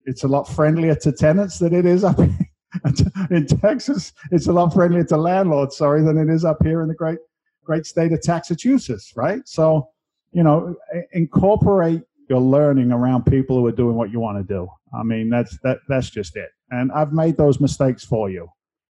it's 0.05 0.23
a 0.23 0.27
lot 0.27 0.47
friendlier 0.47 0.95
to 0.95 1.11
tenants 1.11 1.59
than 1.59 1.73
it 1.73 1.85
is 1.85 2.03
up 2.03 2.19
in 3.29 3.45
Texas. 3.45 4.13
It's 4.31 4.47
a 4.47 4.53
lot 4.53 4.73
friendlier 4.73 5.03
to 5.05 5.17
landlords, 5.17 5.77
sorry, 5.77 6.03
than 6.03 6.17
it 6.17 6.33
is 6.33 6.45
up 6.45 6.57
here 6.63 6.81
in 6.81 6.87
the 6.87 6.95
great 6.95 7.19
great 7.63 7.85
state 7.85 8.11
of 8.11 8.19
Massachusetts, 8.27 9.13
right? 9.15 9.41
So, 9.45 9.87
you 10.31 10.43
know, 10.43 10.75
incorporate 11.13 12.01
your 12.29 12.39
learning 12.39 12.91
around 12.91 13.25
people 13.25 13.57
who 13.57 13.67
are 13.67 13.71
doing 13.71 13.95
what 13.95 14.11
you 14.11 14.19
want 14.19 14.37
to 14.39 14.53
do. 14.53 14.67
I 14.93 15.03
mean, 15.03 15.29
that's 15.29 15.57
that 15.63 15.79
that's 15.87 16.09
just 16.09 16.35
it. 16.35 16.49
And 16.71 16.91
I've 16.91 17.13
made 17.13 17.37
those 17.37 17.59
mistakes 17.59 18.03
for 18.03 18.29
you. 18.29 18.49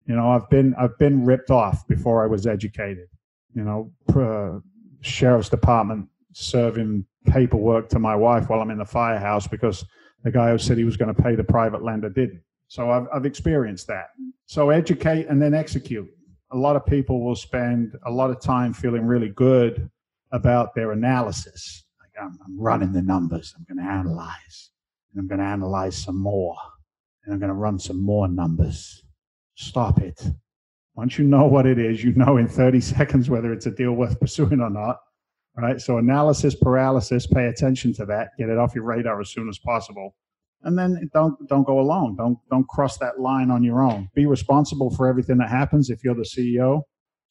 You 0.06 0.16
know, 0.16 0.32
I've 0.32 0.50
been 0.50 0.74
I've 0.76 0.98
been 0.98 1.26
ripped 1.26 1.52
off 1.52 1.88
before 1.88 2.24
I 2.24 2.28
was 2.28 2.48
educated. 2.48 3.08
You 3.54 3.64
know, 3.64 3.92
uh, 4.16 4.60
sheriff's 5.02 5.50
department 5.50 6.08
serving 6.34 7.06
paperwork 7.26 7.90
to 7.90 8.00
my 8.00 8.16
wife 8.16 8.50
while 8.50 8.62
I'm 8.62 8.72
in 8.72 8.78
the 8.78 8.86
firehouse 8.86 9.48
because 9.48 9.86
the 10.24 10.32
guy 10.32 10.52
who 10.52 10.58
said 10.58 10.78
he 10.78 10.84
was 10.84 10.98
going 10.98 11.14
to 11.14 11.22
pay 11.22 11.36
the 11.36 11.44
private 11.44 11.84
lender 11.84 12.10
didn't. 12.10 12.42
So 12.68 12.92
I've, 12.92 13.08
I've 13.14 13.26
experienced 13.26 13.88
that. 13.88 14.10
So 14.46 14.70
educate 14.70 15.28
and 15.28 15.42
then 15.42 15.54
execute. 15.54 16.08
A 16.52 16.58
lot 16.58 16.76
of 16.76 16.86
people 16.86 17.24
will 17.24 17.36
spend 17.36 17.98
a 18.06 18.12
lot 18.12 18.30
of 18.30 18.40
time 18.40 18.74
feeling 18.74 19.06
really 19.06 19.30
good 19.30 19.90
about 20.32 20.76
their 20.76 20.92
analysis. 20.92 21.86
Like 22.00 22.12
I'm, 22.22 22.38
I'm 22.46 22.60
running 22.60 22.94
the 22.94 23.02
numbers. 23.02 23.54
I'm 23.58 23.66
going 23.68 23.86
to 23.86 23.92
analyze, 23.92 24.72
and 25.12 25.22
I'm 25.22 25.28
going 25.28 25.40
to 25.40 25.46
analyze 25.46 25.98
some 25.98 26.22
more, 26.22 26.56
and 27.28 27.34
I'm 27.34 27.40
going 27.40 27.50
to 27.50 27.54
run 27.54 27.78
some 27.78 28.02
more 28.02 28.28
numbers. 28.28 29.04
Stop 29.54 30.00
it. 30.00 30.20
Once 30.96 31.20
you 31.20 31.26
know 31.26 31.46
what 31.46 31.68
it 31.68 31.78
is, 31.78 32.04
you 32.04 32.14
know 32.14 32.38
in 32.38 32.48
30 32.48 32.82
seconds 32.82 33.30
whether 33.30 33.54
it's 33.54 33.68
a 33.68 33.72
deal 33.72 33.92
worth 33.92 34.20
pursuing 34.20 34.62
or 34.62 34.72
not. 34.72 34.98
Right. 35.56 35.80
So 35.80 35.98
analysis 35.98 36.56
paralysis. 36.56 37.28
Pay 37.28 37.46
attention 37.46 37.94
to 37.96 38.06
that. 38.06 38.30
Get 38.38 38.50
it 38.50 38.58
off 38.58 38.76
your 38.76 38.84
radar 38.84 39.20
as 39.20 39.32
soon 39.32 39.50
as 39.50 39.60
possible 39.60 40.16
and 40.64 40.78
then 40.78 41.10
don't 41.14 41.48
don't 41.48 41.66
go 41.66 41.80
alone. 41.80 42.16
Don't 42.16 42.38
don't 42.50 42.68
cross 42.68 42.98
that 42.98 43.20
line 43.20 43.52
on 43.52 43.64
your 43.64 43.82
own. 43.82 44.10
Be 44.16 44.26
responsible 44.26 44.90
for 44.90 45.08
everything 45.08 45.38
that 45.38 45.50
happens. 45.50 45.90
If 45.90 46.04
you're 46.04 46.16
the 46.16 46.24
CEO, 46.24 46.84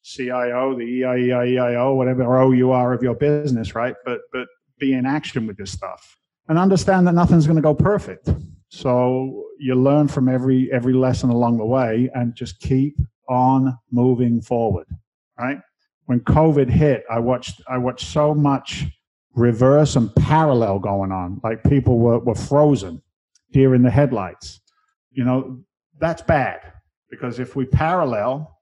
CIO, 0.03 0.75
the 0.75 1.01
EIEIO, 1.01 1.95
whatever 1.95 2.37
O 2.37 2.51
you 2.51 2.71
are 2.71 2.93
of 2.93 3.03
your 3.03 3.15
business, 3.15 3.75
right? 3.75 3.95
But 4.05 4.19
but 4.31 4.47
be 4.79 4.93
in 4.93 5.05
action 5.05 5.47
with 5.47 5.57
this 5.57 5.71
stuff 5.71 6.17
and 6.47 6.57
understand 6.57 7.07
that 7.07 7.13
nothing's 7.13 7.45
going 7.45 7.57
to 7.57 7.61
go 7.61 7.75
perfect. 7.75 8.29
So 8.69 9.45
you 9.59 9.75
learn 9.75 10.07
from 10.07 10.27
every 10.27 10.69
every 10.71 10.93
lesson 10.93 11.29
along 11.29 11.57
the 11.57 11.65
way 11.65 12.09
and 12.13 12.35
just 12.35 12.59
keep 12.59 12.97
on 13.29 13.77
moving 13.91 14.41
forward, 14.41 14.87
right? 15.39 15.59
When 16.05 16.19
COVID 16.21 16.69
hit, 16.69 17.03
I 17.09 17.19
watched 17.19 17.61
I 17.67 17.77
watched 17.77 18.07
so 18.07 18.33
much 18.33 18.85
reverse 19.37 19.95
and 19.95 20.13
parallel 20.15 20.79
going 20.79 21.11
on. 21.11 21.39
Like 21.43 21.63
people 21.63 21.99
were, 21.99 22.19
were 22.19 22.35
frozen 22.35 23.01
deer 23.51 23.75
in 23.75 23.83
the 23.83 23.91
headlights. 23.91 24.61
You 25.11 25.23
know, 25.23 25.59
that's 25.99 26.21
bad 26.21 26.59
because 27.09 27.39
if 27.39 27.55
we 27.55 27.65
parallel 27.65 28.59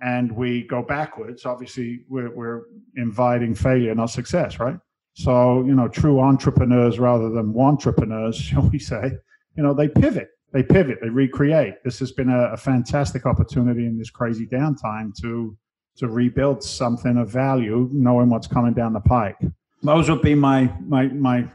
and 0.00 0.32
we 0.32 0.66
go 0.66 0.82
backwards, 0.82 1.46
obviously 1.46 2.00
we're, 2.08 2.34
we're 2.34 2.62
inviting 2.96 3.54
failure, 3.54 3.94
not 3.94 4.10
success, 4.10 4.58
right? 4.58 4.78
So, 5.14 5.64
you 5.64 5.74
know, 5.74 5.88
true 5.88 6.20
entrepreneurs 6.20 6.98
rather 6.98 7.30
than 7.30 7.54
entrepreneurs, 7.58 8.36
shall 8.48 8.68
we 8.68 8.78
say, 8.78 9.12
you 9.56 9.62
know, 9.62 9.74
they 9.74 9.88
pivot, 9.88 10.28
they 10.52 10.62
pivot, 10.62 10.98
they 11.02 11.08
recreate. 11.08 11.82
This 11.84 11.98
has 11.98 12.12
been 12.12 12.28
a, 12.28 12.52
a 12.52 12.56
fantastic 12.56 13.26
opportunity 13.26 13.86
in 13.86 13.98
this 13.98 14.10
crazy 14.10 14.46
downtime 14.46 15.14
to 15.20 15.56
to 15.96 16.08
rebuild 16.08 16.60
something 16.62 17.16
of 17.18 17.28
value, 17.28 17.88
knowing 17.92 18.28
what's 18.28 18.48
coming 18.48 18.74
down 18.74 18.92
the 18.92 19.00
pike. 19.00 19.38
Those 19.82 20.10
would 20.10 20.22
be 20.22 20.34
my 20.34 20.72
my 20.80 21.06
my 21.08 21.46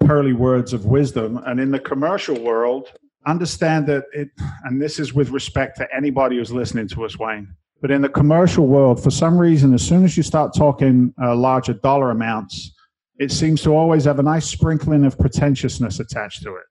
pearly 0.00 0.32
words 0.32 0.72
of 0.72 0.86
wisdom. 0.86 1.40
And 1.46 1.60
in 1.60 1.70
the 1.70 1.78
commercial 1.78 2.40
world 2.40 2.92
understand 3.26 3.86
that 3.86 4.04
it 4.12 4.30
and 4.64 4.80
this 4.80 4.98
is 4.98 5.12
with 5.12 5.30
respect 5.30 5.76
to 5.76 5.86
anybody 5.94 6.36
who's 6.36 6.52
listening 6.52 6.88
to 6.88 7.04
us 7.04 7.18
wayne 7.18 7.48
but 7.80 7.90
in 7.90 8.00
the 8.00 8.08
commercial 8.08 8.66
world 8.66 9.02
for 9.02 9.10
some 9.10 9.36
reason 9.36 9.74
as 9.74 9.86
soon 9.86 10.04
as 10.04 10.16
you 10.16 10.22
start 10.22 10.54
talking 10.54 11.12
uh, 11.20 11.34
larger 11.34 11.74
dollar 11.74 12.10
amounts 12.10 12.72
it 13.18 13.32
seems 13.32 13.62
to 13.62 13.74
always 13.74 14.04
have 14.04 14.18
a 14.18 14.22
nice 14.22 14.46
sprinkling 14.46 15.04
of 15.04 15.18
pretentiousness 15.18 15.98
attached 15.98 16.42
to 16.42 16.54
it 16.54 16.65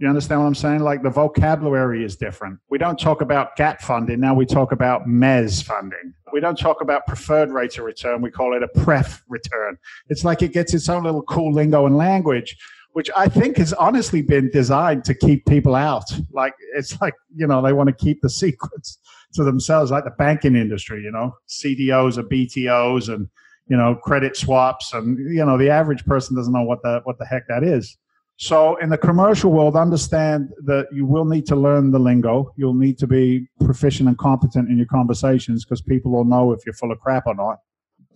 you 0.00 0.08
understand 0.08 0.40
what 0.40 0.46
I'm 0.46 0.54
saying? 0.54 0.80
Like 0.80 1.02
the 1.02 1.10
vocabulary 1.10 2.02
is 2.02 2.16
different. 2.16 2.58
We 2.70 2.78
don't 2.78 2.98
talk 2.98 3.20
about 3.20 3.54
gap 3.56 3.82
funding. 3.82 4.18
Now 4.18 4.32
we 4.34 4.46
talk 4.46 4.72
about 4.72 5.06
MEZ 5.06 5.62
funding. 5.62 6.14
We 6.32 6.40
don't 6.40 6.58
talk 6.58 6.80
about 6.80 7.06
preferred 7.06 7.50
rate 7.50 7.76
of 7.76 7.84
return. 7.84 8.22
We 8.22 8.30
call 8.30 8.56
it 8.56 8.62
a 8.62 8.68
pref 8.68 9.22
return. 9.28 9.76
It's 10.08 10.24
like 10.24 10.40
it 10.40 10.54
gets 10.54 10.72
its 10.72 10.88
own 10.88 11.04
little 11.04 11.22
cool 11.24 11.52
lingo 11.52 11.84
and 11.84 11.98
language, 11.98 12.56
which 12.92 13.10
I 13.14 13.28
think 13.28 13.58
has 13.58 13.74
honestly 13.74 14.22
been 14.22 14.48
designed 14.50 15.04
to 15.04 15.14
keep 15.14 15.44
people 15.44 15.74
out. 15.74 16.10
Like 16.32 16.54
it's 16.74 16.98
like, 17.02 17.14
you 17.36 17.46
know, 17.46 17.60
they 17.60 17.74
want 17.74 17.88
to 17.88 17.94
keep 17.94 18.22
the 18.22 18.30
secrets 18.30 18.98
to 19.34 19.44
themselves, 19.44 19.90
like 19.90 20.04
the 20.04 20.10
banking 20.12 20.56
industry, 20.56 21.02
you 21.02 21.12
know, 21.12 21.36
CDOs 21.46 22.16
or 22.16 22.22
BTOs 22.22 23.12
and, 23.12 23.28
you 23.68 23.76
know, 23.76 23.96
credit 23.96 24.34
swaps. 24.34 24.94
And, 24.94 25.18
you 25.18 25.44
know, 25.44 25.58
the 25.58 25.68
average 25.68 26.06
person 26.06 26.36
doesn't 26.36 26.54
know 26.54 26.62
what 26.62 26.82
the, 26.82 27.02
what 27.04 27.18
the 27.18 27.26
heck 27.26 27.46
that 27.48 27.62
is. 27.62 27.98
So 28.40 28.76
in 28.76 28.88
the 28.88 28.96
commercial 28.96 29.52
world, 29.52 29.76
understand 29.76 30.48
that 30.64 30.86
you 30.90 31.04
will 31.04 31.26
need 31.26 31.44
to 31.48 31.56
learn 31.56 31.90
the 31.90 31.98
lingo. 31.98 32.54
You'll 32.56 32.72
need 32.72 32.96
to 33.00 33.06
be 33.06 33.46
proficient 33.62 34.08
and 34.08 34.16
competent 34.16 34.70
in 34.70 34.78
your 34.78 34.86
conversations 34.86 35.62
because 35.62 35.82
people 35.82 36.10
will 36.10 36.24
know 36.24 36.50
if 36.52 36.64
you're 36.64 36.72
full 36.72 36.90
of 36.90 36.98
crap 37.00 37.26
or 37.26 37.34
not. 37.34 37.58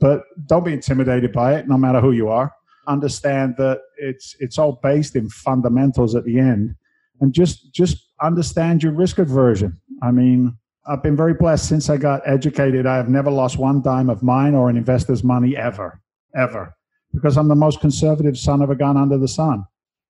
But 0.01 0.23
don't 0.47 0.65
be 0.65 0.73
intimidated 0.73 1.31
by 1.31 1.57
it, 1.57 1.69
no 1.69 1.77
matter 1.77 2.01
who 2.01 2.13
you 2.13 2.31
are. 2.31 2.51
Understand 2.87 3.57
that 3.59 3.81
it's 3.99 4.35
it's 4.41 4.59
all 4.59 4.81
based 4.83 5.15
in 5.15 5.29
fundamentals 5.29 6.15
at 6.15 6.25
the 6.25 6.39
end, 6.39 6.75
and 7.21 7.35
just 7.35 7.75
just 7.75 7.99
understand 8.23 8.83
your 8.83 8.93
risk 8.93 9.19
aversion. 9.19 9.79
I 10.03 10.11
mean, 10.11 10.57
I've 10.87 11.03
been 11.03 11.17
very 11.17 11.35
blessed 11.35 11.69
since 11.69 11.91
I 11.91 11.99
got 11.99 12.23
educated. 12.25 12.87
I 12.87 12.97
have 12.97 13.11
never 13.11 13.31
lost 13.31 13.59
one 13.59 13.83
dime 13.83 14.09
of 14.09 14.23
mine 14.23 14.55
or 14.55 14.71
an 14.71 14.79
investor's 14.79 15.23
money 15.23 15.55
ever, 15.55 16.01
ever, 16.35 16.75
because 17.13 17.37
I'm 17.37 17.49
the 17.49 17.55
most 17.55 17.81
conservative 17.81 18.39
son 18.39 18.63
of 18.63 18.71
a 18.71 18.75
gun 18.75 18.97
under 18.97 19.19
the 19.19 19.29
sun. 19.29 19.67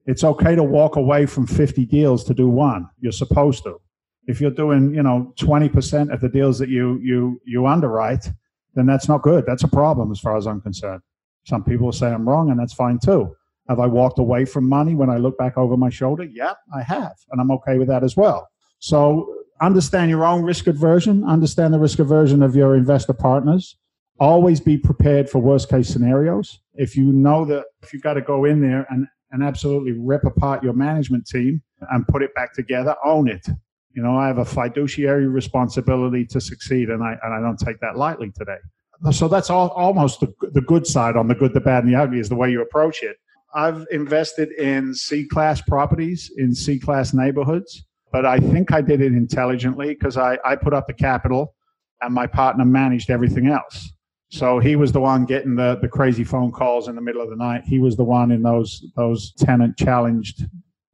It's 0.06 0.24
okay 0.24 0.54
to 0.54 0.62
walk 0.62 0.96
away 0.96 1.26
from 1.26 1.46
50 1.46 1.86
deals 1.86 2.24
to 2.24 2.34
do 2.34 2.48
one. 2.48 2.88
You're 3.00 3.12
supposed 3.12 3.64
to. 3.64 3.80
If 4.26 4.40
you're 4.40 4.50
doing, 4.50 4.94
you 4.94 5.02
know, 5.02 5.32
20% 5.38 6.12
of 6.12 6.20
the 6.20 6.28
deals 6.28 6.58
that 6.58 6.68
you 6.68 6.98
you 7.02 7.40
you 7.44 7.66
underwrite, 7.66 8.30
then 8.74 8.86
that's 8.86 9.08
not 9.08 9.22
good. 9.22 9.44
That's 9.46 9.64
a 9.64 9.68
problem 9.68 10.10
as 10.10 10.20
far 10.20 10.36
as 10.36 10.46
I'm 10.46 10.60
concerned. 10.60 11.02
Some 11.44 11.62
people 11.62 11.92
say 11.92 12.08
I'm 12.08 12.28
wrong, 12.28 12.50
and 12.50 12.58
that's 12.58 12.72
fine 12.72 12.98
too. 12.98 13.34
Have 13.68 13.80
I 13.80 13.86
walked 13.86 14.18
away 14.18 14.44
from 14.44 14.68
money 14.68 14.94
when 14.94 15.10
I 15.10 15.16
look 15.16 15.38
back 15.38 15.56
over 15.56 15.76
my 15.76 15.90
shoulder? 15.90 16.24
Yeah, 16.24 16.54
I 16.74 16.82
have, 16.82 17.14
and 17.30 17.40
I'm 17.40 17.50
okay 17.52 17.78
with 17.78 17.88
that 17.88 18.04
as 18.04 18.16
well. 18.16 18.48
So 18.78 19.34
understand 19.60 20.10
your 20.10 20.24
own 20.24 20.42
risk 20.42 20.66
aversion, 20.66 21.24
understand 21.24 21.72
the 21.72 21.78
risk 21.78 21.98
aversion 21.98 22.42
of 22.42 22.54
your 22.56 22.76
investor 22.76 23.14
partners. 23.14 23.76
Always 24.20 24.60
be 24.60 24.76
prepared 24.78 25.28
for 25.28 25.40
worst 25.40 25.68
case 25.68 25.88
scenarios. 25.88 26.60
If 26.74 26.96
you 26.96 27.12
know 27.12 27.44
that 27.46 27.64
if 27.82 27.92
you've 27.92 28.02
got 28.02 28.14
to 28.14 28.22
go 28.22 28.44
in 28.44 28.60
there 28.60 28.86
and 28.90 29.06
and 29.34 29.42
absolutely 29.42 29.92
rip 29.92 30.24
apart 30.24 30.62
your 30.62 30.72
management 30.72 31.26
team 31.26 31.60
and 31.90 32.06
put 32.06 32.22
it 32.22 32.32
back 32.36 32.54
together, 32.54 32.94
own 33.04 33.28
it. 33.28 33.44
You 33.92 34.02
know, 34.02 34.16
I 34.16 34.28
have 34.28 34.38
a 34.38 34.44
fiduciary 34.44 35.26
responsibility 35.26 36.24
to 36.26 36.40
succeed, 36.40 36.88
and 36.88 37.02
I 37.02 37.16
and 37.22 37.34
I 37.34 37.40
don't 37.40 37.58
take 37.58 37.80
that 37.80 37.96
lightly 37.96 38.30
today. 38.30 38.58
So 39.10 39.26
that's 39.26 39.50
all, 39.50 39.70
almost 39.70 40.20
the, 40.20 40.32
the 40.52 40.60
good 40.60 40.86
side 40.86 41.16
on 41.16 41.26
the 41.26 41.34
good, 41.34 41.52
the 41.52 41.60
bad, 41.60 41.84
and 41.84 41.92
the 41.92 42.00
ugly 42.00 42.20
is 42.20 42.28
the 42.28 42.36
way 42.36 42.50
you 42.50 42.62
approach 42.62 43.02
it. 43.02 43.16
I've 43.52 43.86
invested 43.90 44.52
in 44.52 44.94
C 44.94 45.26
class 45.26 45.60
properties 45.60 46.30
in 46.36 46.54
C 46.54 46.78
class 46.78 47.12
neighborhoods, 47.12 47.84
but 48.12 48.24
I 48.24 48.38
think 48.38 48.72
I 48.72 48.80
did 48.80 49.00
it 49.00 49.12
intelligently 49.12 49.94
because 49.94 50.16
I, 50.16 50.38
I 50.44 50.54
put 50.54 50.74
up 50.74 50.86
the 50.86 50.94
capital 50.94 51.54
and 52.00 52.14
my 52.14 52.28
partner 52.28 52.64
managed 52.64 53.10
everything 53.10 53.48
else. 53.48 53.92
So 54.34 54.58
he 54.58 54.74
was 54.74 54.90
the 54.90 55.00
one 55.00 55.26
getting 55.26 55.54
the, 55.54 55.78
the 55.80 55.86
crazy 55.86 56.24
phone 56.24 56.50
calls 56.50 56.88
in 56.88 56.96
the 56.96 57.00
middle 57.00 57.22
of 57.22 57.30
the 57.30 57.36
night. 57.36 57.62
He 57.64 57.78
was 57.78 57.96
the 57.96 58.02
one 58.02 58.32
in 58.32 58.42
those 58.42 58.84
those 58.96 59.32
tenant 59.34 59.76
challenged 59.76 60.48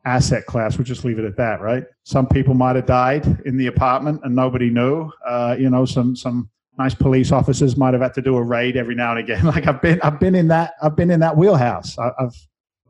asset 0.05 0.45
class. 0.45 0.77
We'll 0.77 0.85
just 0.85 1.07
leave 1.07 1.19
it 1.19 1.25
at 1.25 1.39
that, 1.39 1.63
right? 1.63 1.85
Some 2.03 2.27
people 2.27 2.53
might 2.53 2.77
have 2.77 2.85
died 2.85 3.41
in 3.47 3.57
the 3.57 3.69
apartment 3.69 4.21
and 4.25 4.37
nobody 4.37 4.69
knew. 4.69 5.11
Uh, 5.27 5.57
you 5.59 5.71
know, 5.71 5.87
some 5.87 6.15
some 6.15 6.51
nice 6.77 6.95
police 6.95 7.33
officers 7.33 7.79
might 7.79 7.95
have 7.95 8.03
had 8.03 8.13
to 8.15 8.23
do 8.23 8.37
a 8.37 8.43
raid 8.43 8.77
every 8.77 8.95
now 8.95 9.13
and 9.13 9.21
again. 9.21 9.43
Like 9.47 9.67
I've 9.67 9.81
been 9.81 10.03
I've 10.03 10.21
been 10.21 10.35
in 10.35 10.49
that 10.49 10.75
I've 10.83 10.95
been 10.95 11.11
in 11.11 11.21
that 11.21 11.35
wheelhouse. 11.35 11.99
I, 11.99 12.11
I've 12.19 12.37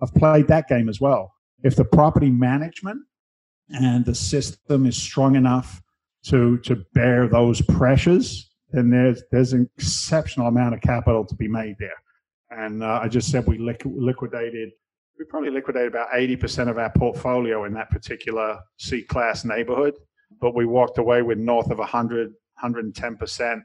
I've 0.02 0.12
played 0.14 0.48
that 0.48 0.66
game 0.66 0.88
as 0.88 1.00
well. 1.00 1.32
If 1.62 1.76
the 1.76 1.84
property 1.84 2.28
management 2.28 3.02
and 3.68 4.04
the 4.04 4.16
system 4.16 4.84
is 4.84 4.96
strong 4.96 5.36
enough 5.36 5.80
to 6.24 6.58
to 6.58 6.84
bear 6.92 7.28
those 7.28 7.62
pressures 7.62 8.49
then 8.72 8.90
there's 8.90 9.22
there's 9.30 9.52
an 9.52 9.68
exceptional 9.76 10.46
amount 10.46 10.74
of 10.74 10.80
capital 10.80 11.24
to 11.24 11.34
be 11.34 11.48
made 11.48 11.76
there. 11.78 12.00
And 12.50 12.82
uh, 12.82 13.00
I 13.02 13.08
just 13.08 13.30
said 13.30 13.46
we 13.46 13.58
liquidated, 13.58 14.70
we 15.18 15.24
probably 15.24 15.50
liquidated 15.50 15.88
about 15.88 16.10
80% 16.10 16.68
of 16.68 16.78
our 16.78 16.90
portfolio 16.90 17.64
in 17.64 17.72
that 17.74 17.90
particular 17.90 18.58
C 18.76 19.02
class 19.02 19.44
neighborhood, 19.44 19.94
but 20.40 20.54
we 20.54 20.66
walked 20.66 20.98
away 20.98 21.22
with 21.22 21.38
north 21.38 21.70
of 21.70 21.78
100, 21.78 22.32
110% 22.62 23.62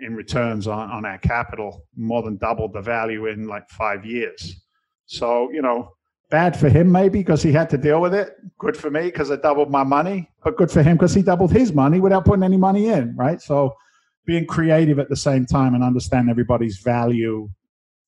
in 0.00 0.14
returns 0.14 0.66
on, 0.66 0.90
on 0.90 1.06
our 1.06 1.18
capital, 1.18 1.86
more 1.96 2.22
than 2.22 2.36
doubled 2.36 2.74
the 2.74 2.82
value 2.82 3.26
in 3.26 3.48
like 3.48 3.68
five 3.70 4.04
years. 4.04 4.62
So, 5.06 5.50
you 5.50 5.62
know, 5.62 5.92
Bad 6.30 6.58
for 6.58 6.68
him, 6.68 6.92
maybe, 6.92 7.20
because 7.20 7.42
he 7.42 7.52
had 7.52 7.70
to 7.70 7.78
deal 7.78 8.02
with 8.02 8.12
it. 8.12 8.36
Good 8.58 8.76
for 8.76 8.90
me, 8.90 9.04
because 9.04 9.30
I 9.30 9.36
doubled 9.36 9.70
my 9.70 9.82
money. 9.82 10.28
But 10.44 10.58
good 10.58 10.70
for 10.70 10.82
him, 10.82 10.98
because 10.98 11.14
he 11.14 11.22
doubled 11.22 11.52
his 11.52 11.72
money 11.72 12.00
without 12.00 12.26
putting 12.26 12.42
any 12.42 12.58
money 12.58 12.88
in, 12.88 13.16
right? 13.16 13.40
So 13.40 13.74
being 14.28 14.44
creative 14.46 14.98
at 14.98 15.08
the 15.08 15.16
same 15.16 15.46
time 15.46 15.74
and 15.74 15.82
understand 15.82 16.28
everybody's 16.28 16.76
value 16.76 17.48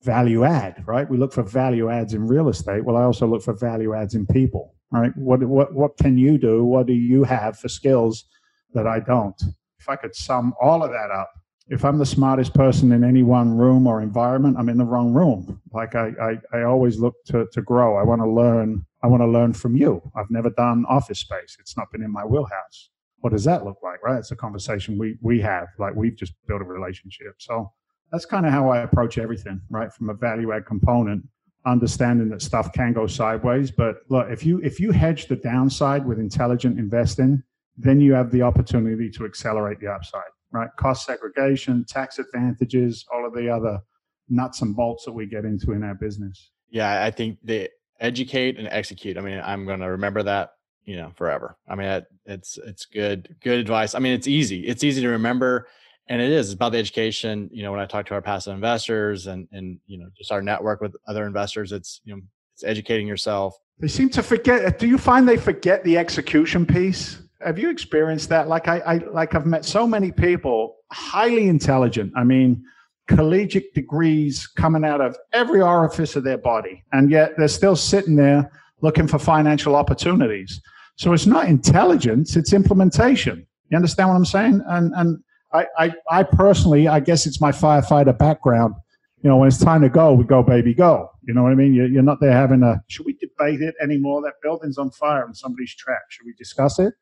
value 0.03 0.45
add, 0.45 0.85
right? 0.87 1.09
We 1.09 1.17
look 1.17 1.33
for 1.33 1.43
value 1.43 1.89
adds 1.91 2.13
in 2.13 2.27
real 2.27 2.51
estate. 2.51 2.85
Well, 2.85 2.97
I 2.97 3.05
also 3.05 3.27
look 3.27 3.43
for 3.43 3.55
value 3.55 3.95
adds 3.95 4.15
in 4.15 4.27
people, 4.27 4.75
right? 4.93 5.17
What 5.17 5.43
what 5.45 5.75
what 5.75 5.97
can 5.97 6.19
you 6.19 6.37
do? 6.37 6.63
What 6.63 6.87
do 6.87 6.93
you 6.93 7.25
have 7.25 7.59
for 7.59 7.71
skills 7.71 8.27
that 8.75 8.87
I 8.87 9.01
don't? 9.01 9.41
If 9.79 9.89
I 9.89 9.97
could 9.97 10.15
sum 10.15 10.53
all 10.61 10.83
of 10.83 10.91
that 10.91 11.11
up, 11.11 11.31
if 11.69 11.87
I'm 11.87 11.97
the 11.97 12.05
smartest 12.05 12.53
person 12.53 12.93
in 12.93 13.03
any 13.03 13.23
one 13.23 13.57
room 13.57 13.87
or 13.87 14.03
environment, 14.03 14.57
I'm 14.59 14.69
in 14.69 14.77
the 14.77 14.85
wrong 14.85 15.15
room. 15.15 15.63
Like 15.73 15.95
I 15.95 16.13
I, 16.21 16.59
I 16.59 16.63
always 16.65 16.99
look 16.99 17.15
to 17.29 17.47
to 17.55 17.63
grow. 17.63 17.97
I 17.97 18.03
want 18.03 18.21
to 18.21 18.29
learn. 18.29 18.85
I 19.03 19.07
want 19.07 19.23
to 19.23 19.27
learn 19.27 19.55
from 19.55 19.75
you. 19.75 20.03
I've 20.15 20.31
never 20.31 20.51
done 20.51 20.85
office 20.87 21.21
space. 21.21 21.57
It's 21.59 21.79
not 21.79 21.91
been 21.91 22.03
in 22.03 22.13
my 22.13 22.27
wheelhouse. 22.27 22.91
What 23.21 23.33
does 23.33 23.45
that 23.45 23.65
look 23.65 23.79
like, 23.83 24.03
right? 24.03 24.19
It's 24.19 24.31
a 24.31 24.37
conversation 24.37 24.99
we 24.99 25.17
we 25.21 25.41
have. 25.41 25.69
Like 25.79 25.95
we've 25.95 26.17
just 26.17 26.35
built 26.47 26.63
a 26.63 26.65
relationship. 26.65 27.35
So 27.39 27.73
that's 28.11 28.27
kind 28.27 28.47
of 28.47 28.53
how 28.53 28.71
I 28.71 28.79
approach 28.79 29.19
everything, 29.19 29.61
right? 29.71 29.93
From 29.93 30.11
a 30.11 30.15
value 30.15 30.53
add 30.53 30.67
component, 30.67 31.27
understanding 31.67 32.29
that 32.31 32.43
stuff 32.43 32.73
can 32.73 32.93
go 32.93 33.07
sideways. 33.07 33.71
But 33.71 33.97
look, 34.09 34.31
if 34.31 34.45
you 34.45 34.59
if 34.63 34.81
you 34.81 34.91
hedge 34.91 35.27
the 35.27 35.37
downside 35.37 36.07
with 36.07 36.19
intelligent 36.19 36.79
investing, 36.79 37.43
then 37.77 38.01
you 38.01 38.13
have 38.15 38.31
the 38.31 38.43
opportunity 38.43 39.11
to 39.11 39.25
accelerate 39.25 39.81
the 39.81 39.89
upside, 39.89 40.23
right? 40.53 40.69
Cost 40.79 41.07
segregation, 41.07 41.85
tax 41.89 42.19
advantages, 42.19 43.05
all 43.13 43.27
of 43.27 43.35
the 43.35 43.49
other 43.49 43.81
nuts 44.29 44.63
and 44.63 44.75
bolts 44.75 45.05
that 45.05 45.13
we 45.13 45.27
get 45.27 45.45
into 45.45 45.73
in 45.73 45.83
our 45.83 45.95
business. 45.95 46.51
Yeah, 46.71 47.05
I 47.05 47.11
think 47.11 47.39
they 47.43 47.69
educate 48.01 48.59
and 48.59 48.69
execute. 48.69 49.19
I 49.19 49.21
mean, 49.21 49.41
I'm 49.45 49.67
going 49.67 49.81
to 49.81 49.91
remember 49.91 50.23
that 50.23 50.51
you 50.85 50.97
know 50.97 51.13
forever. 51.17 51.57
I 51.69 51.75
mean, 51.75 52.05
it's 52.27 52.59
it's 52.59 52.87
good 52.87 53.37
good 53.43 53.59
advice. 53.59 53.95
I 53.95 53.99
mean, 53.99 54.13
it's 54.13 54.27
easy. 54.27 54.67
It's 54.67 54.85
easy 54.85 55.01
to 55.03 55.09
remember 55.09 55.67
and 56.11 56.21
it 56.21 56.31
is 56.31 56.49
it's 56.49 56.55
about 56.55 56.73
the 56.73 56.79
education 56.79 57.49
you 57.51 57.63
know 57.63 57.71
when 57.71 57.81
i 57.81 57.87
talk 57.87 58.05
to 58.05 58.13
our 58.13 58.21
passive 58.21 58.53
investors 58.53 59.29
and 59.29 59.49
and 59.53 59.79
you 59.87 59.97
know 59.97 60.09
just 60.19 60.31
our 60.31 60.43
network 60.43 60.83
with 60.83 60.95
other 61.09 61.25
investors 61.25 61.73
it's 61.73 62.03
you 62.05 62.15
know 62.15 62.21
it's 62.53 62.65
educating 62.65 63.07
yourself 63.07 63.57
they 63.79 63.89
seem 63.89 64.11
to 64.11 64.23
forget 64.23 64.65
uh, 64.67 64.71
do 64.71 64.87
you 64.87 64.99
find 64.99 65.27
they 65.27 65.39
forget 65.39 65.83
the 65.85 65.97
execution 65.97 66.67
piece 66.67 67.23
have 67.41 67.59
you 67.59 67.71
experienced 67.71 68.29
that 68.29 68.49
like 68.49 68.69
i, 68.69 68.79
I 68.81 68.95
like 69.13 69.35
i've 69.35 69.47
met 69.47 69.65
so 69.65 69.87
many 69.87 70.13
people 70.13 70.77
highly 70.93 71.49
intelligent 71.49 72.13
i 72.17 72.25
mean 72.25 72.63
collegiate 73.07 73.73
degrees 73.75 74.47
coming 74.47 74.85
out 74.85 75.01
of 75.01 75.17
every 75.33 75.63
orifice 75.63 76.15
of 76.17 76.25
their 76.25 76.39
body 76.39 76.85
and 76.93 77.11
yet 77.11 77.33
they're 77.39 77.49
still 77.49 77.77
sitting 77.77 78.17
there 78.17 78.53
looking 78.83 79.07
for 79.07 79.19
financial 79.19 79.77
opportunities 79.77 80.61
so 80.97 81.13
it's 81.13 81.27
not 81.27 81.49
intelligence 81.49 82.37
it's 82.37 82.53
implementation 82.53 83.47
you 83.71 83.77
understand 83.77 84.09
what 84.09 84.17
i'm 84.17 84.25
saying 84.25 84.63
and 84.69 84.93
and 84.97 85.19
I, 85.53 85.67
I, 85.79 85.95
I 86.11 86.23
personally, 86.23 86.89
I 86.89 87.01
guess 87.01 87.27
it's 87.27 87.41
my 87.41 87.51
firefighter 87.51 88.17
background. 88.17 88.75
You 89.23 89.29
know, 89.29 89.37
when 89.37 89.49
it's 89.49 89.59
time 89.59 89.83
to 89.83 89.89
go, 89.89 90.15
we 90.15 90.25
go, 90.25 90.43
baby, 90.43 90.73
go. 90.73 91.11
You 91.27 91.35
know 91.35 91.43
what 91.43 91.53
I 91.53 91.55
mean? 91.55 91.75
You're, 91.75 91.89
you're 91.89 92.03
not 92.03 92.21
there 92.21 92.33
having 92.33 92.63
a, 92.63 92.83
should 92.89 93.05
we 93.05 93.15
debate 93.15 93.61
it 93.61 93.75
anymore? 93.83 94.23
That 94.23 94.35
building's 94.43 94.79
on 94.79 94.91
fire 94.93 95.25
and 95.25 95.37
somebody's 95.37 95.75
trapped. 95.75 96.13
Should 96.13 96.27
we 96.27 96.35
discuss 96.35 96.79
it? 96.79 96.95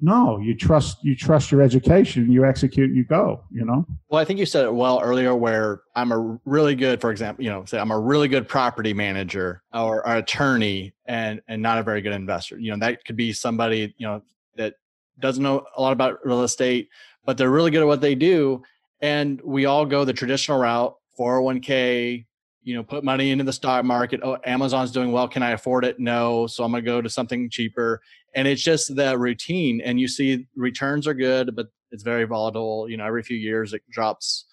No, 0.00 0.38
you 0.38 0.54
trust 0.54 1.02
you 1.02 1.16
trust 1.16 1.50
your 1.50 1.60
education, 1.60 2.30
you 2.30 2.44
execute, 2.44 2.94
you 2.94 3.04
go, 3.04 3.42
you 3.50 3.64
know? 3.64 3.84
Well, 4.08 4.20
I 4.20 4.24
think 4.24 4.38
you 4.38 4.46
said 4.46 4.64
it 4.64 4.72
well 4.72 5.00
earlier 5.00 5.34
where 5.34 5.82
I'm 5.96 6.12
a 6.12 6.38
really 6.44 6.76
good, 6.76 7.00
for 7.00 7.10
example, 7.10 7.44
you 7.44 7.50
know, 7.50 7.64
say 7.64 7.78
I'm 7.78 7.90
a 7.90 7.98
really 7.98 8.28
good 8.28 8.46
property 8.46 8.94
manager 8.94 9.62
or, 9.74 10.06
or 10.06 10.16
attorney 10.16 10.94
and 11.06 11.40
and 11.48 11.60
not 11.60 11.78
a 11.78 11.82
very 11.82 12.00
good 12.00 12.12
investor. 12.12 12.58
You 12.58 12.70
know, 12.72 12.78
that 12.78 13.04
could 13.04 13.16
be 13.16 13.32
somebody, 13.32 13.92
you 13.98 14.06
know, 14.06 14.22
that 14.56 14.74
doesn't 15.18 15.42
know 15.42 15.64
a 15.76 15.82
lot 15.82 15.92
about 15.92 16.24
real 16.24 16.42
estate, 16.42 16.88
but 17.24 17.36
they're 17.36 17.50
really 17.50 17.72
good 17.72 17.82
at 17.82 17.86
what 17.86 18.00
they 18.00 18.14
do. 18.14 18.62
And 19.00 19.40
we 19.44 19.64
all 19.64 19.84
go 19.84 20.04
the 20.04 20.12
traditional 20.12 20.60
route 20.60 20.94
401k, 21.18 22.24
you 22.62 22.74
know, 22.74 22.82
put 22.82 23.04
money 23.04 23.30
into 23.30 23.44
the 23.44 23.52
stock 23.52 23.84
market. 23.84 24.20
Oh, 24.22 24.36
Amazon's 24.44 24.90
doing 24.90 25.12
well. 25.12 25.28
Can 25.28 25.42
I 25.42 25.50
afford 25.50 25.84
it? 25.84 25.98
No. 25.98 26.46
So 26.46 26.64
I'm 26.64 26.70
going 26.70 26.84
to 26.84 26.90
go 26.90 27.00
to 27.00 27.08
something 27.08 27.48
cheaper. 27.50 28.00
And 28.34 28.46
it's 28.46 28.62
just 28.62 28.94
the 28.94 29.16
routine. 29.16 29.80
And 29.80 29.98
you 29.98 30.08
see 30.08 30.46
returns 30.56 31.06
are 31.06 31.14
good, 31.14 31.56
but 31.56 31.68
it's 31.90 32.02
very 32.02 32.24
volatile. 32.24 32.88
You 32.88 32.96
know, 32.96 33.06
every 33.06 33.22
few 33.22 33.36
years 33.36 33.72
it 33.72 33.82
drops 33.90 34.44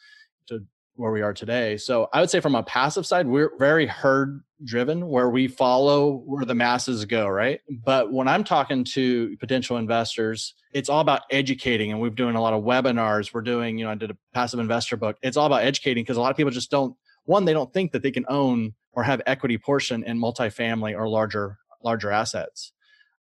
to 0.47 0.62
where 0.95 1.12
we 1.12 1.22
are 1.22 1.34
today. 1.34 1.78
So 1.78 2.08
I 2.14 2.22
would 2.22 2.30
say 2.30 2.39
from 2.39 2.56
a 2.56 2.64
passive 2.64 3.06
side, 3.06 3.28
we're 3.28 3.51
very 3.58 3.86
herd 3.86 4.41
driven 4.64 5.08
where 5.08 5.30
we 5.30 5.49
follow 5.49 6.24
where 6.26 6.45
the 6.45 6.56
masses 6.56 7.03
go, 7.03 7.28
right? 7.28 7.60
But 7.84 8.14
when 8.14 8.30
I'm 8.30 8.45
talking 8.45 8.86
to 8.86 9.36
potential 9.38 9.76
investors, 9.76 10.53
it's 10.74 10.88
all 10.88 11.01
about 11.01 11.24
educating 11.30 11.91
and 11.91 11.99
we're 11.99 12.12
doing 12.12 12.36
a 12.36 12.41
lot 12.41 12.53
of 12.53 12.64
webinars. 12.64 13.34
We're 13.34 13.41
doing, 13.41 13.78
you 13.78 13.86
know, 13.86 13.91
I 13.91 13.95
did 13.95 14.12
a 14.12 14.18
passive 14.34 14.62
investor 14.62 14.95
book. 14.95 15.18
It's 15.22 15.36
all 15.36 15.45
about 15.45 15.64
educating 15.64 16.03
because 16.03 16.16
a 16.16 16.22
lot 16.22 16.32
of 16.32 16.38
people 16.38 16.51
just 16.51 16.72
don't 16.72 16.95
one, 17.26 17.45
they 17.45 17.53
don't 17.53 17.73
think 17.73 17.91
that 17.91 18.01
they 18.01 18.11
can 18.11 18.26
own 18.30 18.73
or 18.93 19.03
have 19.03 19.21
equity 19.26 19.57
portion 19.57 20.03
in 20.03 20.17
multifamily 20.19 20.97
or 20.97 21.07
larger 21.07 21.57
larger 21.84 22.11
assets. 22.11 22.71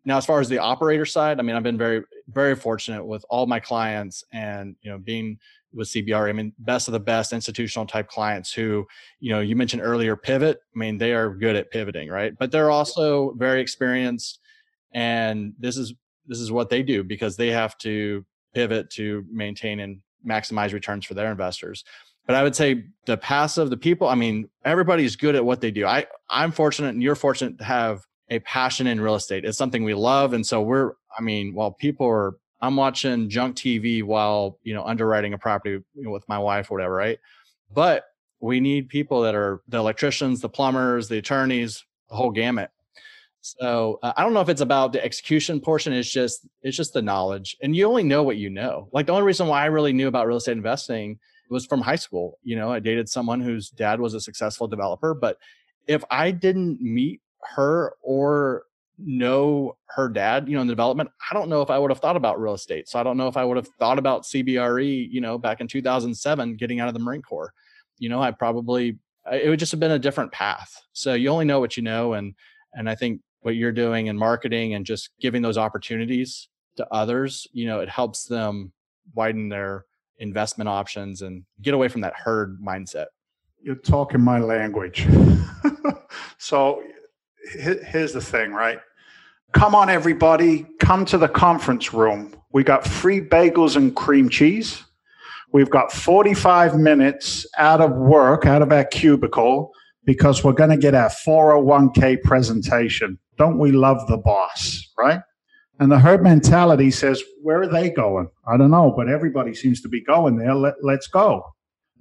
Now, 0.05 0.17
as 0.17 0.25
far 0.25 0.39
as 0.39 0.49
the 0.49 0.59
operator 0.59 1.05
side, 1.05 1.39
I 1.39 1.41
mean, 1.41 1.55
I've 1.55 1.63
been 1.63 1.77
very, 1.77 2.03
very 2.27 2.55
fortunate 2.55 3.03
with 3.03 3.25
all 3.29 3.47
my 3.47 3.59
clients 3.59 4.23
and, 4.31 4.75
you 4.81 4.91
know, 4.91 4.99
being 4.99 5.39
with 5.73 5.87
CBRE. 5.87 6.29
I 6.29 6.33
mean, 6.33 6.53
best 6.59 6.87
of 6.87 6.91
the 6.91 6.99
best 6.99 7.33
institutional 7.33 7.87
type 7.87 8.07
clients 8.07 8.53
who, 8.53 8.85
you 9.19 9.31
know, 9.31 9.39
you 9.39 9.55
mentioned 9.55 9.81
earlier 9.83 10.15
pivot. 10.15 10.59
I 10.75 10.77
mean, 10.77 10.99
they 10.99 11.13
are 11.13 11.33
good 11.33 11.55
at 11.55 11.71
pivoting, 11.71 12.09
right? 12.09 12.33
But 12.37 12.51
they're 12.51 12.71
also 12.71 13.33
very 13.33 13.61
experienced 13.61 14.39
and 14.93 15.53
this 15.59 15.75
is 15.77 15.93
this 16.25 16.39
is 16.39 16.51
what 16.51 16.69
they 16.69 16.81
do 16.81 17.03
because 17.03 17.35
they 17.35 17.51
have 17.51 17.77
to 17.79 18.25
pivot 18.55 18.89
to 18.89 19.23
maintain 19.29 19.81
and 19.81 19.99
maximize 20.25 20.73
returns 20.73 21.05
for 21.05 21.13
their 21.13 21.29
investors. 21.29 21.83
But 22.25 22.35
I 22.35 22.43
would 22.43 22.55
say 22.55 22.85
the 23.05 23.17
passive, 23.17 23.69
the 23.69 23.77
people, 23.77 24.07
I 24.07 24.15
mean, 24.15 24.49
everybody's 24.63 25.15
good 25.15 25.35
at 25.35 25.45
what 25.45 25.61
they 25.61 25.71
do. 25.71 25.85
I 25.85 26.07
I'm 26.29 26.51
fortunate 26.51 26.89
and 26.89 27.03
you're 27.03 27.15
fortunate 27.15 27.57
to 27.59 27.63
have 27.63 28.01
a 28.29 28.39
passion 28.39 28.87
in 28.87 28.99
real 28.99 29.15
estate. 29.15 29.45
It's 29.45 29.57
something 29.57 29.83
we 29.83 29.93
love 29.93 30.33
and 30.33 30.45
so 30.45 30.61
we're 30.61 30.93
I 31.17 31.21
mean, 31.21 31.53
while 31.53 31.71
people 31.71 32.07
are 32.07 32.35
I'm 32.61 32.75
watching 32.75 33.29
junk 33.29 33.55
TV 33.55 34.03
while 34.03 34.57
you 34.63 34.73
know 34.73 34.83
underwriting 34.83 35.33
a 35.33 35.37
property 35.37 35.83
with 35.95 36.27
my 36.27 36.39
wife 36.39 36.71
or 36.71 36.77
whatever, 36.77 36.95
right? 36.95 37.19
But 37.71 38.05
we 38.39 38.59
need 38.59 38.89
people 38.89 39.21
that 39.21 39.35
are 39.35 39.61
the 39.67 39.77
electricians, 39.77 40.41
the 40.41 40.49
plumbers, 40.49 41.07
the 41.07 41.17
attorneys, 41.17 41.83
the 42.09 42.15
whole 42.15 42.31
gamut. 42.31 42.71
So 43.41 43.99
uh, 44.01 44.13
I 44.17 44.23
don't 44.23 44.33
know 44.33 44.41
if 44.41 44.49
it's 44.49 44.61
about 44.61 44.91
the 44.91 45.03
execution 45.03 45.59
portion. 45.61 45.93
It's 45.93 46.09
just 46.09 46.47
it's 46.63 46.75
just 46.75 46.93
the 46.93 47.01
knowledge, 47.01 47.55
and 47.61 47.75
you 47.75 47.85
only 47.85 48.03
know 48.03 48.23
what 48.23 48.37
you 48.37 48.49
know. 48.49 48.89
Like 48.91 49.05
the 49.05 49.11
only 49.11 49.25
reason 49.25 49.47
why 49.47 49.61
I 49.61 49.65
really 49.65 49.93
knew 49.93 50.07
about 50.07 50.25
real 50.25 50.37
estate 50.37 50.57
investing 50.57 51.19
was 51.49 51.65
from 51.65 51.81
high 51.81 51.95
school. 51.95 52.39
You 52.43 52.55
know, 52.55 52.71
I 52.71 52.79
dated 52.79 53.09
someone 53.09 53.41
whose 53.41 53.69
dad 53.69 53.99
was 53.99 54.13
a 54.13 54.21
successful 54.21 54.67
developer, 54.67 55.13
but 55.13 55.37
if 55.87 56.03
I 56.09 56.31
didn't 56.31 56.81
meet 56.81 57.21
her 57.55 57.93
or 58.01 58.63
know 58.97 59.77
her 59.87 60.09
dad, 60.09 60.47
you 60.47 60.55
know, 60.55 60.61
in 60.61 60.67
development, 60.67 61.09
I 61.29 61.33
don't 61.33 61.49
know 61.49 61.61
if 61.61 61.69
I 61.69 61.77
would 61.77 61.91
have 61.91 61.99
thought 61.99 62.15
about 62.15 62.39
real 62.39 62.53
estate. 62.53 62.87
So 62.87 62.99
I 62.99 63.03
don't 63.03 63.17
know 63.17 63.27
if 63.27 63.37
I 63.37 63.43
would 63.43 63.57
have 63.57 63.67
thought 63.79 63.99
about 63.99 64.23
CBRE, 64.23 65.11
you 65.11 65.21
know, 65.21 65.37
back 65.37 65.61
in 65.61 65.67
2007, 65.67 66.55
getting 66.55 66.79
out 66.79 66.87
of 66.87 66.93
the 66.93 66.99
Marine 66.99 67.21
Corps. 67.21 67.53
You 67.97 68.09
know, 68.09 68.21
I 68.21 68.31
probably 68.31 68.97
it 69.31 69.49
would 69.49 69.59
just 69.59 69.71
have 69.71 69.79
been 69.79 69.91
a 69.91 69.99
different 69.99 70.31
path. 70.31 70.81
So 70.93 71.13
you 71.13 71.29
only 71.29 71.45
know 71.45 71.59
what 71.59 71.77
you 71.77 71.83
know, 71.83 72.13
and 72.13 72.33
and 72.73 72.89
I 72.89 72.95
think 72.95 73.21
what 73.41 73.55
you're 73.55 73.71
doing 73.71 74.07
in 74.07 74.17
marketing 74.17 74.73
and 74.73 74.85
just 74.85 75.11
giving 75.19 75.41
those 75.41 75.57
opportunities 75.57 76.49
to 76.77 76.87
others, 76.91 77.47
you 77.53 77.67
know, 77.67 77.79
it 77.79 77.89
helps 77.89 78.25
them 78.25 78.71
widen 79.13 79.49
their 79.49 79.85
investment 80.19 80.69
options 80.69 81.21
and 81.21 81.43
get 81.61 81.73
away 81.73 81.87
from 81.87 82.01
that 82.01 82.13
herd 82.15 82.59
mindset. 82.61 83.07
You're 83.61 83.75
talking 83.75 84.21
my 84.21 84.39
language. 84.39 85.07
so 86.37 86.83
here's 87.53 88.13
the 88.13 88.21
thing, 88.21 88.51
right? 88.51 88.79
Come 89.53 89.73
on, 89.73 89.89
everybody, 89.89 90.65
come 90.79 91.05
to 91.05 91.17
the 91.17 91.29
conference 91.29 91.93
room. 91.93 92.35
We 92.51 92.63
got 92.63 92.85
free 92.85 93.21
bagels 93.21 93.75
and 93.75 93.95
cream 93.95 94.29
cheese. 94.29 94.83
We've 95.51 95.69
got 95.69 95.91
45 95.91 96.77
minutes 96.77 97.45
out 97.57 97.79
of 97.79 97.91
work, 97.91 98.45
out 98.45 98.61
of 98.61 98.71
our 98.71 98.83
cubicle, 98.83 99.71
because 100.03 100.43
we're 100.43 100.53
going 100.53 100.71
to 100.71 100.77
get 100.77 100.93
our 100.93 101.09
401k 101.09 102.21
presentation. 102.23 103.17
Don't 103.37 103.57
we 103.57 103.71
love 103.71 104.05
the 104.07 104.17
boss, 104.17 104.91
right? 104.97 105.21
And 105.79 105.91
the 105.91 105.99
herd 105.99 106.23
mentality 106.23 106.89
says, 106.89 107.21
where 107.41 107.61
are 107.61 107.67
they 107.67 107.89
going? 107.89 108.29
I 108.47 108.57
don't 108.57 108.71
know, 108.71 108.93
but 108.95 109.09
everybody 109.09 109.53
seems 109.53 109.81
to 109.81 109.89
be 109.89 110.01
going 110.01 110.37
there. 110.37 110.55
Let, 110.55 110.75
let's 110.81 111.07
go. 111.07 111.43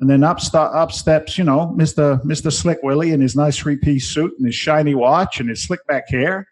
And 0.01 0.11
then 0.11 0.25
up, 0.25 0.39
up 0.55 0.93
steps, 0.93 1.39
you 1.39 1.45
know, 1.45 1.75
Mr. 1.77 2.23
Mr. 2.25 2.53
Slick 2.53 2.79
Willie 2.83 3.13
in 3.13 3.21
his 3.21 3.37
nice 3.37 3.57
three 3.57 3.77
piece 3.77 4.09
suit 4.09 4.33
and 4.39 4.47
his 4.47 4.55
shiny 4.55 4.95
watch 4.95 5.41
and 5.41 5.49
his 5.49 5.63
slick 5.63 5.85
back 5.87 6.09
hair. 6.09 6.49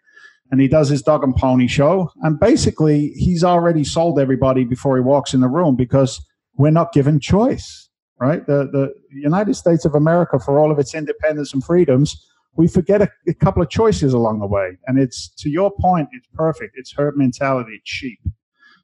And 0.51 0.61
he 0.61 0.67
does 0.67 0.89
his 0.89 1.01
dog 1.01 1.23
and 1.23 1.35
pony 1.35 1.67
show. 1.67 2.11
And 2.21 2.39
basically, 2.39 3.09
he's 3.15 3.43
already 3.43 3.83
sold 3.83 4.19
everybody 4.19 4.65
before 4.65 4.95
he 4.97 5.01
walks 5.01 5.33
in 5.33 5.41
the 5.41 5.47
room 5.47 5.75
because 5.75 6.23
we're 6.57 6.69
not 6.69 6.93
given 6.93 7.19
choice, 7.19 7.89
right? 8.19 8.45
The, 8.45 8.69
the 8.71 8.93
United 9.09 9.55
States 9.55 9.83
of 9.83 9.95
America, 9.95 10.39
for 10.39 10.59
all 10.59 10.71
of 10.71 10.77
its 10.77 10.93
independence 10.93 11.53
and 11.53 11.63
freedoms, 11.63 12.25
we 12.55 12.67
forget 12.67 13.01
a, 13.01 13.09
a, 13.27 13.33
couple 13.33 13.61
of 13.61 13.69
choices 13.69 14.13
along 14.13 14.39
the 14.39 14.47
way. 14.47 14.77
And 14.87 14.99
it's 14.99 15.29
to 15.35 15.49
your 15.49 15.71
point, 15.71 16.09
it's 16.11 16.27
perfect. 16.33 16.73
It's 16.75 16.93
herd 16.93 17.17
mentality, 17.17 17.73
it's 17.73 17.89
sheep. 17.89 18.19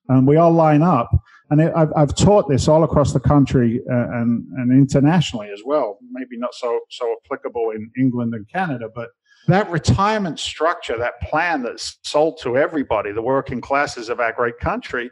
And 0.07 0.27
we 0.27 0.37
all 0.37 0.51
line 0.51 0.81
up. 0.81 1.09
And 1.51 1.61
it, 1.61 1.71
I've, 1.75 1.91
I've 1.95 2.15
taught 2.15 2.47
this 2.49 2.67
all 2.67 2.83
across 2.83 3.13
the 3.13 3.19
country 3.19 3.81
uh, 3.89 3.93
and, 3.93 4.45
and 4.57 4.71
internationally 4.71 5.49
as 5.51 5.61
well. 5.65 5.99
Maybe 6.11 6.37
not 6.37 6.53
so, 6.53 6.79
so 6.89 7.15
applicable 7.23 7.71
in 7.71 7.91
England 7.97 8.33
and 8.33 8.47
Canada, 8.49 8.87
but 8.93 9.09
that 9.47 9.69
retirement 9.71 10.39
structure, 10.39 10.97
that 10.97 11.21
plan 11.21 11.63
that's 11.63 11.97
sold 12.03 12.39
to 12.41 12.57
everybody, 12.57 13.11
the 13.11 13.21
working 13.21 13.61
classes 13.61 14.09
of 14.09 14.19
our 14.19 14.31
great 14.31 14.59
country, 14.59 15.09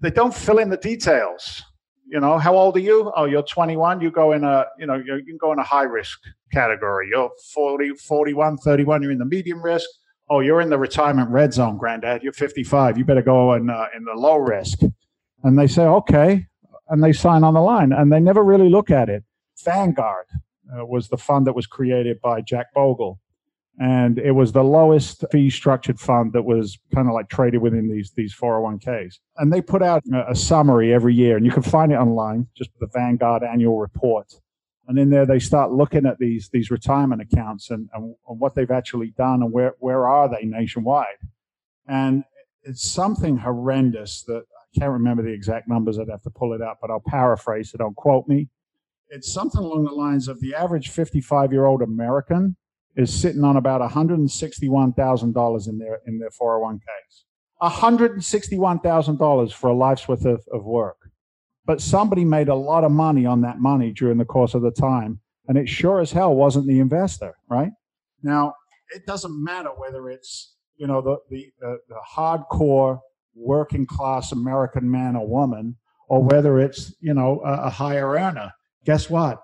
they 0.00 0.10
don't 0.10 0.34
fill 0.34 0.58
in 0.58 0.70
the 0.70 0.76
details. 0.76 1.62
You 2.06 2.20
know, 2.20 2.38
how 2.38 2.54
old 2.56 2.76
are 2.76 2.80
you? 2.80 3.12
Oh, 3.14 3.24
you're 3.24 3.42
21. 3.42 4.00
You 4.00 4.10
go 4.10 4.32
in 4.32 4.44
a, 4.44 4.66
you 4.78 4.86
know, 4.86 4.94
you 4.94 5.24
can 5.24 5.38
go 5.38 5.52
in 5.52 5.58
a 5.58 5.64
high 5.64 5.84
risk 5.84 6.18
category. 6.52 7.08
You're 7.10 7.30
40, 7.52 7.94
41, 7.94 8.58
31. 8.58 9.02
You're 9.02 9.12
in 9.12 9.18
the 9.18 9.24
medium 9.24 9.62
risk. 9.62 9.88
Oh, 10.30 10.40
you're 10.40 10.60
in 10.60 10.70
the 10.70 10.78
retirement 10.78 11.30
red 11.30 11.52
zone, 11.52 11.76
granddad. 11.76 12.22
You're 12.22 12.32
55. 12.32 12.96
You 12.96 13.04
better 13.04 13.22
go 13.22 13.54
in 13.54 13.68
uh, 13.68 13.86
in 13.96 14.04
the 14.04 14.14
low 14.14 14.36
risk. 14.36 14.80
And 15.42 15.58
they 15.58 15.66
say, 15.66 15.82
okay, 15.82 16.46
and 16.88 17.02
they 17.02 17.12
sign 17.12 17.42
on 17.42 17.54
the 17.54 17.60
line, 17.60 17.92
and 17.92 18.12
they 18.12 18.20
never 18.20 18.44
really 18.44 18.68
look 18.68 18.90
at 18.90 19.08
it. 19.08 19.24
Vanguard 19.64 20.26
uh, 20.76 20.86
was 20.86 21.08
the 21.08 21.16
fund 21.16 21.46
that 21.46 21.54
was 21.54 21.66
created 21.66 22.20
by 22.20 22.40
Jack 22.40 22.72
Bogle 22.74 23.20
and 23.80 24.18
it 24.18 24.32
was 24.32 24.52
the 24.52 24.62
lowest 24.62 25.24
fee 25.30 25.48
structured 25.48 25.98
fund 25.98 26.32
that 26.32 26.42
was 26.42 26.78
kind 26.94 27.08
of 27.08 27.14
like 27.14 27.28
traded 27.28 27.62
within 27.62 27.90
these 27.90 28.12
these 28.12 28.34
401ks 28.34 29.18
and 29.38 29.52
they 29.52 29.62
put 29.62 29.82
out 29.82 30.02
a, 30.12 30.32
a, 30.32 30.34
summary 30.34 30.92
every 30.92 31.14
year 31.14 31.36
and 31.36 31.46
you 31.46 31.52
can 31.52 31.62
find 31.62 31.92
it 31.92 31.96
online 31.96 32.46
just 32.56 32.70
the 32.80 32.88
vanguard 32.92 33.42
annual 33.42 33.78
report 33.78 34.34
and 34.88 34.98
in 34.98 35.10
there 35.10 35.26
they 35.26 35.38
start 35.38 35.72
looking 35.72 36.06
at 36.06 36.18
these 36.18 36.48
these 36.52 36.70
retirement 36.70 37.22
accounts 37.22 37.70
and, 37.70 37.88
and, 37.94 38.14
and 38.28 38.40
what 38.40 38.54
they've 38.54 38.70
actually 38.70 39.12
done 39.16 39.42
and 39.42 39.52
where 39.52 39.74
where 39.78 40.08
are 40.08 40.28
they 40.28 40.44
nationwide 40.44 41.06
and 41.86 42.24
it's 42.62 42.88
something 42.88 43.38
horrendous 43.38 44.22
that 44.24 44.42
i 44.42 44.78
can't 44.78 44.92
remember 44.92 45.22
the 45.22 45.32
exact 45.32 45.68
numbers 45.68 45.98
i'd 45.98 46.08
have 46.08 46.22
to 46.22 46.30
pull 46.30 46.52
it 46.52 46.62
up 46.62 46.78
but 46.80 46.90
i'll 46.90 47.02
paraphrase 47.06 47.70
so 47.70 47.78
don't 47.78 47.96
quote 47.96 48.26
me 48.28 48.48
it's 49.08 49.32
something 49.32 49.60
along 49.60 49.84
the 49.84 49.92
lines 49.92 50.28
of 50.28 50.40
the 50.40 50.54
average 50.54 50.88
55 50.88 51.52
year 51.52 51.66
old 51.66 51.82
american 51.82 52.56
is 52.96 53.12
sitting 53.12 53.44
on 53.44 53.56
about 53.56 53.80
$161,000 53.80 55.68
in 55.68 55.78
their, 55.78 56.00
in 56.06 56.18
their 56.18 56.30
401ks. 56.30 57.24
$161,000 57.62 59.52
for 59.52 59.70
a 59.70 59.74
life's 59.74 60.08
worth 60.08 60.24
of, 60.24 60.42
of 60.52 60.64
work. 60.64 61.01
But 61.64 61.80
somebody 61.80 62.24
made 62.24 62.48
a 62.48 62.54
lot 62.54 62.84
of 62.84 62.90
money 62.90 63.24
on 63.24 63.40
that 63.42 63.60
money 63.60 63.92
during 63.92 64.18
the 64.18 64.24
course 64.24 64.54
of 64.54 64.62
the 64.62 64.70
time, 64.70 65.20
and 65.46 65.56
it 65.56 65.68
sure 65.68 66.00
as 66.00 66.12
hell 66.12 66.34
wasn't 66.34 66.66
the 66.66 66.80
investor, 66.80 67.34
right? 67.48 67.70
Now, 68.22 68.54
it 68.94 69.06
doesn't 69.06 69.42
matter 69.42 69.70
whether 69.70 70.10
it's, 70.10 70.54
you 70.76 70.86
know, 70.86 71.00
the, 71.00 71.18
the, 71.30 71.52
the, 71.60 71.78
the 71.88 72.00
hardcore 72.16 73.00
working 73.34 73.86
class 73.86 74.32
American 74.32 74.90
man 74.90 75.16
or 75.16 75.26
woman, 75.26 75.76
or 76.08 76.22
whether 76.22 76.58
it's, 76.58 76.94
you 77.00 77.14
know, 77.14 77.40
a, 77.44 77.66
a 77.66 77.70
higher 77.70 78.10
earner. 78.10 78.52
Guess 78.84 79.08
what? 79.08 79.40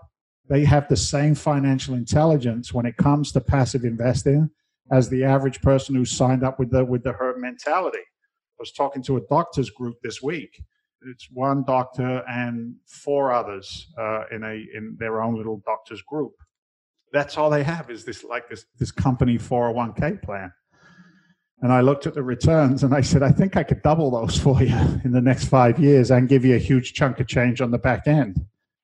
they 0.48 0.64
have 0.64 0.88
the 0.88 0.96
same 0.96 1.34
financial 1.34 1.94
intelligence 1.94 2.72
when 2.72 2.86
it 2.86 2.96
comes 2.96 3.32
to 3.32 3.40
passive 3.40 3.84
investing 3.84 4.50
as 4.90 5.08
the 5.08 5.24
average 5.24 5.60
person 5.60 5.94
who 5.94 6.04
signed 6.04 6.42
up 6.42 6.58
with 6.58 6.70
the 6.70 6.84
with 6.84 7.04
the 7.04 7.12
herd 7.12 7.38
mentality. 7.38 7.98
I 7.98 8.58
was 8.58 8.72
talking 8.72 9.02
to 9.04 9.18
a 9.18 9.20
doctors 9.28 9.70
group 9.70 9.96
this 10.02 10.22
week. 10.22 10.62
It's 11.02 11.28
one 11.30 11.64
doctor 11.64 12.22
and 12.28 12.74
four 12.86 13.32
others 13.32 13.86
uh, 13.98 14.24
in 14.32 14.42
a 14.42 14.66
in 14.76 14.96
their 14.98 15.22
own 15.22 15.36
little 15.36 15.62
doctors 15.64 16.02
group. 16.02 16.32
That's 17.12 17.38
all 17.38 17.50
they 17.50 17.62
have 17.62 17.90
is 17.90 18.04
this 18.04 18.24
like 18.24 18.48
this 18.48 18.66
this 18.78 18.90
company 18.90 19.38
401k 19.38 20.22
plan. 20.22 20.52
And 21.60 21.72
I 21.72 21.80
looked 21.80 22.06
at 22.06 22.14
the 22.14 22.22
returns 22.22 22.84
and 22.84 22.94
I 22.94 23.00
said, 23.00 23.22
I 23.22 23.32
think 23.32 23.56
I 23.56 23.64
could 23.64 23.82
double 23.82 24.10
those 24.12 24.38
for 24.38 24.62
you 24.62 24.76
in 25.04 25.10
the 25.12 25.20
next 25.20 25.46
five 25.46 25.78
years 25.78 26.10
and 26.10 26.28
give 26.28 26.44
you 26.44 26.54
a 26.54 26.58
huge 26.58 26.92
chunk 26.92 27.18
of 27.18 27.26
change 27.26 27.60
on 27.60 27.70
the 27.70 27.78
back 27.78 28.06
end 28.06 28.36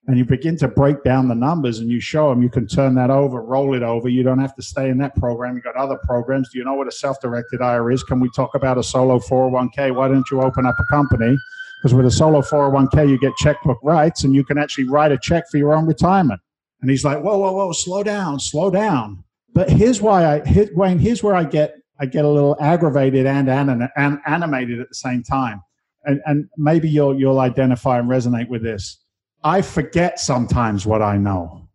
and 0.07 0.19
you 0.19 0.25
begin 0.25 0.57
to 0.59 0.69
break 0.69 1.03
down 1.03 1.29
the 1.29 1.35
numbers 1.35 1.79
and 1.79 1.91
you 1.91 2.01
show 2.01 2.29
them 2.29 2.43
you 2.43 2.51
can 2.51 2.67
turn 2.67 2.95
that 2.95 3.11
over, 3.11 3.43
roll 3.43 3.75
it 3.75 3.83
over. 3.83 4.09
You 4.09 4.23
don't 4.23 4.39
have 4.39 4.55
to 4.57 4.63
stay 4.63 4.91
in 4.91 4.99
that 4.99 5.17
program. 5.17 5.57
You 5.57 5.63
got 5.63 5.77
other 5.77 5.99
programs. 6.05 6.51
Do 6.51 6.59
you 6.59 6.65
know 6.65 6.75
what 6.75 6.89
a 6.89 6.93
self-directed 6.93 7.63
IRA 7.63 7.95
is? 7.95 8.03
Can 8.03 8.21
we 8.21 8.29
talk 8.37 8.55
about 8.55 8.77
a 8.77 8.83
solo 8.83 9.19
401k? 9.19 9.95
Why 9.95 10.09
don't 10.09 10.25
you 10.31 10.43
open 10.43 10.67
up 10.67 10.77
a 10.79 10.85
company? 10.85 11.37
Because 11.85 11.93
with 11.93 12.07
a 12.07 12.11
solo 12.11 12.41
401k, 12.41 13.11
you 13.11 13.19
get 13.19 13.37
checkbook 13.37 13.79
rights 13.83 14.25
and 14.25 14.35
you 14.35 14.43
can 14.43 14.57
actually 14.57 14.89
write 14.89 15.13
a 15.13 15.19
check 15.19 15.45
for 15.51 15.59
your 15.59 15.75
own 15.75 15.85
retirement. 15.85 16.41
And 16.81 16.91
he's 16.91 17.05
like, 17.05 17.21
whoa, 17.21 17.37
whoa, 17.37 17.53
whoa, 17.53 17.73
slow 17.73 18.03
down, 18.03 18.41
slow 18.41 18.71
down. 18.71 19.23
But 19.53 19.69
here's 19.69 20.01
why 20.01 20.25
I 20.25 20.43
hit 20.47 20.75
Wayne. 20.75 20.99
Here's 20.99 21.23
where 21.23 21.37
I 21.37 21.45
get 21.45 21.75
I 22.01 22.07
get 22.07 22.25
a 22.25 22.29
little 22.29 22.57
aggravated 22.59 23.27
and, 23.27 23.51
and, 23.51 23.87
and 23.97 24.19
animated 24.25 24.81
at 24.81 24.89
the 24.89 24.95
same 24.95 25.23
time. 25.23 25.61
And, 26.05 26.23
and 26.25 26.49
maybe 26.57 26.89
you'll 26.89 27.21
you'll 27.21 27.39
identify 27.39 27.99
and 27.99 28.09
resonate 28.09 28.49
with 28.49 28.63
this 28.63 29.05
I 29.45 29.61
forget 29.61 30.19
sometimes 30.19 30.87
what 30.87 31.03
I 31.03 31.19
know. 31.19 31.69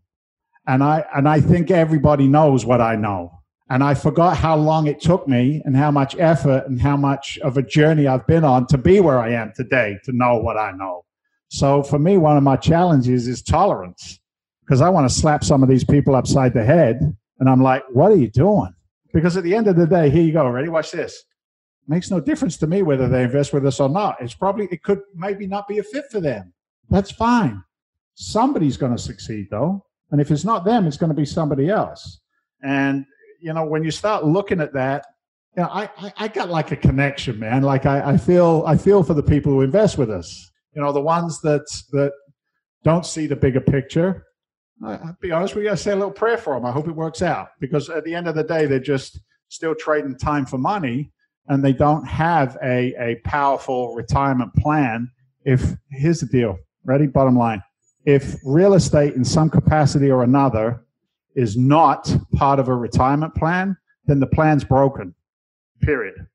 And 0.65 0.83
I, 0.83 1.05
and 1.15 1.29
I 1.29 1.39
think 1.39 1.69
everybody 1.69 2.27
knows 2.27 2.65
what 2.65 2.81
I 2.81 2.95
know. 2.95 3.38
And 3.69 3.83
I 3.83 3.93
forgot 3.93 4.35
how 4.35 4.55
long 4.55 4.87
it 4.87 4.99
took 4.99 5.27
me 5.27 5.61
and 5.63 5.75
how 5.75 5.91
much 5.91 6.15
effort 6.17 6.65
and 6.67 6.81
how 6.81 6.97
much 6.97 7.37
of 7.43 7.57
a 7.57 7.61
journey 7.61 8.07
I've 8.07 8.25
been 8.25 8.43
on 8.43 8.65
to 8.67 8.77
be 8.77 8.99
where 8.99 9.19
I 9.19 9.31
am 9.31 9.53
today 9.55 9.99
to 10.05 10.11
know 10.11 10.37
what 10.37 10.57
I 10.57 10.71
know. 10.71 11.05
So 11.49 11.83
for 11.83 11.99
me, 11.99 12.17
one 12.17 12.35
of 12.35 12.43
my 12.43 12.55
challenges 12.55 13.27
is 13.27 13.43
tolerance 13.43 14.19
because 14.61 14.81
I 14.81 14.89
want 14.89 15.07
to 15.07 15.15
slap 15.15 15.43
some 15.43 15.61
of 15.61 15.69
these 15.69 15.83
people 15.83 16.15
upside 16.15 16.53
the 16.53 16.63
head. 16.63 17.15
And 17.39 17.49
I'm 17.49 17.61
like, 17.61 17.83
what 17.91 18.11
are 18.11 18.15
you 18.15 18.29
doing? 18.29 18.73
Because 19.13 19.37
at 19.37 19.43
the 19.43 19.55
end 19.55 19.67
of 19.67 19.75
the 19.75 19.87
day, 19.87 20.09
here 20.09 20.23
you 20.23 20.33
go. 20.33 20.47
Ready? 20.47 20.69
Watch 20.69 20.91
this. 20.91 21.23
Makes 21.87 22.11
no 22.11 22.19
difference 22.19 22.57
to 22.57 22.67
me 22.67 22.81
whether 22.81 23.07
they 23.07 23.23
invest 23.23 23.53
with 23.53 23.65
us 23.65 23.79
or 23.79 23.89
not. 23.89 24.17
It's 24.19 24.33
probably, 24.33 24.67
it 24.71 24.83
could 24.83 25.01
maybe 25.15 25.47
not 25.47 25.67
be 25.67 25.77
a 25.77 25.83
fit 25.83 26.05
for 26.11 26.19
them. 26.19 26.53
That's 26.89 27.11
fine. 27.11 27.63
Somebody's 28.15 28.77
going 28.77 28.95
to 28.95 29.01
succeed 29.01 29.47
though. 29.49 29.85
And 30.11 30.19
if 30.19 30.31
it's 30.31 30.43
not 30.43 30.65
them, 30.65 30.87
it's 30.87 30.97
going 30.97 31.11
to 31.11 31.15
be 31.15 31.25
somebody 31.25 31.69
else. 31.69 32.19
And, 32.63 33.05
you 33.39 33.53
know, 33.53 33.65
when 33.65 33.83
you 33.83 33.91
start 33.91 34.25
looking 34.25 34.59
at 34.59 34.73
that, 34.73 35.05
you 35.55 35.63
know, 35.63 35.69
I, 35.69 35.89
I, 35.97 36.13
I 36.17 36.27
got 36.27 36.49
like 36.49 36.71
a 36.71 36.75
connection, 36.75 37.39
man. 37.39 37.63
Like 37.63 37.85
I, 37.85 38.11
I 38.11 38.17
feel, 38.17 38.63
I 38.65 38.77
feel 38.77 39.03
for 39.03 39.13
the 39.13 39.23
people 39.23 39.51
who 39.51 39.61
invest 39.61 39.97
with 39.97 40.09
us. 40.09 40.51
You 40.73 40.81
know, 40.81 40.91
the 40.91 41.01
ones 41.01 41.41
that, 41.41 41.65
that 41.91 42.11
don't 42.83 43.05
see 43.05 43.27
the 43.27 43.35
bigger 43.35 43.61
picture. 43.61 44.25
I, 44.83 44.93
I'll 44.93 45.17
be 45.19 45.31
honest 45.31 45.55
with 45.55 45.65
you, 45.65 45.71
I 45.71 45.75
say 45.75 45.91
a 45.91 45.95
little 45.95 46.11
prayer 46.11 46.37
for 46.37 46.53
them. 46.53 46.65
I 46.65 46.71
hope 46.71 46.87
it 46.87 46.95
works 46.95 47.21
out 47.21 47.49
because 47.59 47.89
at 47.89 48.03
the 48.03 48.13
end 48.13 48.27
of 48.27 48.35
the 48.35 48.43
day, 48.43 48.65
they're 48.65 48.79
just 48.79 49.19
still 49.49 49.75
trading 49.75 50.17
time 50.17 50.45
for 50.45 50.57
money 50.57 51.11
and 51.47 51.63
they 51.63 51.73
don't 51.73 52.05
have 52.05 52.57
a, 52.63 52.93
a 52.99 53.15
powerful 53.23 53.95
retirement 53.95 54.53
plan. 54.55 55.09
If 55.43 55.73
here's 55.89 56.19
the 56.19 56.27
deal, 56.27 56.59
ready? 56.85 57.07
Bottom 57.07 57.35
line 57.35 57.63
if 58.05 58.35
real 58.43 58.73
estate 58.73 59.13
in 59.13 59.23
some 59.23 59.49
capacity 59.49 60.09
or 60.09 60.23
another 60.23 60.83
is 61.35 61.57
not 61.57 62.13
part 62.35 62.59
of 62.59 62.67
a 62.67 62.75
retirement 62.75 63.35
plan, 63.35 63.77
then 64.05 64.19
the 64.19 64.27
plan's 64.27 64.63
broken. 64.63 65.13
Period. 65.81 66.27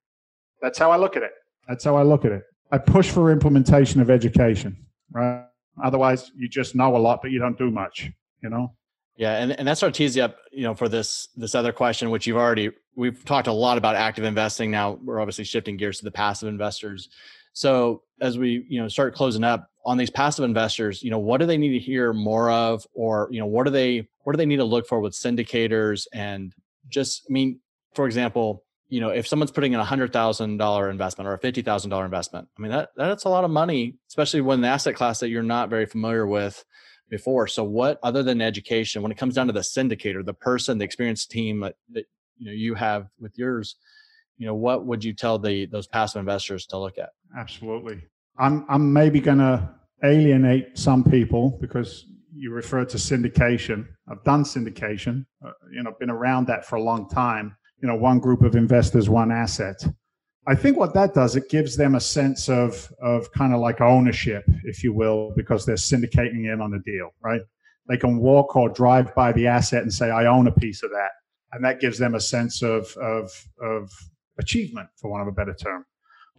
That's 0.63 0.79
how 0.79 0.91
I 0.91 0.97
look 0.97 1.17
at 1.17 1.23
it. 1.23 1.33
That's 1.69 1.85
how 1.85 1.97
I 1.97 2.03
look 2.03 2.25
at 2.25 2.33
it. 2.33 2.45
I 2.73 2.79
push 2.79 3.11
for 3.11 3.31
implementation 3.31 4.01
of 4.01 4.11
education, 4.11 4.77
right? 5.13 5.45
Otherwise, 5.83 6.31
you 6.37 6.49
just 6.49 6.75
know 6.75 6.97
a 6.97 6.99
lot, 6.99 7.21
but 7.21 7.31
you 7.31 7.39
don't 7.39 7.59
do 7.59 7.71
much, 7.71 8.11
you 8.43 8.49
know? 8.49 8.75
Yeah, 9.17 9.37
and, 9.37 9.53
and 9.53 9.61
that 9.61 9.65
that's 9.67 9.83
our 9.83 9.91
tease 9.91 10.19
up, 10.19 10.39
you 10.51 10.63
know, 10.63 10.75
for 10.75 10.89
this 10.89 11.29
this 11.37 11.55
other 11.55 11.73
question, 11.73 12.11
which 12.11 12.27
you've 12.27 12.37
already 12.37 12.71
we've 12.97 13.25
talked 13.25 13.47
a 13.47 13.53
lot 13.53 13.79
about 13.79 13.95
active 13.95 14.25
investing. 14.25 14.71
Now 14.71 14.99
we're 15.05 15.21
obviously 15.21 15.45
shifting 15.45 15.77
gears 15.77 15.99
to 15.99 16.05
the 16.05 16.11
passive 16.11 16.49
investors. 16.49 17.09
So 17.53 18.03
as 18.21 18.39
we, 18.39 18.67
you 18.69 18.83
know, 18.83 18.89
start 18.89 19.15
closing 19.15 19.45
up, 19.45 19.71
on 19.85 19.99
these 19.99 20.11
passive 20.11 20.45
investors 20.45 21.03
you 21.03 21.11
know 21.11 21.19
what 21.19 21.39
do 21.41 21.47
they 21.47 21.59
need 21.59 21.73
to 21.73 21.79
hear 21.79 22.13
more 22.13 22.51
of? 22.51 22.87
Or 22.95 23.29
you 23.31 23.41
know 23.41 23.47
what 23.47 23.65
do 23.65 23.71
they 23.71 24.09
what 24.23 24.33
do 24.33 24.37
they 24.37 24.47
need 24.47 24.57
to 24.57 24.65
look 24.65 24.87
for 24.87 25.01
with 25.01 25.15
syndicators? 25.15 26.07
And 26.13 26.53
just 26.89 27.25
i 27.29 27.33
mean 27.33 27.61
for 27.95 28.07
example 28.07 28.63
you 28.89 29.01
know 29.01 29.09
if 29.09 29.27
someone's 29.27 29.51
putting 29.51 29.73
in 29.73 29.81
a 29.81 29.85
hundred 29.85 30.13
thousand 30.13 30.59
dollar 30.59 30.91
investment 30.91 31.27
or 31.27 31.33
a 31.33 31.39
fifty 31.39 31.63
thousand 31.63 31.89
dollar 31.89 32.05
investment 32.05 32.47
i 32.59 32.61
mean 32.61 32.71
that 32.71 32.91
that's 32.95 33.25
a 33.25 33.29
lot 33.31 33.43
of 33.43 33.51
money 33.51 33.95
especially 34.07 34.43
when 34.43 34.61
the 34.61 34.69
asset 34.69 34.95
class 34.95 35.21
that 35.21 35.31
you're 35.31 35.43
not 35.43 35.71
very 35.71 35.87
familiar 35.87 36.27
with 36.27 36.63
before. 37.11 37.47
So 37.47 37.65
what 37.65 37.99
other 38.03 38.23
than 38.23 38.41
education 38.41 39.03
when 39.03 39.13
it 39.13 39.19
comes 39.19 39.35
down 39.35 39.47
to 39.47 39.53
the 39.53 39.61
syndicator 39.61 40.25
the 40.25 40.35
person 40.35 40.79
the 40.79 40.85
experienced 40.85 41.31
team 41.31 41.61
that, 41.61 41.77
that 41.91 42.07
you 42.39 42.47
know 42.47 42.53
you 42.53 42.75
have 42.75 43.07
with 43.21 43.39
yours 43.39 43.77
you 44.37 44.47
know 44.47 44.55
what 44.55 44.85
would 44.85 45.05
you 45.05 45.13
tell 45.13 45.39
the 45.39 45.67
those 45.67 45.87
passive 45.87 46.21
investors 46.21 46.67
to 46.67 46.79
look 46.79 46.99
at? 46.99 47.11
Absolutely 47.37 48.03
I'm, 48.39 48.65
I'm 48.69 48.93
maybe 48.93 49.21
going 49.21 49.39
to 49.39 49.71
alienate 50.03 50.77
some 50.79 51.05
people 51.05 51.59
because 51.61 52.07
you 52.35 52.53
refer 52.53 52.85
to 52.85 52.97
syndication. 52.97 53.87
I've 54.11 54.25
done 54.25 54.45
syndication, 54.45 55.25
uh, 55.45 55.53
you 55.73 55.83
know, 55.83 55.93
been 55.99 56.11
around 56.11 56.47
that 56.49 56.67
for 56.67 56.77
a 56.77 56.83
long 56.83 57.09
time. 57.09 57.57
You 57.81 57.89
know, 57.89 57.97
one 57.97 58.19
group 58.19 58.43
of 58.43 58.57
investors, 58.57 59.09
one 59.09 59.31
asset. 59.31 59.87
I 60.47 60.55
think 60.55 60.77
what 60.77 60.95
that 60.95 61.15
does, 61.15 61.37
it 61.37 61.49
gives 61.49 61.77
them 61.77 61.95
a 61.95 62.01
sense 62.01 62.49
of, 62.49 62.93
of 63.01 63.31
kind 63.33 63.55
of 63.55 63.61
like 63.61 63.81
ownership, 63.81 64.45
if 64.65 64.83
you 64.85 64.93
will, 64.93 65.33
because 65.37 65.65
they're 65.65 65.77
syndicating 65.77 66.53
in 66.53 66.61
on 66.61 66.71
the 66.71 66.81
deal, 66.81 67.11
right? 67.23 67.41
They 67.89 67.97
can 67.97 68.19
walk 68.19 68.57
or 68.57 68.69
drive 68.69 69.15
by 69.15 69.33
the 69.33 69.47
asset 69.47 69.83
and 69.83 69.93
say, 69.93 70.11
I 70.11 70.27
own 70.27 70.47
a 70.47 70.53
piece 70.53 70.83
of 70.83 70.91
that. 70.91 71.11
and 71.55 71.65
that 71.65 71.81
gives 71.81 71.99
them 71.99 72.15
a 72.15 72.21
sense 72.21 72.63
of 72.63 72.95
of 72.99 73.31
of 73.63 73.91
achievement, 74.39 74.89
for 74.97 75.11
want 75.11 75.23
of 75.23 75.29
a 75.29 75.33
better 75.33 75.55
term. 75.55 75.87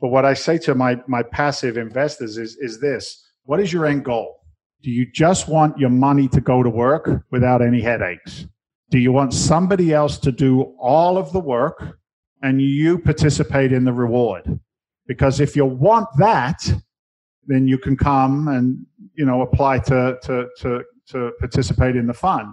But 0.01 0.09
what 0.09 0.25
I 0.25 0.33
say 0.33 0.57
to 0.59 0.75
my 0.75 1.01
my 1.07 1.23
passive 1.23 1.77
investors 1.77 2.37
is 2.37 2.57
is 2.57 2.79
this: 2.79 3.23
What 3.43 3.59
is 3.59 3.71
your 3.71 3.85
end 3.85 4.05
goal? 4.05 4.41
Do 4.83 4.91
you 4.91 5.05
just 5.11 5.47
want 5.47 5.77
your 5.77 5.89
money 5.89 6.27
to 6.29 6.41
go 6.41 6.61
to 6.61 6.69
work 6.69 7.23
without 7.31 7.61
any 7.61 7.81
headaches? 7.81 8.45
Do 8.91 8.99
you 8.99 9.11
want 9.11 9.33
somebody 9.33 9.93
else 9.93 10.17
to 10.19 10.31
do 10.31 10.75
all 10.79 11.17
of 11.17 11.31
the 11.31 11.39
work 11.39 11.97
and 12.43 12.61
you 12.61 12.99
participate 12.99 13.71
in 13.71 13.83
the 13.83 13.93
reward? 13.93 14.59
Because 15.07 15.39
if 15.39 15.55
you 15.55 15.65
want 15.65 16.07
that, 16.17 16.59
then 17.47 17.67
you 17.67 17.77
can 17.77 17.97
come 17.97 18.47
and 18.47 18.85
you 19.15 19.25
know 19.25 19.41
apply 19.41 19.79
to 19.79 20.17
to 20.23 20.47
to, 20.59 20.83
to 21.09 21.31
participate 21.39 21.95
in 21.95 22.07
the 22.07 22.13
fund. 22.13 22.47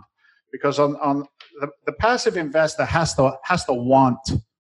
Because 0.53 0.79
on 0.79 0.97
on 0.97 1.27
the, 1.61 1.69
the 1.87 1.93
passive 1.93 2.37
investor 2.37 2.85
has 2.85 3.15
to 3.15 3.37
has 3.43 3.65
to 3.67 3.73
want 3.75 4.19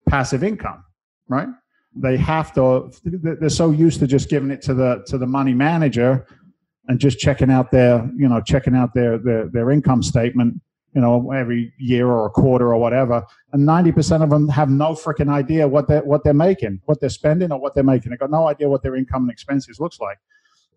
passive 0.08 0.44
income, 0.44 0.84
right? 1.28 1.48
They 1.96 2.18
have 2.18 2.54
to. 2.54 2.92
They're 3.04 3.50
so 3.50 3.72
used 3.72 4.00
to 4.00 4.08
just 4.08 4.30
giving 4.30 4.52
it 4.52 4.62
to 4.64 4.74
the 4.74 5.04
to 5.08 5.18
the 5.18 5.26
money 5.26 5.54
manager 5.54 6.26
and 6.88 7.00
just 7.00 7.20
checking 7.20 7.50
out 7.50 7.72
their 7.72 8.10
you 8.16 8.28
know 8.28 8.42
checking 8.42 8.76
out 8.76 8.94
their 8.94 9.18
their, 9.18 9.48
their 9.48 9.72
income 9.72 10.04
statement 10.04 10.62
you 10.94 11.02
know 11.02 11.32
every 11.32 11.74
year 11.80 12.08
or 12.08 12.28
a 12.28 12.30
quarter 12.30 12.74
or 12.74 12.78
whatever. 12.78 13.26
And 13.54 13.68
90% 13.68 14.24
of 14.24 14.30
them 14.30 14.48
have 14.50 14.70
no 14.70 14.94
freaking 14.94 15.32
idea 15.32 15.68
what 15.68 15.88
they're 15.88 16.04
what 16.04 16.24
they're 16.24 16.34
making 16.34 16.82
what 16.86 17.00
they're 17.00 17.10
spending 17.10 17.52
or 17.52 17.60
what 17.60 17.74
they're 17.74 17.84
making. 17.84 18.12
They've 18.12 18.20
got 18.20 18.32
no 18.32 18.48
idea 18.48 18.70
what 18.70 18.84
their 18.84 18.96
income 18.96 19.24
and 19.24 19.32
expenses 19.32 19.80
looks 19.80 20.00
like. 20.00 20.20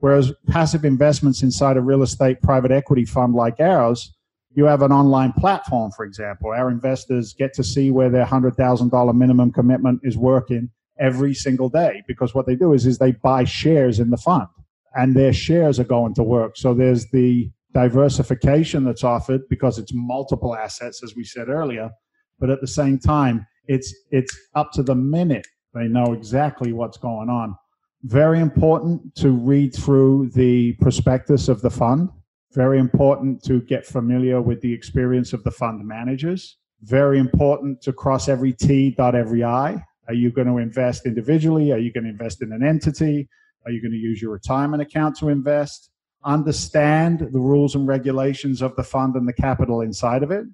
Whereas 0.01 0.33
passive 0.49 0.85
investments 0.85 1.43
inside 1.43 1.77
a 1.77 1.81
real 1.81 2.03
estate 2.03 2.41
private 2.43 2.73
equity 2.73 3.05
fund 3.05 3.35
like 3.35 3.61
ours 3.61 4.15
you 4.55 4.67
have 4.67 4.83
an 4.83 4.93
online 4.93 5.33
platform 5.33 5.91
for 5.93 6.05
example. 6.05 6.51
Our 6.51 6.71
investors 6.71 7.35
get 7.35 7.55
to 7.55 7.65
see 7.65 7.91
where 7.91 8.11
their 8.11 8.27
$100000 8.27 9.15
minimum 9.15 9.53
commitment 9.53 10.01
is 10.03 10.17
working 10.17 10.71
every 11.03 11.35
single 11.35 11.69
day 11.69 12.03
because 12.07 12.35
what 12.35 12.47
they 12.47 12.57
do 12.57 12.73
is 12.73 12.87
is 12.87 12.99
they 12.99 13.13
buy 13.13 13.45
shares 13.45 14.01
in 14.01 14.11
the 14.11 14.17
fund 14.17 14.49
and 14.95 15.15
their 15.15 15.33
shares 15.33 15.79
are 15.81 15.91
going 15.99 16.15
to 16.15 16.23
work 16.23 16.57
so 16.57 16.73
there's 16.73 17.07
the 17.11 17.51
diversification 17.73 18.85
that's 18.85 19.05
offered 19.05 19.49
because 19.49 19.79
it's 19.79 19.93
multiple 19.95 20.55
assets, 20.55 21.03
as 21.03 21.17
we 21.17 21.25
said 21.25 21.49
earlier. 21.49 21.91
But 22.39 22.51
at 22.51 22.61
the 22.61 22.67
same 22.67 22.99
time, 22.99 23.47
it's 23.67 23.95
it's 24.11 24.37
up 24.55 24.73
to 24.73 24.83
the 24.83 24.95
minute. 24.95 25.47
They 25.75 25.89
know 25.89 26.13
exactly 26.13 26.73
what's 26.73 26.99
going 26.99 27.29
on. 27.29 27.57
Very 28.03 28.41
important 28.41 29.15
to 29.17 29.31
read 29.31 29.75
through 29.75 30.31
the 30.31 30.73
prospectus 30.75 31.49
of 31.49 31.63
the 31.63 31.71
fund. 31.71 32.11
Very 32.53 32.79
important 32.79 33.43
to 33.45 33.63
get 33.63 33.87
familiar 33.87 34.43
with 34.43 34.61
the 34.61 34.73
experience 34.73 35.33
of 35.33 35.43
the 35.45 35.51
fund 35.51 35.87
managers. 35.87 36.59
Very 36.83 37.19
important 37.19 37.81
to 37.83 37.93
cross 37.93 38.29
every 38.29 38.53
T, 38.53 38.91
dot 38.91 39.15
every 39.15 39.45
I. 39.45 39.83
Are 40.09 40.15
you 40.15 40.31
going 40.31 40.49
to 40.49 40.59
invest 40.59 41.07
individually? 41.07 41.73
Are 41.73 41.79
you 41.79 41.93
going 41.93 42.05
to 42.05 42.11
invest 42.11 42.43
in 42.43 42.53
an 42.53 42.65
entity? 42.65 43.29
Are 43.65 43.71
you 43.71 43.81
going 43.81 43.93
to 43.93 43.99
use 43.99 44.21
your 44.21 44.33
retirement 44.33 44.83
account 44.83 45.17
to 45.19 45.29
invest? 45.29 45.93
understand 46.25 47.21
the 47.33 47.39
rules 47.39 47.75
and 47.75 47.87
regulations 47.87 48.63
of 48.63 48.75
the 48.77 48.83
fund 48.83 49.17
and 49.17 49.27
the 49.27 49.33
capital 49.33 49.81
inside 49.81 50.23
of 50.23 50.31
it. 50.31 50.45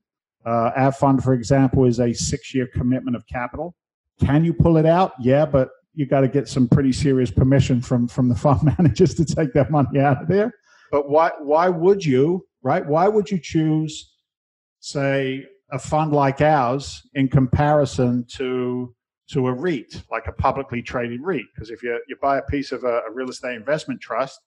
Uh, 0.46 0.70
our 0.76 0.92
fund, 0.92 1.22
for 1.22 1.34
example, 1.34 1.84
is 1.84 2.01
a 2.01 2.12
six 2.12 2.55
year 2.55 2.68
commitment 2.72 3.16
of 3.16 3.26
capital. 3.26 3.74
Can 4.24 4.44
you 4.44 4.53
pull 4.53 4.76
it 4.76 4.86
out? 4.86 5.12
Yeah, 5.20 5.44
but 5.44 5.68
you 5.94 6.07
got 6.07 6.20
to 6.20 6.28
get 6.28 6.49
some 6.49 6.68
pretty 6.68 6.92
serious 6.92 7.30
permission 7.30 7.80
from, 7.80 8.09
from 8.09 8.28
the 8.28 8.34
fund 8.34 8.62
managers 8.78 9.14
to 9.14 9.24
take 9.24 9.53
that 9.53 9.70
money 9.70 10.01
out 10.01 10.22
of 10.22 10.28
there. 10.28 10.53
But 10.90 11.11
why, 11.11 11.32
why 11.40 11.68
would 11.68 12.05
you, 12.05 12.46
right? 12.62 12.86
Why 12.86 13.09
would 13.09 13.30
you 13.30 13.38
choose, 13.38 14.14
say, 14.80 15.44
a 15.70 15.78
fund 15.78 16.12
like 16.12 16.40
ours 16.40 17.03
in 17.14 17.28
comparison 17.28 18.24
to 18.36 18.94
to 19.31 19.49
a 19.49 19.53
REIT, 19.53 20.03
like 20.11 20.26
a 20.26 20.33
publicly 20.33 20.83
traded 20.83 21.20
REIT? 21.22 21.47
Because 21.55 21.70
if 21.70 21.83
you, 21.83 22.01
you 22.09 22.16
buy 22.20 22.39
a 22.39 22.43
piece 22.43 22.72
of 22.72 22.85
a, 22.85 23.03
a 23.09 23.12
real 23.12 23.31
estate 23.31 23.57
investment 23.57 24.01
trust, 24.01 24.41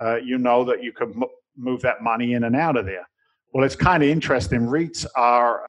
uh, 0.00 0.16
you 0.16 0.38
know 0.38 0.64
that 0.64 0.82
you 0.82 0.92
can 0.92 1.12
m- 1.12 1.24
move 1.56 1.82
that 1.82 2.02
money 2.02 2.32
in 2.34 2.44
and 2.44 2.56
out 2.56 2.76
of 2.76 2.86
there. 2.86 3.06
Well, 3.52 3.64
it's 3.64 3.76
kind 3.76 4.02
of 4.02 4.08
interesting. 4.08 4.60
REITs 4.60 5.06
are. 5.16 5.66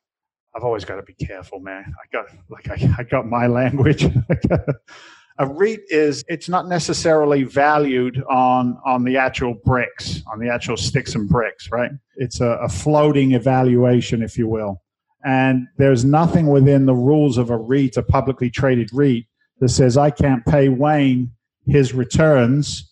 I've 0.56 0.64
always 0.64 0.84
got 0.84 0.98
to 0.98 1.04
be 1.04 1.14
careful, 1.14 1.60
man. 1.60 1.86
I 1.88 2.06
got 2.12 2.26
like 2.50 2.70
I, 2.70 2.96
I 3.00 3.04
got 3.04 3.26
my 3.26 3.48
language. 3.48 4.04
a 5.40 5.46
REIT 5.46 5.82
is 5.90 6.24
it's 6.28 6.50
not 6.50 6.68
necessarily 6.68 7.44
valued 7.44 8.22
on 8.30 8.78
on 8.86 9.04
the 9.04 9.18
actual 9.18 9.56
bricks, 9.66 10.22
on 10.32 10.40
the 10.40 10.50
actual 10.50 10.78
sticks 10.78 11.16
and 11.16 11.28
bricks, 11.28 11.72
right? 11.72 11.92
It's 12.18 12.42
a, 12.42 12.60
a 12.62 12.70
floating 12.70 13.32
evaluation, 13.32 14.22
if 14.22 14.38
you 14.38 14.48
will. 14.48 14.82
And 15.24 15.68
there's 15.78 16.04
nothing 16.04 16.48
within 16.48 16.86
the 16.86 16.96
rules 16.96 17.38
of 17.38 17.50
a 17.50 17.58
REIT, 17.58 17.98
a 17.98 18.04
publicly 18.04 18.50
traded 18.50 18.90
REIT, 18.94 19.26
that 19.60 19.70
says 19.70 19.98
I 19.98 20.10
can't 20.10 20.46
pay 20.46 20.70
Wayne 20.70 21.32
his 21.68 21.94
returns 21.94 22.92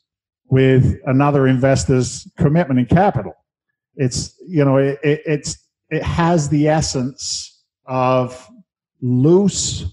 with 0.49 0.97
another 1.05 1.47
investor's 1.47 2.27
commitment 2.37 2.79
in 2.79 2.85
capital. 2.85 3.33
It's 3.95 4.35
you 4.47 4.63
know 4.63 4.77
it, 4.77 4.99
it, 5.03 5.21
it's 5.25 5.57
it 5.89 6.03
has 6.03 6.49
the 6.49 6.67
essence 6.67 7.63
of 7.85 8.47
loose 9.01 9.85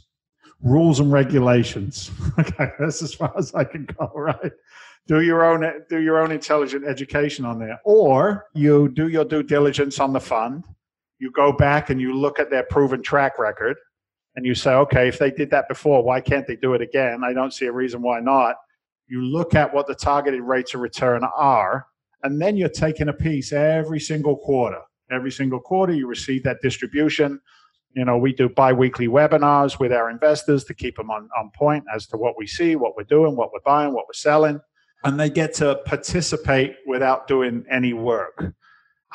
rules 0.62 1.00
and 1.00 1.12
regulations. 1.12 2.10
okay, 2.38 2.70
that's 2.78 3.02
as 3.02 3.14
far 3.14 3.32
as 3.36 3.54
I 3.54 3.64
can 3.64 3.86
go. 3.86 4.10
Right. 4.14 4.52
Do 5.08 5.20
your 5.20 5.44
own 5.44 5.64
do 5.88 6.00
your 6.00 6.20
own 6.20 6.32
intelligent 6.32 6.84
education 6.84 7.44
on 7.44 7.60
there, 7.60 7.80
or 7.84 8.46
you 8.54 8.88
do 8.88 9.06
your 9.06 9.24
due 9.24 9.44
diligence 9.44 10.00
on 10.00 10.12
the 10.12 10.20
fund. 10.20 10.64
You 11.18 11.30
go 11.32 11.52
back 11.52 11.90
and 11.90 12.00
you 12.00 12.14
look 12.14 12.38
at 12.38 12.50
their 12.50 12.64
proven 12.64 13.02
track 13.02 13.38
record, 13.38 13.76
and 14.34 14.44
you 14.44 14.54
say, 14.54 14.72
okay, 14.74 15.08
if 15.08 15.18
they 15.18 15.30
did 15.30 15.50
that 15.50 15.68
before, 15.68 16.02
why 16.02 16.20
can't 16.20 16.46
they 16.46 16.56
do 16.56 16.74
it 16.74 16.82
again? 16.82 17.22
I 17.24 17.32
don't 17.32 17.54
see 17.54 17.66
a 17.66 17.72
reason 17.72 18.02
why 18.02 18.20
not 18.20 18.56
you 19.08 19.22
look 19.22 19.54
at 19.54 19.72
what 19.72 19.86
the 19.86 19.94
targeted 19.94 20.42
rates 20.42 20.74
of 20.74 20.80
return 20.80 21.22
are, 21.36 21.86
and 22.22 22.40
then 22.40 22.56
you're 22.56 22.68
taking 22.68 23.08
a 23.08 23.12
piece 23.12 23.52
every 23.52 24.00
single 24.00 24.36
quarter. 24.36 24.80
Every 25.10 25.30
single 25.30 25.60
quarter, 25.60 25.94
you 25.94 26.08
receive 26.08 26.42
that 26.42 26.60
distribution. 26.60 27.40
You 27.94 28.04
know, 28.04 28.18
we 28.18 28.32
do 28.32 28.48
bi-weekly 28.48 29.06
webinars 29.06 29.78
with 29.78 29.92
our 29.92 30.10
investors 30.10 30.64
to 30.64 30.74
keep 30.74 30.96
them 30.96 31.10
on, 31.10 31.28
on 31.38 31.50
point 31.54 31.84
as 31.94 32.06
to 32.08 32.16
what 32.16 32.34
we 32.36 32.46
see, 32.46 32.74
what 32.74 32.96
we're 32.96 33.04
doing, 33.04 33.36
what 33.36 33.52
we're 33.52 33.60
buying, 33.64 33.94
what 33.94 34.06
we're 34.08 34.12
selling. 34.14 34.60
And 35.04 35.20
they 35.20 35.30
get 35.30 35.54
to 35.54 35.76
participate 35.86 36.74
without 36.86 37.28
doing 37.28 37.64
any 37.70 37.92
work. 37.92 38.52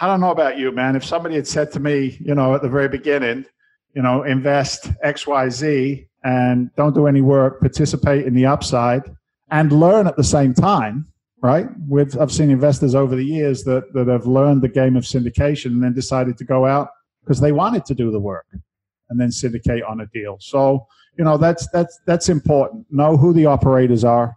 I 0.01 0.07
don't 0.07 0.19
know 0.19 0.31
about 0.31 0.57
you, 0.57 0.71
man. 0.71 0.95
If 0.95 1.05
somebody 1.05 1.35
had 1.35 1.47
said 1.47 1.71
to 1.73 1.79
me, 1.79 2.17
you 2.19 2.35
know, 2.35 2.55
at 2.55 2.61
the 2.61 2.69
very 2.69 2.89
beginning, 2.89 3.45
you 3.93 4.01
know, 4.01 4.23
invest 4.23 4.91
XYZ 5.05 6.07
and 6.23 6.69
don't 6.75 6.93
do 6.93 7.07
any 7.07 7.21
work, 7.21 7.59
participate 7.59 8.25
in 8.25 8.33
the 8.33 8.45
upside, 8.45 9.03
and 9.51 9.71
learn 9.71 10.07
at 10.07 10.17
the 10.17 10.23
same 10.23 10.53
time 10.53 11.05
right? 11.41 11.67
We've, 11.87 12.17
i've 12.19 12.31
seen 12.31 12.49
investors 12.49 12.95
over 12.95 13.15
the 13.15 13.25
years 13.25 13.63
that, 13.63 13.93
that 13.93 14.07
have 14.07 14.25
learned 14.25 14.61
the 14.61 14.69
game 14.69 14.95
of 14.95 15.03
syndication 15.03 15.67
and 15.67 15.83
then 15.83 15.93
decided 15.93 16.37
to 16.37 16.45
go 16.45 16.65
out 16.65 16.89
because 17.23 17.39
they 17.39 17.51
wanted 17.51 17.85
to 17.85 17.95
do 17.95 18.11
the 18.11 18.19
work 18.19 18.45
and 19.09 19.19
then 19.19 19.31
syndicate 19.31 19.83
on 19.83 20.01
a 20.01 20.05
deal. 20.07 20.37
So 20.39 20.87
you 21.17 21.25
know 21.25 21.37
that's 21.37 21.67
that's 21.71 21.99
that's 22.07 22.29
important. 22.29 22.85
Know 22.89 23.17
who 23.17 23.33
the 23.33 23.45
operators 23.45 24.03
are. 24.03 24.35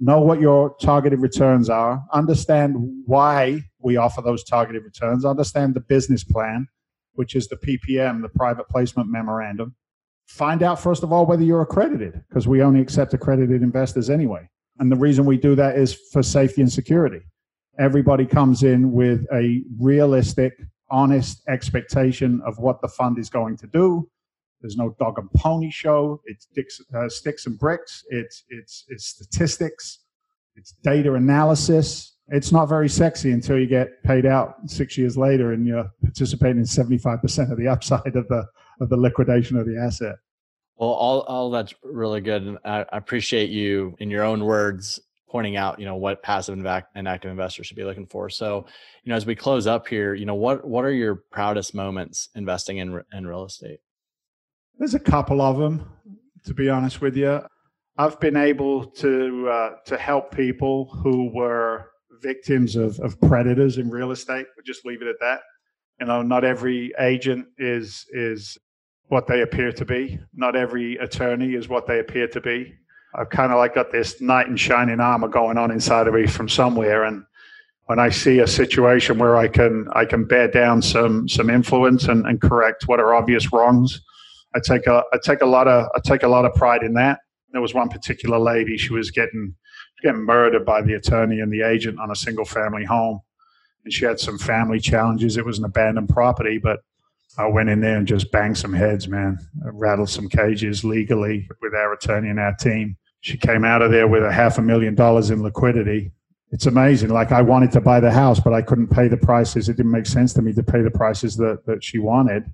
Know 0.00 0.20
what 0.20 0.40
your 0.40 0.74
targeted 0.80 1.20
returns 1.20 1.70
are. 1.70 2.02
Understand 2.12 2.74
why 3.06 3.60
we 3.86 3.96
offer 3.96 4.20
those 4.20 4.44
targeted 4.44 4.82
returns 4.84 5.24
understand 5.24 5.74
the 5.74 5.80
business 5.80 6.24
plan 6.24 6.66
which 7.14 7.34
is 7.34 7.48
the 7.48 7.56
ppm 7.56 8.20
the 8.22 8.28
private 8.28 8.68
placement 8.68 9.08
memorandum 9.08 9.74
find 10.26 10.62
out 10.62 10.80
first 10.80 11.02
of 11.02 11.12
all 11.12 11.24
whether 11.24 11.44
you're 11.44 11.62
accredited 11.62 12.22
because 12.28 12.46
we 12.46 12.62
only 12.62 12.80
accept 12.80 13.14
accredited 13.14 13.62
investors 13.62 14.10
anyway 14.10 14.48
and 14.78 14.92
the 14.92 14.96
reason 14.96 15.24
we 15.24 15.36
do 15.36 15.54
that 15.54 15.78
is 15.78 15.94
for 16.12 16.22
safety 16.22 16.60
and 16.60 16.72
security. 16.72 17.20
Everybody 17.78 18.26
comes 18.26 18.62
in 18.62 18.92
with 18.92 19.26
a 19.32 19.62
realistic, 19.78 20.54
honest 20.90 21.42
expectation 21.48 22.40
of 22.44 22.58
what 22.58 22.80
the 22.80 22.88
fund 22.88 23.18
is 23.18 23.30
going 23.30 23.56
to 23.58 23.66
do. 23.66 24.08
There's 24.60 24.76
no 24.76 24.94
dog 24.98 25.18
and 25.18 25.30
pony 25.32 25.70
show. 25.70 26.20
It's 26.24 26.46
sticks, 26.50 26.80
uh, 26.94 27.08
sticks 27.08 27.46
and 27.46 27.58
bricks. 27.58 28.04
It's, 28.08 28.44
it's, 28.48 28.84
it's 28.88 29.06
statistics. 29.06 30.00
It's 30.56 30.72
data 30.82 31.14
analysis. 31.14 32.15
It's 32.28 32.50
not 32.50 32.66
very 32.66 32.88
sexy 32.88 33.30
until 33.30 33.58
you 33.58 33.66
get 33.66 34.02
paid 34.02 34.26
out 34.26 34.56
six 34.66 34.98
years 34.98 35.16
later 35.16 35.52
and 35.52 35.66
you're 35.66 35.88
participating 36.02 36.58
in 36.58 36.64
75% 36.64 37.52
of 37.52 37.58
the 37.58 37.68
upside 37.68 38.16
of 38.16 38.26
the, 38.28 38.44
of 38.80 38.88
the 38.88 38.96
liquidation 38.96 39.56
of 39.56 39.66
the 39.66 39.78
asset. 39.78 40.16
Well, 40.76 40.90
all 40.90 41.20
all 41.22 41.50
that's 41.50 41.72
really 41.82 42.20
good, 42.20 42.42
and 42.42 42.58
I, 42.64 42.84
appreciate 42.92 43.48
you 43.48 43.96
in 43.98 44.10
your 44.10 44.24
own 44.24 44.44
words 44.44 45.00
pointing 45.28 45.56
out, 45.56 45.78
you 45.80 45.86
know, 45.86 45.96
what 45.96 46.22
passive 46.22 46.54
and 46.54 47.08
active 47.08 47.30
investors 47.30 47.66
should 47.66 47.76
be 47.76 47.84
looking 47.84 48.06
for. 48.06 48.28
So, 48.28 48.66
you 49.02 49.10
know, 49.10 49.16
as 49.16 49.24
we 49.24 49.34
close 49.34 49.66
up 49.66 49.88
here, 49.88 50.14
you 50.14 50.26
know, 50.26 50.34
what 50.34 50.66
what 50.66 50.84
are 50.84 50.92
your 50.92 51.22
proudest 51.32 51.74
moments 51.74 52.28
investing 52.34 52.76
in 52.78 53.02
in 53.14 53.26
real 53.26 53.46
estate? 53.46 53.80
There's 54.78 54.94
a 54.94 55.00
couple 55.00 55.40
of 55.40 55.56
them, 55.56 55.88
to 56.44 56.52
be 56.52 56.68
honest 56.68 57.00
with 57.00 57.16
you. 57.16 57.40
I've 57.96 58.20
been 58.20 58.36
able 58.36 58.84
to 58.84 59.48
uh, 59.48 59.70
to 59.86 59.96
help 59.96 60.34
people 60.34 60.90
who 61.02 61.30
were 61.34 61.90
victims 62.22 62.76
of, 62.76 62.98
of 63.00 63.20
predators 63.20 63.78
in 63.78 63.90
real 63.90 64.10
estate. 64.10 64.46
We'll 64.56 64.64
just 64.64 64.84
leave 64.84 65.02
it 65.02 65.08
at 65.08 65.16
that. 65.20 65.40
You 66.00 66.06
know, 66.06 66.22
not 66.22 66.44
every 66.44 66.92
agent 66.98 67.46
is 67.58 68.04
is 68.10 68.58
what 69.08 69.26
they 69.26 69.42
appear 69.42 69.72
to 69.72 69.84
be. 69.84 70.18
Not 70.34 70.56
every 70.56 70.96
attorney 70.96 71.54
is 71.54 71.68
what 71.68 71.86
they 71.86 72.00
appear 72.00 72.28
to 72.28 72.40
be. 72.40 72.74
I've 73.14 73.30
kind 73.30 73.52
of 73.52 73.58
like 73.58 73.74
got 73.74 73.92
this 73.92 74.20
knight 74.20 74.48
in 74.48 74.56
shining 74.56 75.00
armor 75.00 75.28
going 75.28 75.56
on 75.56 75.70
inside 75.70 76.06
of 76.06 76.14
me 76.14 76.26
from 76.26 76.48
somewhere, 76.48 77.04
and 77.04 77.24
when 77.86 77.98
I 77.98 78.10
see 78.10 78.40
a 78.40 78.46
situation 78.46 79.18
where 79.18 79.36
I 79.36 79.48
can 79.48 79.86
I 79.92 80.04
can 80.04 80.26
bear 80.26 80.48
down 80.48 80.82
some 80.82 81.28
some 81.28 81.48
influence 81.48 82.08
and, 82.08 82.26
and 82.26 82.40
correct 82.40 82.88
what 82.88 83.00
are 83.00 83.14
obvious 83.14 83.52
wrongs, 83.52 84.02
I 84.54 84.60
take 84.60 84.86
a 84.86 85.02
I 85.12 85.18
take 85.22 85.40
a 85.40 85.46
lot 85.46 85.68
of 85.68 85.88
I 85.94 86.00
take 86.04 86.22
a 86.22 86.28
lot 86.28 86.44
of 86.44 86.54
pride 86.54 86.82
in 86.82 86.94
that. 86.94 87.20
There 87.52 87.62
was 87.62 87.74
one 87.74 87.88
particular 87.88 88.38
lady; 88.38 88.76
she 88.76 88.92
was 88.92 89.10
getting 89.10 89.54
getting 90.02 90.22
murdered 90.22 90.64
by 90.64 90.82
the 90.82 90.94
attorney 90.94 91.40
and 91.40 91.52
the 91.52 91.62
agent 91.62 91.98
on 91.98 92.10
a 92.10 92.16
single 92.16 92.44
family 92.44 92.84
home, 92.84 93.20
and 93.84 93.92
she 93.92 94.04
had 94.04 94.20
some 94.20 94.38
family 94.38 94.80
challenges. 94.80 95.36
It 95.36 95.44
was 95.44 95.58
an 95.58 95.64
abandoned 95.64 96.08
property, 96.08 96.58
but 96.58 96.80
I 97.38 97.46
went 97.46 97.68
in 97.68 97.80
there 97.80 97.96
and 97.96 98.06
just 98.06 98.32
banged 98.32 98.56
some 98.56 98.72
heads, 98.72 99.08
man. 99.08 99.38
I 99.64 99.68
rattled 99.68 100.08
some 100.08 100.28
cages 100.28 100.84
legally 100.84 101.48
with 101.60 101.74
our 101.74 101.92
attorney 101.92 102.30
and 102.30 102.40
our 102.40 102.54
team. 102.54 102.96
She 103.20 103.36
came 103.36 103.64
out 103.64 103.82
of 103.82 103.90
there 103.90 104.08
with 104.08 104.24
a 104.24 104.32
half 104.32 104.58
a 104.58 104.62
million 104.62 104.94
dollars 104.94 105.30
in 105.30 105.42
liquidity. 105.42 106.12
It's 106.50 106.66
amazing. 106.66 107.10
Like 107.10 107.32
I 107.32 107.42
wanted 107.42 107.72
to 107.72 107.80
buy 107.80 108.00
the 108.00 108.10
house, 108.10 108.40
but 108.40 108.54
I 108.54 108.62
couldn't 108.62 108.88
pay 108.88 109.08
the 109.08 109.16
prices. 109.16 109.68
It 109.68 109.76
didn't 109.76 109.92
make 109.92 110.06
sense 110.06 110.32
to 110.34 110.42
me 110.42 110.52
to 110.54 110.62
pay 110.62 110.80
the 110.80 110.90
prices 110.90 111.36
that, 111.36 111.66
that 111.66 111.84
she 111.84 111.98
wanted. 111.98 112.44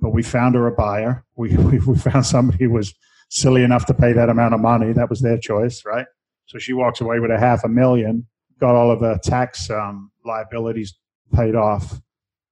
But 0.00 0.10
we 0.10 0.22
found 0.22 0.54
her 0.54 0.66
a 0.66 0.72
buyer. 0.72 1.24
We, 1.36 1.56
we, 1.56 1.78
we 1.86 1.98
found 1.98 2.24
somebody 2.24 2.64
who 2.64 2.70
was 2.70 2.94
silly 3.28 3.62
enough 3.62 3.86
to 3.86 3.94
pay 3.94 4.12
that 4.12 4.28
amount 4.28 4.54
of 4.54 4.60
money. 4.60 4.92
That 4.92 5.10
was 5.10 5.20
their 5.20 5.38
choice, 5.38 5.84
right? 5.84 6.06
So 6.50 6.58
she 6.58 6.72
walks 6.72 7.00
away 7.00 7.20
with 7.20 7.30
a 7.30 7.38
half 7.38 7.62
a 7.62 7.68
million, 7.68 8.26
got 8.58 8.74
all 8.74 8.90
of 8.90 8.98
her 9.02 9.16
tax 9.22 9.70
um, 9.70 10.10
liabilities 10.24 10.98
paid 11.32 11.54
off, 11.54 12.00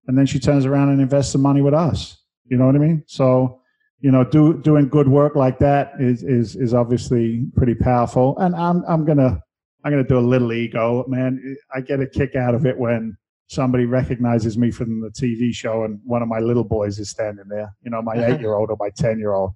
and 0.07 0.17
then 0.17 0.25
she 0.25 0.39
turns 0.39 0.65
around 0.65 0.91
and 0.91 1.01
invests 1.01 1.33
the 1.33 1.39
money 1.39 1.63
with 1.63 1.75
us. 1.75 2.17
You 2.45 2.59
know 2.59 2.67
what 2.67 2.77
I 2.77 2.79
mean? 2.79 3.03
So, 3.09 3.61
you 3.99 4.13
know, 4.13 4.23
do, 4.23 4.57
doing 4.63 4.89
good 4.89 5.09
work 5.09 5.35
like 5.35 5.59
that 5.59 5.95
is 5.99 6.23
is 6.23 6.55
is 6.55 6.75
obviously 6.75 7.49
pretty 7.57 7.75
powerful. 7.75 8.39
And 8.39 8.55
I'm 8.55 8.85
I'm 8.87 9.05
gonna 9.05 9.43
I'm 9.83 9.91
gonna 9.91 10.05
do 10.05 10.19
a 10.19 10.21
little 10.21 10.53
ego, 10.53 11.05
man. 11.09 11.57
I 11.75 11.81
get 11.81 11.99
a 11.99 12.07
kick 12.07 12.37
out 12.37 12.55
of 12.55 12.67
it 12.67 12.79
when 12.79 13.17
somebody 13.49 13.85
recognizes 13.85 14.57
me 14.57 14.71
from 14.71 15.01
the 15.01 15.11
TV 15.11 15.53
show 15.53 15.83
and 15.83 15.99
one 16.05 16.23
of 16.23 16.29
my 16.29 16.39
little 16.39 16.63
boys 16.63 17.01
is 17.01 17.11
standing 17.11 17.49
there. 17.49 17.75
You 17.83 17.91
know, 17.91 18.01
my 18.01 18.15
eight 18.27 18.41
year 18.41 18.55
old 18.55 18.71
or 18.71 18.77
my 18.79 18.91
ten 18.91 19.19
year 19.19 19.33
old. 19.33 19.55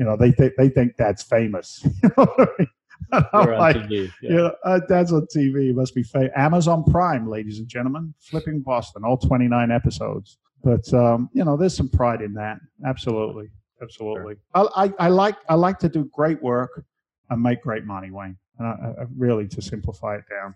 You 0.00 0.04
know, 0.04 0.16
they 0.16 0.32
think 0.32 0.54
they 0.58 0.68
think 0.68 0.96
that's 0.98 1.22
famous. 1.22 1.86
You 2.02 2.10
know 2.18 2.24
what 2.24 2.40
I 2.40 2.46
mean? 2.58 2.68
like, 3.12 3.76
TV, 3.76 4.12
yeah. 4.22 4.30
You 4.30 4.36
know, 4.36 4.54
uh, 4.64 4.80
dad's 4.88 5.12
on 5.12 5.26
TV. 5.26 5.70
It 5.70 5.76
must 5.76 5.94
be 5.94 6.02
famous. 6.02 6.30
Amazon 6.36 6.84
Prime, 6.84 7.28
ladies 7.28 7.58
and 7.58 7.68
gentlemen, 7.68 8.14
flipping 8.18 8.60
Boston, 8.60 9.04
all 9.04 9.16
29 9.16 9.70
episodes. 9.70 10.38
But 10.62 10.92
um, 10.94 11.28
you 11.34 11.44
know, 11.44 11.56
there's 11.56 11.76
some 11.76 11.88
pride 11.88 12.22
in 12.22 12.32
that. 12.34 12.58
Absolutely, 12.86 13.50
absolutely. 13.82 14.36
Sure. 14.56 14.70
I, 14.74 14.84
I, 14.84 14.92
I, 14.98 15.08
like 15.08 15.36
I 15.48 15.54
like 15.54 15.78
to 15.80 15.88
do 15.88 16.08
great 16.12 16.42
work 16.42 16.84
and 17.30 17.42
make 17.42 17.62
great 17.62 17.84
money, 17.84 18.10
Wayne. 18.10 18.38
And 18.58 18.68
I, 18.68 19.02
I 19.02 19.04
really, 19.16 19.46
to 19.48 19.60
simplify 19.60 20.16
it 20.16 20.24
down, 20.30 20.54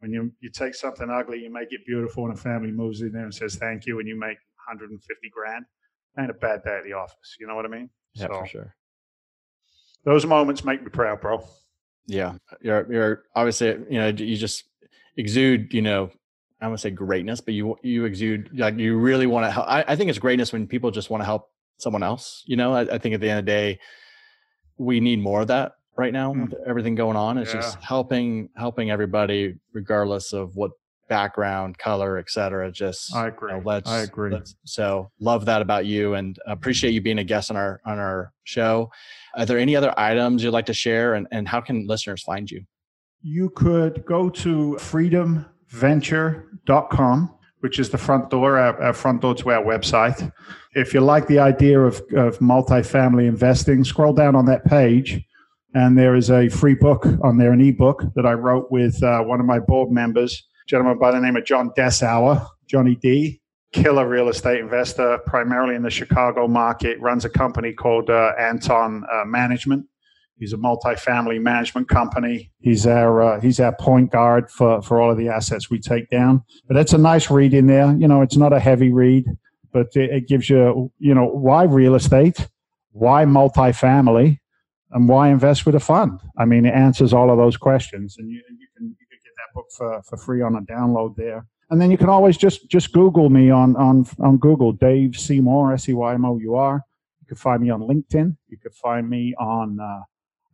when 0.00 0.10
you 0.10 0.32
you 0.40 0.50
take 0.50 0.74
something 0.74 1.08
ugly, 1.10 1.42
you 1.42 1.52
make 1.52 1.72
it 1.72 1.86
beautiful, 1.86 2.24
and 2.26 2.34
a 2.34 2.36
family 2.36 2.72
moves 2.72 3.02
in 3.02 3.12
there 3.12 3.22
and 3.22 3.34
says 3.34 3.54
thank 3.54 3.86
you, 3.86 4.00
and 4.00 4.08
you 4.08 4.18
make 4.18 4.38
150 4.66 5.30
grand. 5.30 5.64
Ain't 6.18 6.30
a 6.30 6.34
bad 6.34 6.62
day 6.64 6.78
at 6.78 6.84
the 6.84 6.94
office. 6.94 7.36
You 7.38 7.46
know 7.46 7.54
what 7.54 7.66
I 7.66 7.68
mean? 7.68 7.90
Yeah, 8.14 8.26
so, 8.26 8.40
for 8.40 8.46
sure. 8.46 8.74
Those 10.04 10.24
moments 10.24 10.64
make 10.64 10.82
me 10.82 10.88
proud, 10.88 11.20
bro. 11.20 11.44
Yeah, 12.06 12.34
you're 12.60 12.92
you're 12.92 13.22
obviously 13.34 13.68
you 13.90 13.98
know 13.98 14.08
you 14.08 14.36
just 14.36 14.64
exude 15.16 15.72
you 15.72 15.82
know 15.82 16.10
I 16.60 16.68
want 16.68 16.78
to 16.78 16.82
say 16.82 16.90
greatness, 16.90 17.40
but 17.40 17.54
you 17.54 17.76
you 17.82 18.04
exude 18.04 18.50
like 18.58 18.78
you 18.78 18.96
really 18.96 19.26
want 19.26 19.46
to 19.46 19.50
help. 19.50 19.66
I, 19.68 19.84
I 19.86 19.96
think 19.96 20.08
it's 20.08 20.18
greatness 20.18 20.52
when 20.52 20.66
people 20.66 20.90
just 20.90 21.10
want 21.10 21.20
to 21.20 21.26
help 21.26 21.50
someone 21.78 22.02
else. 22.02 22.42
You 22.46 22.56
know, 22.56 22.72
I, 22.72 22.94
I, 22.94 22.98
think 22.98 23.14
at 23.14 23.20
the 23.20 23.28
end 23.28 23.40
of 23.40 23.44
the 23.44 23.50
day, 23.50 23.78
we 24.78 25.00
need 25.00 25.20
more 25.20 25.42
of 25.42 25.48
that 25.48 25.72
right 25.96 26.12
now 26.12 26.32
mm. 26.32 26.48
with 26.48 26.54
everything 26.66 26.94
going 26.94 27.16
on. 27.16 27.36
It's 27.36 27.52
yeah. 27.52 27.60
just 27.60 27.82
helping 27.82 28.48
helping 28.56 28.90
everybody, 28.90 29.56
regardless 29.74 30.32
of 30.32 30.56
what 30.56 30.70
background, 31.08 31.76
color, 31.78 32.18
etc. 32.18 32.72
Just 32.72 33.14
I 33.14 33.28
agree. 33.28 33.52
You 33.52 33.58
know, 33.58 33.62
let's, 33.64 33.90
I 33.90 34.00
agree. 34.00 34.30
Let's, 34.30 34.56
so 34.64 35.10
love 35.20 35.44
that 35.46 35.62
about 35.62 35.84
you, 35.84 36.14
and 36.14 36.38
appreciate 36.46 36.92
you 36.92 37.02
being 37.02 37.18
a 37.18 37.24
guest 37.24 37.50
on 37.50 37.56
our 37.56 37.80
on 37.84 37.98
our 37.98 38.32
show. 38.44 38.90
Are 39.36 39.46
there 39.46 39.58
any 39.58 39.76
other 39.76 39.94
items 39.96 40.42
you'd 40.42 40.52
like 40.52 40.66
to 40.66 40.74
share, 40.74 41.14
and 41.14 41.28
and 41.30 41.46
how 41.46 41.60
can 41.60 41.86
listeners 41.86 42.22
find 42.22 42.50
you? 42.50 42.64
You 43.22 43.50
could 43.50 44.04
go 44.04 44.28
to 44.30 44.76
freedomventure.com, 44.80 47.34
which 47.60 47.78
is 47.78 47.90
the 47.90 47.98
front 47.98 48.30
door, 48.30 48.58
our, 48.58 48.82
our 48.82 48.92
front 48.92 49.22
door 49.22 49.34
to 49.34 49.50
our 49.50 49.64
website. 49.64 50.32
If 50.74 50.94
you 50.94 51.00
like 51.00 51.26
the 51.26 51.38
idea 51.38 51.80
of, 51.80 51.96
of 52.14 52.38
multifamily 52.38 53.26
investing, 53.26 53.84
scroll 53.84 54.12
down 54.12 54.36
on 54.36 54.44
that 54.46 54.64
page 54.64 55.24
and 55.74 55.98
there 55.98 56.14
is 56.14 56.30
a 56.30 56.48
free 56.48 56.74
book 56.74 57.04
on 57.22 57.36
there, 57.36 57.52
an 57.52 57.60
ebook 57.60 58.02
that 58.14 58.24
I 58.24 58.32
wrote 58.32 58.70
with 58.70 59.02
uh, 59.02 59.22
one 59.22 59.40
of 59.40 59.46
my 59.46 59.58
board 59.58 59.90
members 59.90 60.46
gentleman 60.66 60.98
by 60.98 61.12
the 61.12 61.20
name 61.20 61.36
of 61.36 61.44
John 61.44 61.70
Dessauer, 61.76 62.44
Johnny 62.66 62.96
D, 62.96 63.40
killer 63.76 64.08
real 64.08 64.28
estate 64.28 64.60
investor, 64.60 65.18
primarily 65.26 65.74
in 65.74 65.82
the 65.82 65.90
Chicago 65.90 66.48
market, 66.48 66.98
runs 66.98 67.24
a 67.24 67.28
company 67.28 67.72
called 67.72 68.08
uh, 68.08 68.32
Anton 68.38 69.04
uh, 69.12 69.24
Management. 69.26 69.86
He's 70.38 70.52
a 70.52 70.56
multifamily 70.56 71.40
management 71.40 71.88
company. 71.88 72.50
He's 72.58 72.86
our 72.86 73.22
uh, 73.22 73.40
he's 73.40 73.60
our 73.60 73.74
point 73.74 74.10
guard 74.10 74.50
for 74.50 74.82
for 74.82 75.00
all 75.00 75.10
of 75.10 75.16
the 75.16 75.28
assets 75.28 75.70
we 75.70 75.78
take 75.78 76.10
down. 76.10 76.42
But 76.68 76.76
it's 76.76 76.92
a 76.92 76.98
nice 76.98 77.30
read 77.30 77.54
in 77.54 77.66
there. 77.66 77.94
You 77.96 78.08
know, 78.08 78.22
it's 78.22 78.36
not 78.36 78.52
a 78.52 78.60
heavy 78.60 78.92
read, 78.92 79.24
but 79.72 79.88
it, 79.94 80.10
it 80.10 80.28
gives 80.28 80.50
you 80.50 80.90
you 80.98 81.14
know 81.14 81.26
why 81.26 81.64
real 81.64 81.94
estate, 81.94 82.48
why 82.92 83.24
multifamily, 83.24 84.38
and 84.90 85.08
why 85.08 85.28
invest 85.28 85.64
with 85.64 85.74
a 85.74 85.80
fund. 85.80 86.20
I 86.36 86.44
mean, 86.44 86.66
it 86.66 86.74
answers 86.74 87.14
all 87.14 87.30
of 87.30 87.38
those 87.38 87.56
questions, 87.56 88.16
and 88.18 88.30
you, 88.30 88.36
you 88.36 88.68
can 88.76 88.88
you 88.88 89.06
can 89.08 89.18
get 89.24 89.32
that 89.36 89.54
book 89.54 89.66
for, 89.76 90.02
for 90.02 90.18
free 90.18 90.42
on 90.42 90.56
a 90.56 90.62
download 90.62 91.16
there. 91.16 91.46
And 91.70 91.80
then 91.80 91.90
you 91.90 91.98
can 91.98 92.08
always 92.08 92.36
just 92.36 92.68
just 92.68 92.92
Google 92.92 93.28
me 93.30 93.50
on 93.50 93.76
on 93.76 94.06
on 94.20 94.38
Google, 94.38 94.72
Dave 94.72 95.16
Seymour, 95.16 95.72
S 95.72 95.88
E 95.88 95.94
Y 95.94 96.14
M 96.14 96.24
O 96.24 96.38
U 96.38 96.54
R. 96.54 96.82
You 97.20 97.26
can 97.26 97.36
find 97.36 97.62
me 97.62 97.70
on 97.70 97.80
LinkedIn. 97.80 98.36
You 98.48 98.58
can 98.58 98.70
find 98.70 99.08
me 99.08 99.34
on 99.38 99.80
uh, 99.80 100.00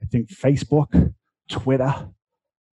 I 0.03 0.07
think 0.11 0.29
Facebook, 0.31 1.13
Twitter. 1.49 2.09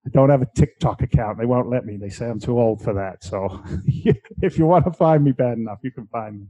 I 0.05 0.09
don't 0.11 0.29
have 0.29 0.41
a 0.41 0.47
TikTok 0.55 1.01
account. 1.01 1.37
They 1.37 1.45
won't 1.45 1.69
let 1.69 1.85
me. 1.85 1.97
They 1.97 2.09
say 2.09 2.29
I'm 2.29 2.39
too 2.39 2.59
old 2.59 2.81
for 2.81 2.93
that. 2.93 3.23
So 3.23 3.61
if 4.41 4.57
you 4.57 4.65
want 4.65 4.85
to 4.85 4.91
find 4.91 5.23
me 5.23 5.33
bad 5.33 5.57
enough, 5.57 5.79
you 5.83 5.91
can 5.91 6.07
find 6.07 6.39
me. 6.39 6.47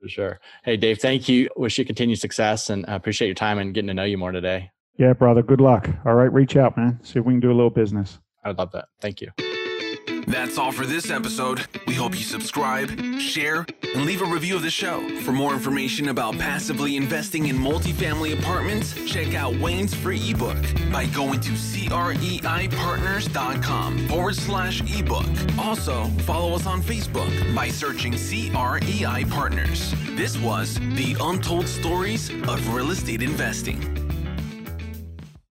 For 0.00 0.08
sure. 0.08 0.40
Hey, 0.64 0.76
Dave, 0.76 0.98
thank 0.98 1.28
you. 1.28 1.48
Wish 1.56 1.78
you 1.78 1.84
continued 1.84 2.18
success 2.18 2.70
and 2.70 2.84
I 2.86 2.94
appreciate 2.94 3.28
your 3.28 3.34
time 3.34 3.58
and 3.58 3.74
getting 3.74 3.88
to 3.88 3.94
know 3.94 4.04
you 4.04 4.18
more 4.18 4.32
today. 4.32 4.70
Yeah, 4.98 5.12
brother. 5.12 5.42
Good 5.42 5.60
luck. 5.60 5.88
All 6.04 6.14
right. 6.14 6.32
Reach 6.32 6.56
out, 6.56 6.76
man. 6.76 6.98
See 7.02 7.18
if 7.18 7.24
we 7.24 7.32
can 7.34 7.40
do 7.40 7.50
a 7.50 7.54
little 7.54 7.70
business. 7.70 8.18
I 8.44 8.48
would 8.48 8.58
love 8.58 8.72
that. 8.72 8.86
Thank 9.00 9.20
you. 9.20 9.30
That's 10.26 10.58
all 10.58 10.72
for 10.72 10.86
this 10.86 11.10
episode. 11.10 11.66
We 11.86 11.94
hope 11.94 12.16
you 12.16 12.24
subscribe, 12.24 12.90
share, 13.18 13.66
and 13.94 14.04
leave 14.04 14.22
a 14.22 14.26
review 14.26 14.56
of 14.56 14.62
the 14.62 14.70
show. 14.70 15.06
For 15.20 15.32
more 15.32 15.52
information 15.52 16.08
about 16.08 16.38
passively 16.38 16.96
investing 16.96 17.46
in 17.46 17.56
multifamily 17.56 18.36
apartments, 18.38 18.94
check 19.10 19.34
out 19.34 19.54
Wayne's 19.56 19.94
free 19.94 20.30
ebook 20.30 20.56
by 20.90 21.06
going 21.06 21.40
to 21.40 21.52
creipartners.com 21.52 24.08
forward 24.08 24.36
slash 24.36 24.82
ebook. 24.98 25.26
Also, 25.58 26.04
follow 26.24 26.54
us 26.54 26.66
on 26.66 26.82
Facebook 26.82 27.54
by 27.54 27.68
searching 27.68 28.12
CREI 28.12 29.24
Partners. 29.30 29.94
This 30.10 30.36
was 30.38 30.78
the 30.94 31.16
Untold 31.20 31.68
Stories 31.68 32.30
of 32.30 32.74
Real 32.74 32.90
Estate 32.90 33.22
Investing. 33.22 34.01